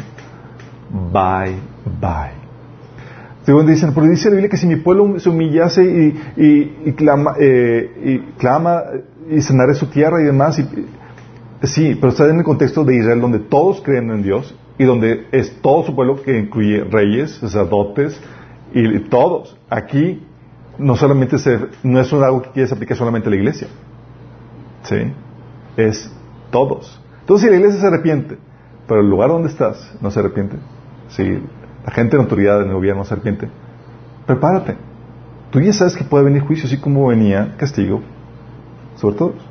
bye, 1.13 1.59
bye. 2.01 2.33
Según 3.45 3.67
dicen, 3.67 3.93
pero 3.93 4.07
dice 4.07 4.31
la 4.31 4.37
Biblia 4.37 4.49
que 4.49 4.57
si 4.57 4.67
mi 4.67 4.77
pueblo 4.77 5.21
se 5.21 5.29
humillase 5.29 5.85
y, 6.37 6.93
clama, 6.93 7.35
eh, 7.39 7.91
y 8.03 8.19
clama 8.39 8.85
y 9.29 9.43
su 9.43 9.87
tierra 9.87 10.23
y 10.23 10.25
demás, 10.25 10.59
y, 10.61 10.67
sí, 11.65 11.95
pero 12.01 12.09
está 12.09 12.27
en 12.27 12.39
el 12.39 12.45
contexto 12.45 12.85
de 12.85 12.97
Israel 12.97 13.21
donde 13.21 13.41
todos 13.41 13.83
creen 13.83 14.11
en 14.11 14.23
Dios 14.23 14.55
y 14.79 14.85
donde 14.85 15.27
es 15.31 15.61
todo 15.61 15.85
su 15.85 15.95
pueblo 15.95 16.23
que 16.23 16.39
incluye 16.39 16.85
reyes, 16.85 17.33
sacerdotes 17.33 18.19
y 18.73 18.99
todos. 19.11 19.59
Aquí 19.69 20.23
no 20.79 20.97
solamente 20.97 21.37
se, 21.39 21.59
no 21.83 22.01
es 22.01 22.11
algo 22.15 22.41
que 22.43 22.51
quieres 22.51 22.73
aplicar 22.73 22.97
solamente 22.97 23.29
a 23.29 23.31
la 23.31 23.37
iglesia. 23.37 23.69
¿Sí? 24.83 25.13
es 25.77 26.13
todos. 26.51 27.01
Entonces, 27.21 27.47
si 27.47 27.51
la 27.51 27.59
iglesia 27.59 27.81
se 27.81 27.87
arrepiente, 27.87 28.39
pero 28.87 29.01
el 29.01 29.09
lugar 29.09 29.31
donde 29.31 29.49
estás 29.49 29.95
no 30.01 30.11
se 30.11 30.21
arrepiente, 30.21 30.57
si 31.09 31.25
la 31.25 31.93
gente 31.93 32.17
en 32.17 32.23
autoridad 32.23 32.63
en 32.63 32.69
el 32.69 32.75
gobierno 32.75 33.05
se 33.05 33.15
arrepiente, 33.15 33.49
prepárate. 34.27 34.77
Tú 35.51 35.61
ya 35.61 35.73
sabes 35.73 35.97
que 35.97 36.05
puede 36.05 36.25
venir 36.25 36.43
juicio, 36.43 36.67
así 36.67 36.79
como 36.79 37.09
venía 37.09 37.55
castigo 37.59 38.01
sobre 38.97 39.17
todos. 39.17 39.49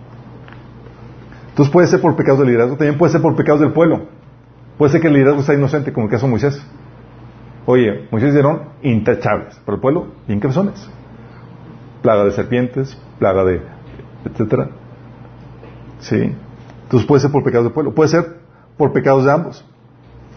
Entonces 1.50 1.72
puede 1.72 1.88
ser 1.88 2.02
por 2.02 2.16
pecados 2.16 2.40
del 2.40 2.50
liderazgo, 2.50 2.78
también 2.78 2.98
puede 2.98 3.12
ser 3.12 3.22
por 3.22 3.36
pecados 3.36 3.62
del 3.62 3.72
pueblo. 3.72 4.08
Puede 4.78 4.92
ser 4.92 5.02
que 5.02 5.08
el 5.08 5.14
liderazgo 5.14 5.44
sea 5.44 5.56
inocente, 5.56 5.94
como 5.94 6.08
el 6.08 6.12
caso 6.12 6.26
de 6.26 6.32
Moisés. 6.32 6.66
Oye, 7.66 8.08
Moisés 8.10 8.34
dieron 8.34 8.62
intachables, 8.82 9.60
pero 9.64 9.76
el 9.76 9.82
pueblo, 9.82 10.08
bien 10.28 10.40
cabezones. 10.40 10.90
Plaga 12.02 12.24
de 12.24 12.32
serpientes, 12.32 12.98
plaga 13.20 13.44
de, 13.44 13.62
etcétera. 14.26 14.70
¿Sí? 16.02 16.36
Entonces 16.84 17.08
puede 17.08 17.22
ser 17.22 17.32
por 17.32 17.44
pecados 17.44 17.66
del 17.66 17.74
pueblo, 17.74 17.94
puede 17.94 18.10
ser 18.10 18.42
por 18.78 18.92
pecados 18.92 19.26
de 19.26 19.32
ambos. 19.32 19.66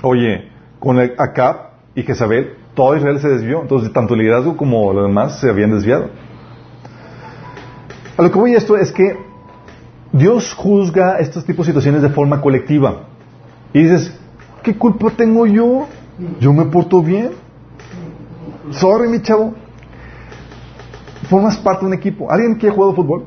Oye, 0.02 0.50
con 0.78 1.00
Acab 1.00 1.70
y 1.94 2.02
Jezabel, 2.02 2.56
todo 2.74 2.96
Israel 2.96 3.18
se 3.18 3.28
desvió. 3.28 3.62
Entonces, 3.62 3.92
tanto 3.92 4.14
el 4.14 4.20
liderazgo 4.20 4.56
como 4.56 4.92
los 4.92 5.06
demás 5.06 5.40
se 5.40 5.48
habían 5.48 5.72
desviado. 5.72 6.10
A 8.16 8.22
lo 8.22 8.30
que 8.30 8.38
voy 8.38 8.54
a 8.54 8.58
esto 8.58 8.76
es 8.76 8.92
que 8.92 9.16
Dios 10.12 10.54
juzga 10.54 11.18
estos 11.18 11.44
tipos 11.44 11.66
de 11.66 11.72
situaciones 11.72 12.02
de 12.02 12.10
forma 12.10 12.40
colectiva. 12.40 13.06
Y 13.72 13.82
dices, 13.82 14.16
¿qué 14.62 14.76
culpa 14.76 15.10
tengo 15.10 15.46
yo? 15.46 15.86
Yo 16.38 16.52
me 16.52 16.66
porto 16.66 17.02
bien. 17.02 17.30
Sorry, 18.70 19.08
mi 19.08 19.20
chavo. 19.22 19.54
Formas 21.28 21.56
parte 21.56 21.80
de 21.80 21.86
un 21.86 21.94
equipo. 21.94 22.30
¿Alguien 22.30 22.56
que 22.58 22.68
ha 22.68 22.72
jugado 22.72 22.94
fútbol? 22.94 23.24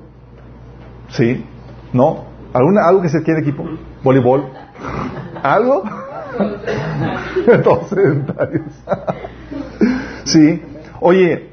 Sí. 1.10 1.44
¿No? 1.92 2.27
¿Alguna, 2.58 2.88
¿Algo 2.88 3.04
que 3.04 3.10
se 3.10 3.22
quiere 3.22 3.42
equipo? 3.42 3.66
¿Voleibol? 4.04 4.46
¿Algo? 5.44 5.84
Todos 7.64 7.90
sedentarios. 7.90 8.66
sí. 10.24 10.60
Oye, 11.00 11.50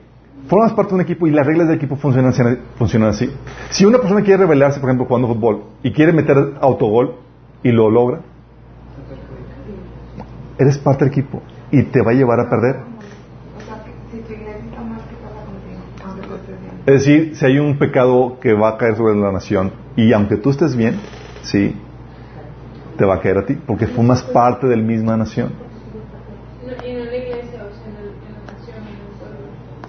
formas 0.48 0.72
parte 0.72 0.90
de 0.90 0.94
un 0.94 1.00
equipo 1.02 1.26
y 1.26 1.30
las 1.30 1.46
reglas 1.46 1.68
del 1.68 1.76
equipo 1.76 1.96
funcionan, 1.96 2.32
funcionan 2.78 3.10
así. 3.10 3.30
Si 3.68 3.84
una 3.84 3.98
persona 3.98 4.22
quiere 4.22 4.44
rebelarse, 4.44 4.80
por 4.80 4.88
ejemplo, 4.88 5.04
jugando 5.04 5.28
fútbol 5.28 5.64
y 5.82 5.92
quiere 5.92 6.14
meter 6.14 6.54
autogol 6.62 7.16
y 7.62 7.70
lo 7.70 7.90
logra, 7.90 8.20
eres 10.58 10.78
parte 10.78 11.04
del 11.04 11.12
equipo 11.12 11.42
y 11.70 11.82
te 11.82 12.00
va 12.00 12.12
a 12.12 12.14
llevar 12.14 12.40
a 12.40 12.48
perder. 12.48 12.76
Es 16.86 17.04
decir, 17.04 17.34
si 17.34 17.46
hay 17.46 17.58
un 17.58 17.78
pecado 17.78 18.38
que 18.40 18.52
va 18.52 18.70
a 18.70 18.76
caer 18.76 18.96
sobre 18.96 19.16
la 19.16 19.32
nación 19.32 19.72
y 19.96 20.12
aunque 20.12 20.36
tú 20.36 20.50
estés 20.50 20.76
bien, 20.76 21.00
sí, 21.42 21.74
te 22.98 23.06
va 23.06 23.14
a 23.14 23.20
caer 23.20 23.38
a 23.38 23.46
ti, 23.46 23.54
porque 23.54 23.86
formas 23.86 24.22
parte 24.22 24.66
de 24.66 24.76
la 24.76 24.82
misma 24.82 25.16
nación. 25.16 25.52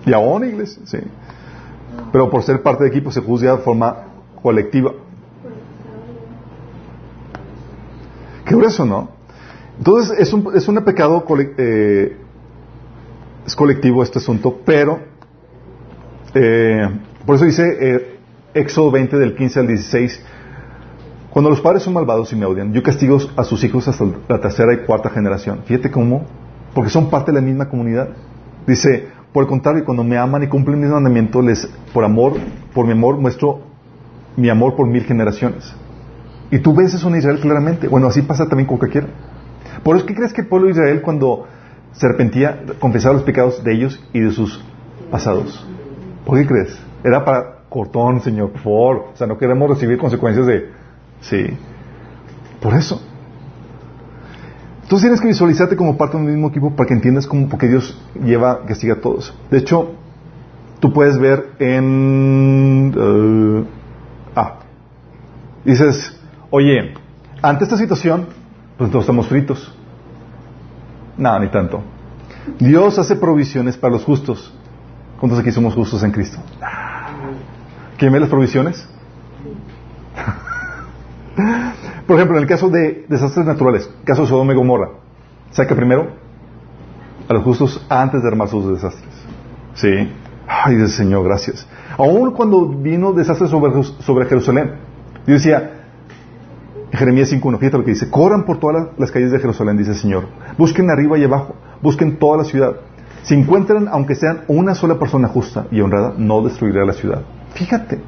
Y 0.06 0.14
aún 0.14 0.44
en 0.44 0.50
iglesia, 0.52 0.84
sí. 0.86 1.00
Pero 2.12 2.30
por 2.30 2.44
ser 2.44 2.62
parte 2.62 2.84
de 2.84 2.90
equipo 2.90 3.12
se 3.12 3.20
juzga 3.20 3.58
de 3.58 3.64
forma 3.64 3.98
colectiva. 4.42 4.94
Qué 8.46 8.56
grueso, 8.56 8.86
¿no? 8.86 9.10
Entonces 9.78 10.18
es 10.20 10.32
un, 10.32 10.56
es 10.56 10.68
un 10.70 10.76
pecado 10.86 11.26
eh, 11.58 12.18
es 13.46 13.56
colectivo 13.56 14.02
este 14.02 14.20
asunto, 14.20 14.60
pero 14.64 15.15
eh, 16.36 16.90
por 17.26 17.38
eso 17.38 17.46
dice 17.46 17.64
eh, 17.80 18.20
Éxodo 18.54 18.92
20 18.92 19.18
del 19.18 19.36
15 19.36 19.60
al 19.62 19.68
16, 19.68 20.24
cuando 21.32 21.50
los 21.50 21.62
padres 21.62 21.84
son 21.84 21.94
malvados 21.94 22.32
y 22.32 22.36
me 22.36 22.46
odian, 22.46 22.72
yo 22.72 22.84
castigo 22.84 23.18
a 23.36 23.44
sus 23.44 23.64
hijos 23.64 23.88
hasta 23.88 24.06
la 24.30 24.40
tercera 24.40 24.74
y 24.74 24.86
cuarta 24.86 25.10
generación. 25.10 25.64
Fíjate 25.66 25.92
cómo, 25.92 26.26
porque 26.74 26.90
son 26.90 27.10
parte 27.10 27.32
de 27.32 27.40
la 27.40 27.46
misma 27.46 27.68
comunidad. 27.68 28.10
Dice, 28.68 29.08
por 29.34 29.44
el 29.44 29.50
contrario, 29.50 29.84
cuando 29.84 30.04
me 30.04 30.18
aman 30.18 30.44
y 30.44 30.48
cumplen 30.48 30.80
mis 30.80 30.90
mandamientos, 30.90 31.44
les, 31.44 31.70
por 31.94 32.06
amor, 32.06 32.34
por 32.74 32.86
mi 32.86 32.94
amor, 32.94 33.18
muestro 33.18 33.62
mi 34.38 34.50
amor 34.50 34.76
por 34.76 34.88
mil 34.88 35.04
generaciones. 35.04 35.74
Y 36.52 36.60
tú 36.60 36.74
ves 36.74 36.94
eso 36.94 37.08
en 37.10 37.18
Israel 37.18 37.40
claramente. 37.40 37.88
Bueno, 37.88 38.08
así 38.08 38.22
pasa 38.22 38.48
también 38.48 38.68
con 38.68 38.78
cualquiera. 38.78 39.08
Por 39.84 39.98
eso, 39.98 40.06
¿qué 40.06 40.16
crees 40.16 40.32
que 40.32 40.42
el 40.42 40.48
pueblo 40.48 40.68
de 40.68 40.74
Israel 40.74 41.02
cuando 41.02 41.48
se 41.92 42.06
arrepentía 42.06 42.64
confesaba 42.80 43.16
los 43.16 43.24
pecados 43.24 43.64
de 43.64 43.74
ellos 43.74 44.02
y 44.14 44.20
de 44.20 44.32
sus 44.32 44.64
pasados? 45.12 45.66
¿Por 46.26 46.40
qué 46.40 46.48
crees? 46.48 46.78
Era 47.04 47.24
para 47.24 47.56
cortón, 47.70 48.22
Señor, 48.22 48.52
por 48.52 48.62
favor. 48.62 49.06
O 49.14 49.18
sea, 49.18 49.28
no 49.28 49.38
queremos 49.38 49.70
recibir 49.70 49.98
consecuencias 49.98 50.46
de... 50.46 50.72
Sí. 51.22 51.46
Por 52.62 52.74
eso. 52.74 53.02
Entonces 54.82 55.02
tienes 55.02 55.22
que 55.22 55.28
visualizarte 55.28 55.76
como 55.76 55.98
parte 55.98 56.18
del 56.18 56.28
mismo 56.28 56.50
equipo 56.50 56.76
para 56.76 56.88
que 56.88 56.94
entiendas 56.94 57.26
cómo, 57.26 57.50
porque 57.50 57.68
Dios 57.68 58.00
lleva, 58.24 58.66
castiga 58.66 58.96
a 58.96 59.02
todos. 59.02 59.34
De 59.50 59.58
hecho, 59.58 59.94
tú 60.80 60.94
puedes 60.94 61.18
ver 61.18 61.54
en... 61.60 62.94
Uh, 62.96 63.66
ah, 64.36 64.60
dices, 65.64 66.16
oye, 66.52 66.94
ante 67.42 67.64
esta 67.64 67.78
situación, 67.78 68.28
pues 68.78 68.92
todos 68.92 69.04
estamos 69.04 69.28
fritos. 69.28 69.74
Nada, 71.18 71.40
ni 71.40 71.48
tanto. 71.50 71.82
Dios 72.60 73.00
hace 73.00 73.16
provisiones 73.16 73.78
para 73.78 73.94
los 73.94 74.04
justos. 74.04 74.54
¿Cuántos 75.20 75.40
aquí 75.40 75.52
somos 75.52 75.74
justos 75.74 76.04
en 76.04 76.12
Cristo? 76.12 76.38
¿Quién 77.98 78.12
ve 78.12 78.20
las 78.20 78.30
provisiones? 78.30 78.88
Por 82.08 82.16
ejemplo, 82.18 82.38
en 82.38 82.44
el 82.44 82.50
caso 82.50 82.70
de 82.70 83.06
desastres 83.08 83.46
naturales, 83.46 83.90
caso 84.04 84.24
de 84.24 84.28
Sodoma 84.28 84.54
y 84.54 84.56
Gomorra, 84.56 84.90
saca 85.52 85.76
primero 85.76 86.10
a 87.28 87.34
los 87.34 87.44
justos 87.44 87.86
antes 87.90 88.22
de 88.22 88.28
armar 88.28 88.50
sus 88.50 88.70
desastres. 88.70 89.14
Sí. 89.76 90.10
Ay, 90.48 90.76
Dios 90.76 90.92
Señor, 90.92 91.24
gracias. 91.24 91.68
Aún 91.98 92.32
cuando 92.32 92.68
vino 92.68 93.14
desastres 93.14 93.50
sobre, 93.50 93.84
sobre 93.84 94.26
Jerusalén, 94.26 94.76
Dios 95.26 95.42
decía, 95.42 95.72
Jeremías 96.92 97.32
5.1, 97.32 97.58
fíjate 97.58 97.78
lo 97.78 97.84
que 97.84 97.92
dice, 97.92 98.10
corran 98.10 98.46
por 98.46 98.60
todas 98.60 98.90
las 98.98 99.12
calles 99.12 99.32
de 99.32 99.40
Jerusalén, 99.40 99.78
dice 99.78 99.92
el 99.92 99.98
Señor, 99.98 100.26
busquen 100.58 100.90
arriba 100.90 101.18
y 101.18 101.24
abajo, 101.24 101.56
busquen 101.82 102.18
toda 102.18 102.38
la 102.38 102.44
ciudad, 102.44 102.76
Si 103.26 103.34
encuentran, 103.34 103.88
aunque 103.88 104.14
sean 104.14 104.42
una 104.48 104.76
sola 104.76 105.00
persona 105.00 105.28
justa 105.28 105.66
y 105.72 105.82
honrada, 105.82 106.14
no 106.16 106.44
destruirá 106.44 106.86
la 106.86 106.94
ciudad. 106.94 107.24
Fíjate. 107.56 108.00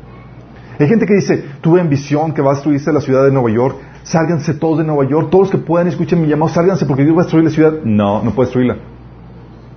Hay 0.77 0.87
gente 0.87 1.07
que 1.07 1.15
dice, 1.15 1.43
tuve 1.59 1.81
en 1.81 1.89
visión 1.89 2.33
que 2.33 2.43
va 2.43 2.51
a 2.51 2.53
destruirse 2.53 2.93
la 2.93 3.01
ciudad 3.01 3.25
de 3.25 3.31
Nueva 3.31 3.49
York. 3.49 3.77
Sálganse 4.03 4.53
todos 4.53 4.77
de 4.77 4.83
Nueva 4.83 5.09
York, 5.09 5.31
todos 5.31 5.45
los 5.45 5.51
que 5.51 5.57
puedan 5.57 5.87
escuchen 5.87 6.21
mi 6.21 6.27
llamado, 6.27 6.49
sálganse 6.49 6.85
porque 6.85 7.03
Dios 7.03 7.17
va 7.17 7.21
a 7.21 7.23
destruir 7.23 7.45
la 7.45 7.49
ciudad. 7.49 7.73
No, 7.83 8.21
no 8.21 8.29
puede 8.29 8.45
destruirla. 8.45 8.77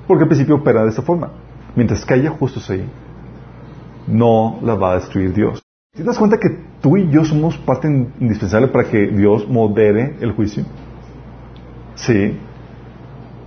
Porque 0.07 0.25
al 0.25 0.29
principio 0.29 0.57
opera 0.57 0.83
de 0.83 0.91
esta 0.91 1.01
forma. 1.01 1.31
Mientras 1.75 2.05
que 2.05 2.13
haya 2.13 2.29
justos 2.29 2.69
ahí, 2.69 2.87
no 4.07 4.59
la 4.63 4.75
va 4.75 4.93
a 4.93 4.95
destruir 4.97 5.33
Dios. 5.33 5.63
¿Te 5.97 6.05
das 6.05 6.19
cuenta 6.19 6.37
que 6.37 6.51
tú 6.83 6.99
y 6.99 7.09
yo 7.11 7.25
somos 7.25 7.57
parte 7.57 7.89
indispensable 7.89 8.69
para 8.69 8.91
que 8.91 9.07
Dios 9.07 9.49
modere 9.49 10.17
el 10.21 10.33
juicio? 10.33 10.65
Sí. 11.95 12.39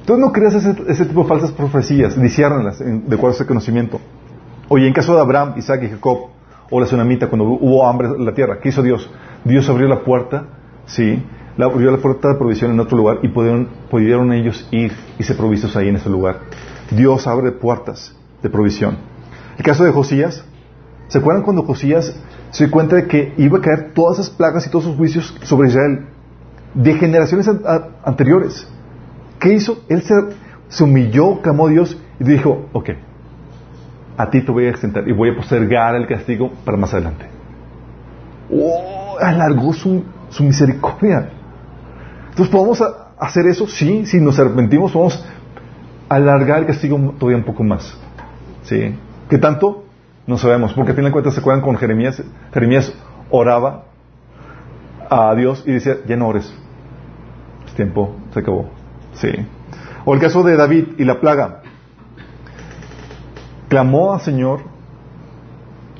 Entonces 0.03 0.25
no 0.25 0.33
creas 0.33 0.53
ese, 0.53 1.05
tipo 1.05 1.23
de 1.23 1.29
falsas 1.29 1.53
profecías, 1.53 2.21
disiérnalas 2.21 2.77
de 2.79 3.15
acuerdo 3.15 3.29
a 3.29 3.31
ese 3.35 3.45
conocimiento. 3.45 4.01
Oye, 4.67 4.85
en 4.85 4.91
caso 4.93 5.15
de 5.15 5.21
Abraham, 5.21 5.53
Isaac 5.55 5.81
y 5.83 5.87
Jacob, 5.87 6.27
o 6.69 6.79
la 6.81 6.85
tsunamita, 6.85 7.27
cuando 7.27 7.45
hubo 7.45 7.87
hambre 7.87 8.09
en 8.09 8.25
la 8.25 8.33
tierra, 8.33 8.59
¿qué 8.61 8.67
hizo 8.67 8.83
Dios? 8.83 9.09
Dios 9.45 9.69
abrió 9.69 9.87
la 9.87 10.03
puerta, 10.03 10.43
sí, 10.87 11.23
abrió 11.57 11.89
la 11.89 11.99
puerta 11.99 12.27
de 12.27 12.35
provisión 12.35 12.71
en 12.71 12.81
otro 12.81 12.97
lugar 12.97 13.19
y 13.23 13.29
pudieron, 13.29 13.69
pudieron 13.89 14.33
ellos 14.33 14.67
ir 14.71 14.91
y 15.17 15.23
ser 15.23 15.37
provistos 15.37 15.73
ahí 15.77 15.87
en 15.87 15.95
ese 15.95 16.09
lugar. 16.09 16.39
Dios 16.91 17.25
abre 17.25 17.53
puertas 17.53 18.13
de 18.41 18.49
provisión. 18.49 18.97
El 19.57 19.63
caso 19.63 19.85
de 19.85 19.93
Josías, 19.93 20.43
¿se 21.07 21.17
acuerdan 21.17 21.43
cuando 21.43 21.63
Josías 21.63 22.13
se 22.51 22.65
dio 22.65 22.71
cuenta 22.71 22.97
de 22.97 23.07
que 23.07 23.35
iba 23.37 23.57
a 23.57 23.61
caer 23.61 23.93
todas 23.93 24.19
esas 24.19 24.31
plagas 24.31 24.67
y 24.67 24.69
todos 24.69 24.83
esos 24.83 24.97
juicios 24.97 25.33
sobre 25.43 25.69
Israel 25.69 26.07
de 26.73 26.93
generaciones 26.95 27.49
anteriores? 28.03 28.67
¿Qué 29.43 29.53
hizo? 29.55 29.83
Él 29.89 30.01
se, 30.69 30.83
humilló, 30.85 31.41
clamó 31.41 31.67
a 31.67 31.69
Dios 31.69 32.01
y 32.17 32.23
dijo, 32.23 32.69
ok, 32.71 32.91
a 34.15 34.29
ti 34.29 34.39
te 34.39 34.49
voy 34.49 34.67
a 34.67 34.69
extender 34.69 35.05
y 35.05 35.11
voy 35.11 35.31
a 35.31 35.35
postergar 35.35 35.95
el 35.95 36.07
castigo 36.07 36.53
para 36.63 36.77
más 36.77 36.93
adelante. 36.93 37.25
Oh, 38.49 39.17
alargó 39.19 39.73
su, 39.73 40.01
su 40.29 40.45
misericordia. 40.45 41.29
Entonces, 42.29 42.47
¿podemos 42.47 42.81
hacer 43.19 43.47
eso? 43.47 43.67
Sí, 43.67 44.05
si 44.05 44.21
nos 44.21 44.39
arrepentimos, 44.39 44.93
podemos 44.93 45.25
alargar 46.07 46.59
el 46.59 46.65
castigo 46.65 46.97
todavía 47.19 47.37
un 47.37 47.43
poco 47.43 47.65
más. 47.65 47.99
¿Sí? 48.63 48.95
¿Qué 49.29 49.37
tanto? 49.39 49.83
No 50.25 50.37
sabemos, 50.37 50.71
porque 50.73 50.93
a 50.93 50.95
fin 50.95 51.03
de 51.03 51.11
cuentas 51.11 51.33
se 51.33 51.41
acuerdan 51.41 51.61
con 51.61 51.75
Jeremías. 51.75 52.23
Jeremías 52.53 52.93
oraba 53.29 53.87
a 55.09 55.35
Dios 55.35 55.65
y 55.67 55.73
decía, 55.73 55.97
ya 56.07 56.15
no 56.15 56.29
ores. 56.29 56.53
Es 57.67 57.73
tiempo, 57.73 58.15
se 58.33 58.39
acabó. 58.39 58.82
Sí. 59.15 59.29
O 60.05 60.13
el 60.13 60.19
caso 60.19 60.43
de 60.43 60.55
David 60.55 60.85
y 60.97 61.05
la 61.05 61.19
plaga. 61.19 61.61
Clamó 63.69 64.13
al 64.13 64.21
Señor 64.21 64.61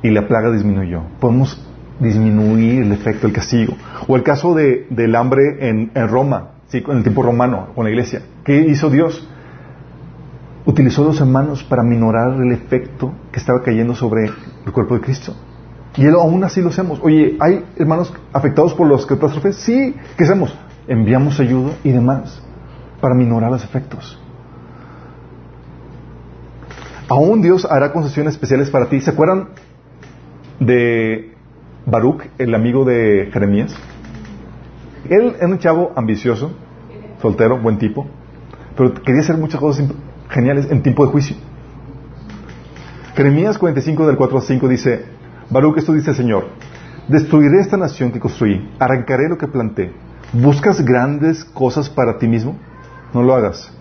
y 0.01 0.09
la 0.09 0.27
plaga 0.27 0.51
disminuyó. 0.51 1.03
Podemos 1.19 1.65
disminuir 1.99 2.83
el 2.83 2.91
efecto 2.91 3.27
del 3.27 3.35
castigo. 3.35 3.75
O 4.07 4.15
el 4.15 4.23
caso 4.23 4.53
de, 4.53 4.87
del 4.89 5.15
hambre 5.15 5.69
en, 5.69 5.91
en 5.93 6.07
Roma, 6.07 6.49
¿sí? 6.67 6.83
en 6.85 6.97
el 6.97 7.03
tiempo 7.03 7.23
romano, 7.23 7.69
con 7.73 7.85
la 7.85 7.91
iglesia. 7.91 8.21
¿Qué 8.43 8.59
hizo 8.59 8.89
Dios? 8.89 9.27
utilizó 10.65 11.03
los 11.03 11.19
hermanos 11.19 11.63
para 11.63 11.83
minorar 11.83 12.41
el 12.41 12.51
efecto 12.51 13.13
que 13.31 13.39
estaba 13.39 13.61
cayendo 13.61 13.95
sobre 13.95 14.25
el 14.65 14.71
cuerpo 14.71 14.95
de 14.95 15.01
Cristo. 15.01 15.35
Y 15.95 16.05
él, 16.05 16.15
aún 16.15 16.43
así 16.43 16.61
lo 16.61 16.69
hacemos. 16.69 16.99
Oye, 17.03 17.37
¿hay 17.39 17.65
hermanos 17.75 18.13
afectados 18.31 18.73
por 18.73 18.89
las 18.89 19.05
catástrofes? 19.05 19.57
Sí. 19.57 19.93
¿Qué 20.17 20.23
hacemos? 20.23 20.55
Enviamos 20.87 21.39
ayuda 21.39 21.73
y 21.83 21.91
demás 21.91 22.41
para 23.03 23.15
minorar 23.15 23.51
los 23.51 23.65
efectos. 23.65 24.17
Aún 27.09 27.41
Dios 27.41 27.67
hará 27.69 27.91
concesiones 27.91 28.35
especiales 28.35 28.69
para 28.69 28.87
ti. 28.87 29.01
¿Se 29.01 29.09
acuerdan 29.09 29.49
de 30.61 31.33
Baruch, 31.85 32.23
el 32.37 32.55
amigo 32.55 32.85
de 32.85 33.29
Jeremías? 33.33 33.75
Él 35.09 35.35
era 35.37 35.47
un 35.49 35.59
chavo 35.59 35.91
ambicioso, 35.97 36.53
soltero, 37.21 37.59
buen 37.59 37.77
tipo, 37.77 38.07
pero 38.77 38.93
quería 38.93 39.19
hacer 39.19 39.35
muchas 39.35 39.59
cosas 39.59 39.85
geniales 40.29 40.71
en 40.71 40.81
tiempo 40.81 41.05
de 41.05 41.11
juicio. 41.11 41.35
Jeremías 43.17 43.57
45 43.57 44.07
del 44.07 44.15
4 44.15 44.37
al 44.37 44.43
5 44.43 44.67
dice, 44.69 45.05
Baruch, 45.49 45.77
esto 45.77 45.91
dice 45.91 46.11
el 46.11 46.15
Señor, 46.15 46.47
destruiré 47.09 47.59
esta 47.59 47.75
nación 47.75 48.13
que 48.13 48.21
construí, 48.21 48.71
arrancaré 48.79 49.27
lo 49.27 49.37
que 49.37 49.49
planté. 49.49 49.91
¿Buscas 50.31 50.85
grandes 50.85 51.43
cosas 51.43 51.89
para 51.89 52.17
ti 52.17 52.29
mismo? 52.29 52.55
No 53.13 53.21
lo 53.21 53.35
hagas. 53.35 53.71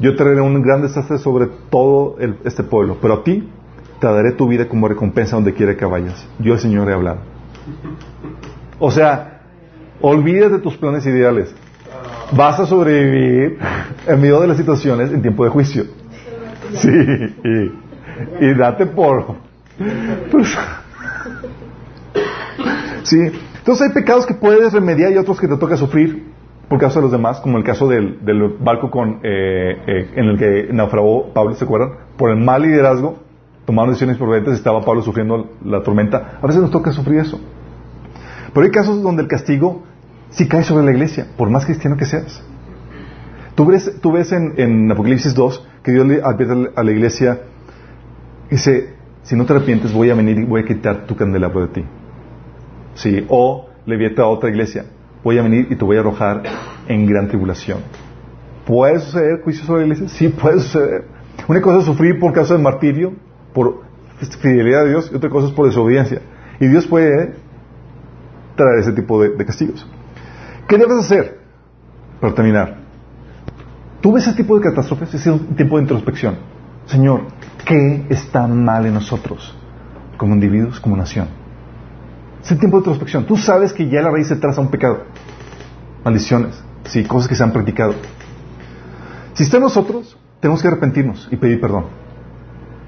Yo 0.00 0.16
traeré 0.16 0.40
un 0.40 0.60
gran 0.62 0.82
desastre 0.82 1.18
sobre 1.18 1.46
todo 1.70 2.16
este 2.44 2.62
pueblo, 2.62 2.98
pero 3.00 3.14
a 3.14 3.24
ti 3.24 3.48
te 4.00 4.06
daré 4.06 4.32
tu 4.32 4.48
vida 4.48 4.68
como 4.68 4.88
recompensa 4.88 5.36
donde 5.36 5.54
quiera 5.54 5.76
que 5.76 5.84
vayas. 5.84 6.26
Yo 6.38 6.54
el 6.54 6.58
Señor 6.58 6.90
he 6.90 6.94
hablado. 6.94 7.20
O 8.78 8.90
sea, 8.90 9.42
olvídate 10.00 10.54
de 10.54 10.58
tus 10.58 10.76
planes 10.76 11.06
ideales. 11.06 11.54
Vas 12.32 12.58
a 12.58 12.66
sobrevivir 12.66 13.58
en 14.06 14.20
medio 14.20 14.40
de 14.40 14.48
las 14.48 14.56
situaciones 14.56 15.12
en 15.12 15.22
tiempo 15.22 15.44
de 15.44 15.50
juicio. 15.50 15.84
Sí, 16.74 16.88
y, 18.40 18.54
date 18.54 18.86
por... 18.86 19.36
Pues, 20.30 20.56
sí, 23.04 23.18
entonces 23.58 23.88
hay 23.88 23.94
pecados 23.94 24.26
que 24.26 24.34
puedes 24.34 24.72
remediar 24.72 25.12
y 25.12 25.18
otros 25.18 25.38
que 25.38 25.46
te 25.46 25.56
toca 25.56 25.76
sufrir 25.76 26.31
por 26.68 26.78
causa 26.78 27.00
de 27.00 27.02
los 27.02 27.12
demás, 27.12 27.40
como 27.40 27.58
el 27.58 27.64
caso 27.64 27.88
del, 27.88 28.18
barco 28.60 28.90
con, 28.90 29.20
eh, 29.22 29.76
eh, 29.86 30.10
en 30.16 30.24
el 30.26 30.38
que 30.38 30.72
naufragó 30.72 31.32
Pablo, 31.32 31.54
¿se 31.54 31.64
acuerdan? 31.64 31.92
Por 32.16 32.30
el 32.30 32.38
mal 32.38 32.62
liderazgo, 32.62 33.18
tomaron 33.66 33.90
decisiones 33.90 34.16
prudentes, 34.16 34.54
estaba 34.54 34.84
Pablo 34.84 35.02
sufriendo 35.02 35.50
la 35.64 35.82
tormenta. 35.82 36.38
A 36.40 36.46
veces 36.46 36.62
nos 36.62 36.70
toca 36.70 36.92
sufrir 36.92 37.20
eso. 37.20 37.40
Pero 38.52 38.64
hay 38.64 38.70
casos 38.70 39.02
donde 39.02 39.22
el 39.22 39.28
castigo 39.28 39.82
sí 40.30 40.48
cae 40.48 40.64
sobre 40.64 40.84
la 40.84 40.92
iglesia, 40.92 41.28
por 41.36 41.50
más 41.50 41.64
cristiano 41.64 41.96
que 41.96 42.04
seas. 42.04 42.42
Tú 43.54 43.66
ves, 43.66 43.98
tú 44.00 44.12
ves 44.12 44.32
en, 44.32 44.90
Apocalipsis 44.90 45.34
2 45.34 45.68
que 45.82 45.92
Dios 45.92 46.06
le 46.06 46.22
advierte 46.22 46.70
a 46.74 46.82
la 46.82 46.90
iglesia, 46.90 47.40
dice, 48.50 48.94
si 49.22 49.36
no 49.36 49.44
te 49.44 49.52
arrepientes 49.52 49.92
voy 49.92 50.10
a 50.10 50.14
venir 50.14 50.38
y 50.38 50.44
voy 50.44 50.62
a 50.62 50.64
quitar 50.64 51.06
tu 51.06 51.16
candelabro 51.16 51.60
de 51.62 51.68
ti. 51.68 51.84
Sí, 52.94 53.26
o 53.28 53.68
le 53.84 53.94
advierte 53.94 54.22
a 54.22 54.26
otra 54.26 54.48
iglesia, 54.48 54.86
voy 55.22 55.38
a 55.38 55.42
venir 55.42 55.68
y 55.70 55.76
te 55.76 55.84
voy 55.84 55.96
a 55.96 56.00
arrojar 56.00 56.42
en 56.88 57.06
gran 57.06 57.28
tribulación. 57.28 57.78
¿Puede 58.66 59.00
suceder 59.00 59.42
juicio 59.42 59.64
sobre 59.64 59.80
la 59.80 59.94
iglesia? 59.94 60.08
Sí, 60.08 60.28
puede 60.28 60.60
suceder. 60.60 61.04
Una 61.48 61.60
cosa 61.60 61.78
es 61.78 61.84
sufrir 61.84 62.18
por 62.18 62.32
causa 62.32 62.54
del 62.54 62.62
martirio, 62.62 63.14
por 63.52 63.82
fidelidad 64.40 64.82
a 64.82 64.84
Dios, 64.84 65.10
y 65.12 65.16
otra 65.16 65.30
cosa 65.30 65.48
es 65.48 65.52
por 65.52 65.66
desobediencia. 65.66 66.20
Y 66.60 66.68
Dios 66.68 66.86
puede 66.86 67.34
traer 68.56 68.78
ese 68.78 68.92
tipo 68.92 69.20
de, 69.22 69.44
castigos. 69.44 69.86
¿Qué 70.68 70.78
debes 70.78 70.98
hacer? 70.98 71.40
Para 72.20 72.34
terminar, 72.34 72.82
Tú 74.02 74.10
ves 74.12 74.26
ese 74.26 74.36
tipo 74.36 74.58
de 74.58 74.62
catástrofes, 74.62 75.14
ese 75.14 75.32
tipo 75.56 75.76
de 75.76 75.82
introspección. 75.82 76.34
Señor, 76.86 77.28
¿qué 77.64 78.04
está 78.08 78.48
mal 78.48 78.84
en 78.84 78.94
nosotros? 78.94 79.56
Como 80.16 80.34
individuos, 80.34 80.80
como 80.80 80.96
nación. 80.96 81.28
Ese 82.42 82.56
tiempo 82.56 82.78
de 82.78 82.80
introspección. 82.80 83.24
Tú 83.24 83.36
sabes 83.36 83.72
que 83.72 83.88
ya 83.88 84.02
la 84.02 84.10
raíz 84.10 84.26
se 84.26 84.34
traza 84.34 84.60
un 84.60 84.72
pecado. 84.72 85.04
Maldiciones, 86.04 86.62
sí, 86.84 87.04
cosas 87.04 87.28
que 87.28 87.34
se 87.34 87.42
han 87.42 87.52
practicado. 87.52 87.94
Si 89.34 89.44
está 89.44 89.56
en 89.56 89.64
nosotros, 89.64 90.16
tenemos 90.40 90.60
que 90.60 90.68
arrepentirnos 90.68 91.28
y 91.30 91.36
pedir 91.36 91.60
perdón. 91.60 91.86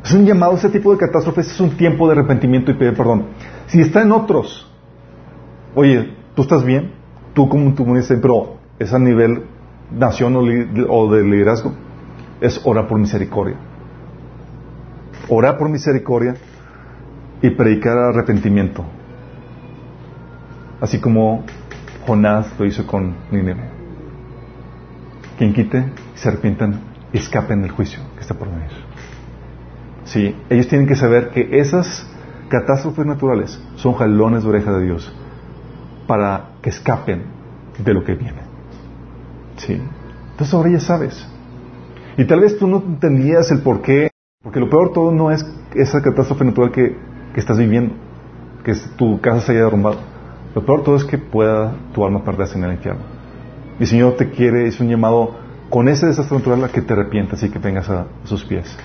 Es 0.04 0.12
un 0.12 0.26
llamado, 0.26 0.54
ese 0.54 0.68
tipo 0.68 0.92
de 0.92 0.98
catástrofes 0.98 1.50
es 1.50 1.60
un 1.60 1.70
tiempo 1.76 2.06
de 2.06 2.12
arrepentimiento 2.12 2.70
y 2.70 2.74
pedir 2.74 2.94
perdón. 2.94 3.26
Si 3.68 3.80
está 3.80 4.02
en 4.02 4.12
otros, 4.12 4.70
oye, 5.74 6.14
tú 6.34 6.42
estás 6.42 6.64
bien, 6.64 6.92
tú 7.32 7.48
como 7.48 7.72
tú 7.74 7.84
dices, 7.94 8.18
pero 8.20 8.58
es 8.78 8.92
a 8.92 8.98
nivel 8.98 9.44
nación 9.90 10.36
o 10.36 11.12
de 11.12 11.24
liderazgo 11.24 11.72
es 12.40 12.60
orar 12.64 12.86
por 12.86 12.98
misericordia. 12.98 13.56
Orar 15.28 15.56
por 15.56 15.68
misericordia 15.68 16.34
y 17.40 17.50
predicar 17.50 17.96
arrepentimiento. 17.96 18.84
Así 20.80 21.00
como 21.00 21.44
Jonás 22.06 22.52
lo 22.58 22.66
hizo 22.66 22.86
con 22.86 23.14
Nínive. 23.30 23.64
Quien 25.38 25.52
quite 25.52 25.84
se 26.14 26.28
arrepientan 26.28 26.80
y 27.12 27.18
escapen 27.18 27.62
del 27.62 27.70
juicio 27.70 28.00
que 28.14 28.20
está 28.20 28.34
por 28.34 28.48
venir. 28.48 28.70
Sí, 30.04 30.36
ellos 30.50 30.68
tienen 30.68 30.86
que 30.86 30.96
saber 30.96 31.30
que 31.30 31.58
esas 31.58 32.06
catástrofes 32.48 33.06
naturales 33.06 33.60
son 33.76 33.94
jalones 33.94 34.42
de 34.42 34.48
oreja 34.48 34.72
de 34.72 34.84
Dios 34.84 35.12
para 36.06 36.50
que 36.62 36.70
escapen 36.70 37.24
de 37.78 37.94
lo 37.94 38.04
que 38.04 38.14
viene. 38.14 38.42
Sí. 39.56 39.80
Entonces 40.32 40.54
ahora 40.54 40.70
ya 40.70 40.80
sabes. 40.80 41.26
Y 42.16 42.24
tal 42.26 42.40
vez 42.40 42.58
tú 42.58 42.66
no 42.66 42.76
entendías 42.78 43.50
el 43.50 43.60
por 43.60 43.82
qué, 43.82 44.10
porque 44.42 44.60
lo 44.60 44.68
peor 44.68 44.92
todo 44.92 45.10
no 45.10 45.30
es 45.30 45.44
esa 45.74 46.02
catástrofe 46.02 46.44
natural 46.44 46.70
que 46.70 46.96
estás 47.34 47.58
viviendo, 47.58 47.94
que 48.62 48.74
tu 48.96 49.20
casa 49.20 49.40
se 49.40 49.52
haya 49.52 49.64
derrumbado. 49.64 50.13
Lo 50.54 50.64
peor 50.64 50.82
todo 50.82 50.96
es 50.96 51.04
que 51.04 51.18
pueda 51.18 51.74
tu 51.92 52.04
alma 52.04 52.24
perderse 52.24 52.56
en 52.56 52.64
el 52.64 52.72
infierno. 52.72 53.02
Y 53.78 53.82
el 53.82 53.88
Señor 53.88 54.16
te 54.16 54.30
quiere, 54.30 54.68
es 54.68 54.78
un 54.80 54.88
llamado 54.88 55.36
con 55.68 55.88
ese 55.88 56.06
desastre 56.06 56.38
natural 56.38 56.64
a 56.64 56.68
que 56.68 56.80
te 56.80 56.92
arrepientas 56.92 57.42
y 57.42 57.50
que 57.50 57.58
vengas 57.58 57.90
a 57.90 58.06
sus 58.24 58.44
pies. 58.44 58.76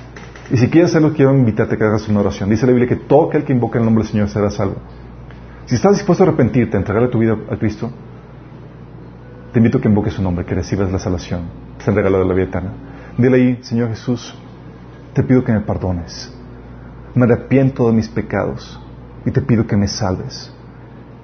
Y 0.52 0.58
si 0.58 0.70
quieres 0.70 0.90
hacerlo, 0.90 1.14
quiero 1.14 1.36
invitarte 1.36 1.76
a 1.76 1.78
que 1.78 1.84
hagas 1.84 2.10
una 2.10 2.22
oración. 2.22 2.50
Dice 2.50 2.66
la 2.66 2.72
Biblia 2.72 2.88
que 2.88 2.96
todo 2.96 3.30
aquel 3.30 3.44
que 3.44 3.54
invoque 3.54 3.78
el 3.78 3.86
nombre 3.86 4.04
del 4.04 4.12
Señor 4.12 4.30
será 4.30 4.50
salvo. 4.50 4.78
Si 5.68 5.76
estás 5.76 5.94
dispuesto 5.94 6.24
a 6.24 6.28
arrepentirte, 6.28 6.76
a 6.76 6.80
entregarle 6.80 7.10
tu 7.10 7.20
vida 7.20 7.38
a 7.52 7.58
Cristo, 7.58 7.92
te 9.54 9.60
invito 9.60 9.78
a 9.78 9.82
que 9.82 9.88
invoques 9.88 10.14
su 10.14 10.24
nombre, 10.24 10.46
que 10.46 10.56
recibas 10.56 10.92
la 10.92 10.98
salvación. 10.98 11.44
Es 11.80 11.88
el 11.88 11.94
regalo 11.94 12.18
de 12.20 12.26
la 12.26 12.34
vida 12.34 12.46
eterna. 12.46 12.72
Dile 13.16 13.38
ahí, 13.38 13.60
Señor 13.62 13.90
Jesús, 13.90 14.36
te 15.14 15.22
pido 15.22 15.44
que 15.44 15.52
me 15.52 15.62
perdones. 15.62 16.36
Me 17.14 17.26
arrepiento 17.26 17.86
de 17.86 17.94
mis 17.94 18.08
pecados 18.08 18.80
y 19.26 19.32
te 19.32 19.42
pido 19.42 19.68
que 19.68 19.78
me 19.78 19.88
salves. 19.88 20.52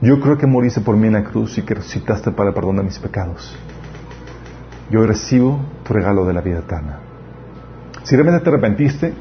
Yo 0.01 0.19
creo 0.19 0.37
que 0.37 0.45
moriste 0.45 0.81
por 0.81 0.97
mí 0.97 1.07
en 1.07 1.13
la 1.13 1.23
cruz 1.23 1.57
y 1.57 1.61
que 1.61 1.73
resucitaste 1.73 2.31
para 2.31 2.49
el 2.49 2.55
perdón 2.55 2.77
de 2.77 2.83
mis 2.83 2.99
pecados. 2.99 3.55
Yo 4.91 5.05
recibo 5.05 5.59
tu 5.83 5.93
regalo 5.93 6.25
de 6.25 6.33
la 6.33 6.41
vida 6.41 6.59
eterna. 6.59 6.99
Si 8.03 8.15
realmente 8.15 8.43
te 8.43 8.49
arrepentiste, 8.49 9.13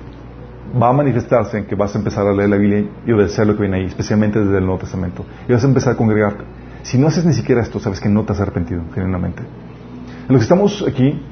va 0.80 0.90
a 0.90 0.92
manifestarse 0.92 1.58
en 1.58 1.66
que 1.66 1.74
vas 1.74 1.94
a 1.94 1.98
empezar 1.98 2.26
a 2.26 2.32
leer 2.32 2.50
la 2.50 2.56
Biblia 2.56 2.84
y 3.06 3.12
obedecer 3.12 3.46
lo 3.46 3.54
que 3.54 3.62
viene 3.62 3.78
ahí, 3.78 3.86
especialmente 3.86 4.40
desde 4.40 4.58
el 4.58 4.64
Nuevo 4.64 4.80
Testamento. 4.80 5.24
Y 5.48 5.52
vas 5.52 5.64
a 5.64 5.68
empezar 5.68 5.94
a 5.94 5.96
congregarte. 5.96 6.44
Si 6.82 6.98
no 6.98 7.06
haces 7.06 7.24
ni 7.24 7.32
siquiera 7.32 7.62
esto, 7.62 7.78
sabes 7.80 8.00
que 8.00 8.08
no 8.08 8.24
te 8.24 8.32
has 8.32 8.40
arrepentido, 8.40 8.82
genuinamente. 8.92 9.42
En 9.42 10.28
los 10.28 10.38
que 10.38 10.44
estamos 10.44 10.84
aquí, 10.86 11.22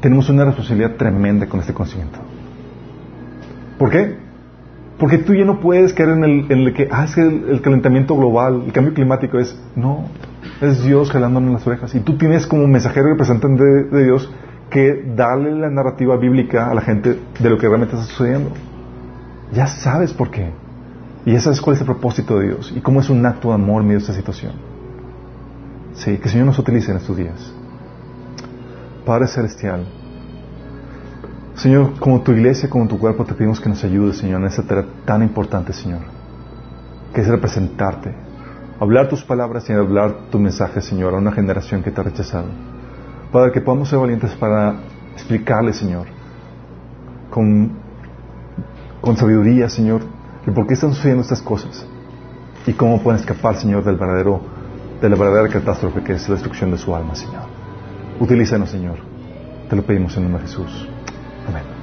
tenemos 0.00 0.28
una 0.30 0.44
responsabilidad 0.44 0.96
tremenda 0.96 1.46
con 1.46 1.60
este 1.60 1.74
conocimiento. 1.74 2.18
¿Por 3.78 3.90
qué? 3.90 4.27
Porque 4.98 5.18
tú 5.18 5.32
ya 5.34 5.44
no 5.44 5.60
puedes 5.60 5.92
caer 5.92 6.10
en 6.10 6.24
el, 6.24 6.74
que 6.74 6.88
ah, 6.90 7.06
el, 7.16 7.60
calentamiento 7.60 8.16
global, 8.16 8.64
el 8.66 8.72
cambio 8.72 8.94
climático. 8.94 9.38
Es, 9.38 9.56
no, 9.76 10.06
es 10.60 10.82
Dios 10.82 11.10
jalándonos 11.10 11.52
las 11.52 11.66
orejas. 11.66 11.94
Y 11.94 12.00
tú 12.00 12.16
tienes 12.18 12.46
como 12.46 12.66
mensajero 12.66 13.08
y 13.08 13.10
representante 13.12 13.62
de 13.64 14.04
Dios 14.04 14.28
que 14.70 15.04
darle 15.14 15.52
la 15.52 15.70
narrativa 15.70 16.16
bíblica 16.16 16.70
a 16.70 16.74
la 16.74 16.80
gente 16.80 17.18
de 17.38 17.50
lo 17.50 17.58
que 17.58 17.68
realmente 17.68 17.94
está 17.94 18.06
sucediendo. 18.08 18.50
Ya 19.52 19.66
sabes 19.68 20.12
por 20.12 20.30
qué. 20.30 20.50
Y 21.24 21.32
ya 21.32 21.40
sabes 21.40 21.60
cuál 21.60 21.76
es 21.76 21.80
el 21.80 21.86
propósito 21.86 22.38
de 22.38 22.48
Dios 22.48 22.72
y 22.74 22.80
cómo 22.80 23.00
es 23.00 23.08
un 23.08 23.24
acto 23.24 23.48
de 23.48 23.54
amor 23.54 23.82
en 23.82 23.88
medio 23.88 23.98
de 23.98 24.02
esta 24.02 24.14
situación. 24.14 24.52
Sí, 25.94 26.16
que 26.16 26.24
el 26.24 26.30
Señor 26.30 26.46
nos 26.46 26.58
utilice 26.58 26.90
en 26.90 26.98
estos 26.98 27.16
días. 27.16 27.52
Padre 29.04 29.26
Celestial, 29.26 29.86
Señor, 31.58 31.98
como 31.98 32.20
tu 32.20 32.30
iglesia, 32.30 32.70
como 32.70 32.86
tu 32.86 33.00
cuerpo, 33.00 33.24
te 33.24 33.34
pedimos 33.34 33.60
que 33.60 33.68
nos 33.68 33.82
ayudes, 33.82 34.18
Señor, 34.18 34.40
en 34.40 34.46
esta 34.46 34.62
tarea 34.62 34.86
tan 35.04 35.22
importante, 35.22 35.72
Señor, 35.72 36.02
que 37.12 37.20
es 37.20 37.26
representarte, 37.26 38.14
hablar 38.78 39.08
tus 39.08 39.24
palabras 39.24 39.68
y 39.68 39.72
hablar 39.72 40.30
tu 40.30 40.38
mensaje, 40.38 40.80
Señor, 40.80 41.14
a 41.14 41.18
una 41.18 41.32
generación 41.32 41.82
que 41.82 41.90
te 41.90 42.00
ha 42.00 42.04
rechazado. 42.04 42.46
Padre, 43.32 43.50
que 43.50 43.60
podamos 43.60 43.88
ser 43.88 43.98
valientes 43.98 44.32
para 44.36 44.76
explicarle, 45.14 45.72
Señor, 45.72 46.06
con, 47.28 47.72
sabiduría, 49.16 49.68
Señor, 49.68 50.02
de 50.46 50.52
por 50.52 50.64
qué 50.64 50.74
están 50.74 50.92
sucediendo 50.92 51.22
estas 51.22 51.42
cosas 51.42 51.84
y 52.68 52.72
cómo 52.72 53.02
pueden 53.02 53.18
escapar, 53.18 53.56
Señor, 53.56 53.82
del 53.82 53.96
verdadero, 53.96 54.42
de 55.02 55.08
la 55.08 55.16
verdadera 55.16 55.48
catástrofe 55.48 56.04
que 56.04 56.12
es 56.12 56.28
la 56.28 56.36
destrucción 56.36 56.70
de 56.70 56.78
su 56.78 56.94
alma, 56.94 57.16
Señor. 57.16 57.42
Utilízanos, 58.20 58.70
Señor. 58.70 58.98
Te 59.68 59.74
lo 59.74 59.82
pedimos 59.82 60.16
en 60.16 60.22
el 60.22 60.30
nombre 60.30 60.46
de 60.46 60.48
Jesús. 60.48 60.88
Come. 61.48 61.77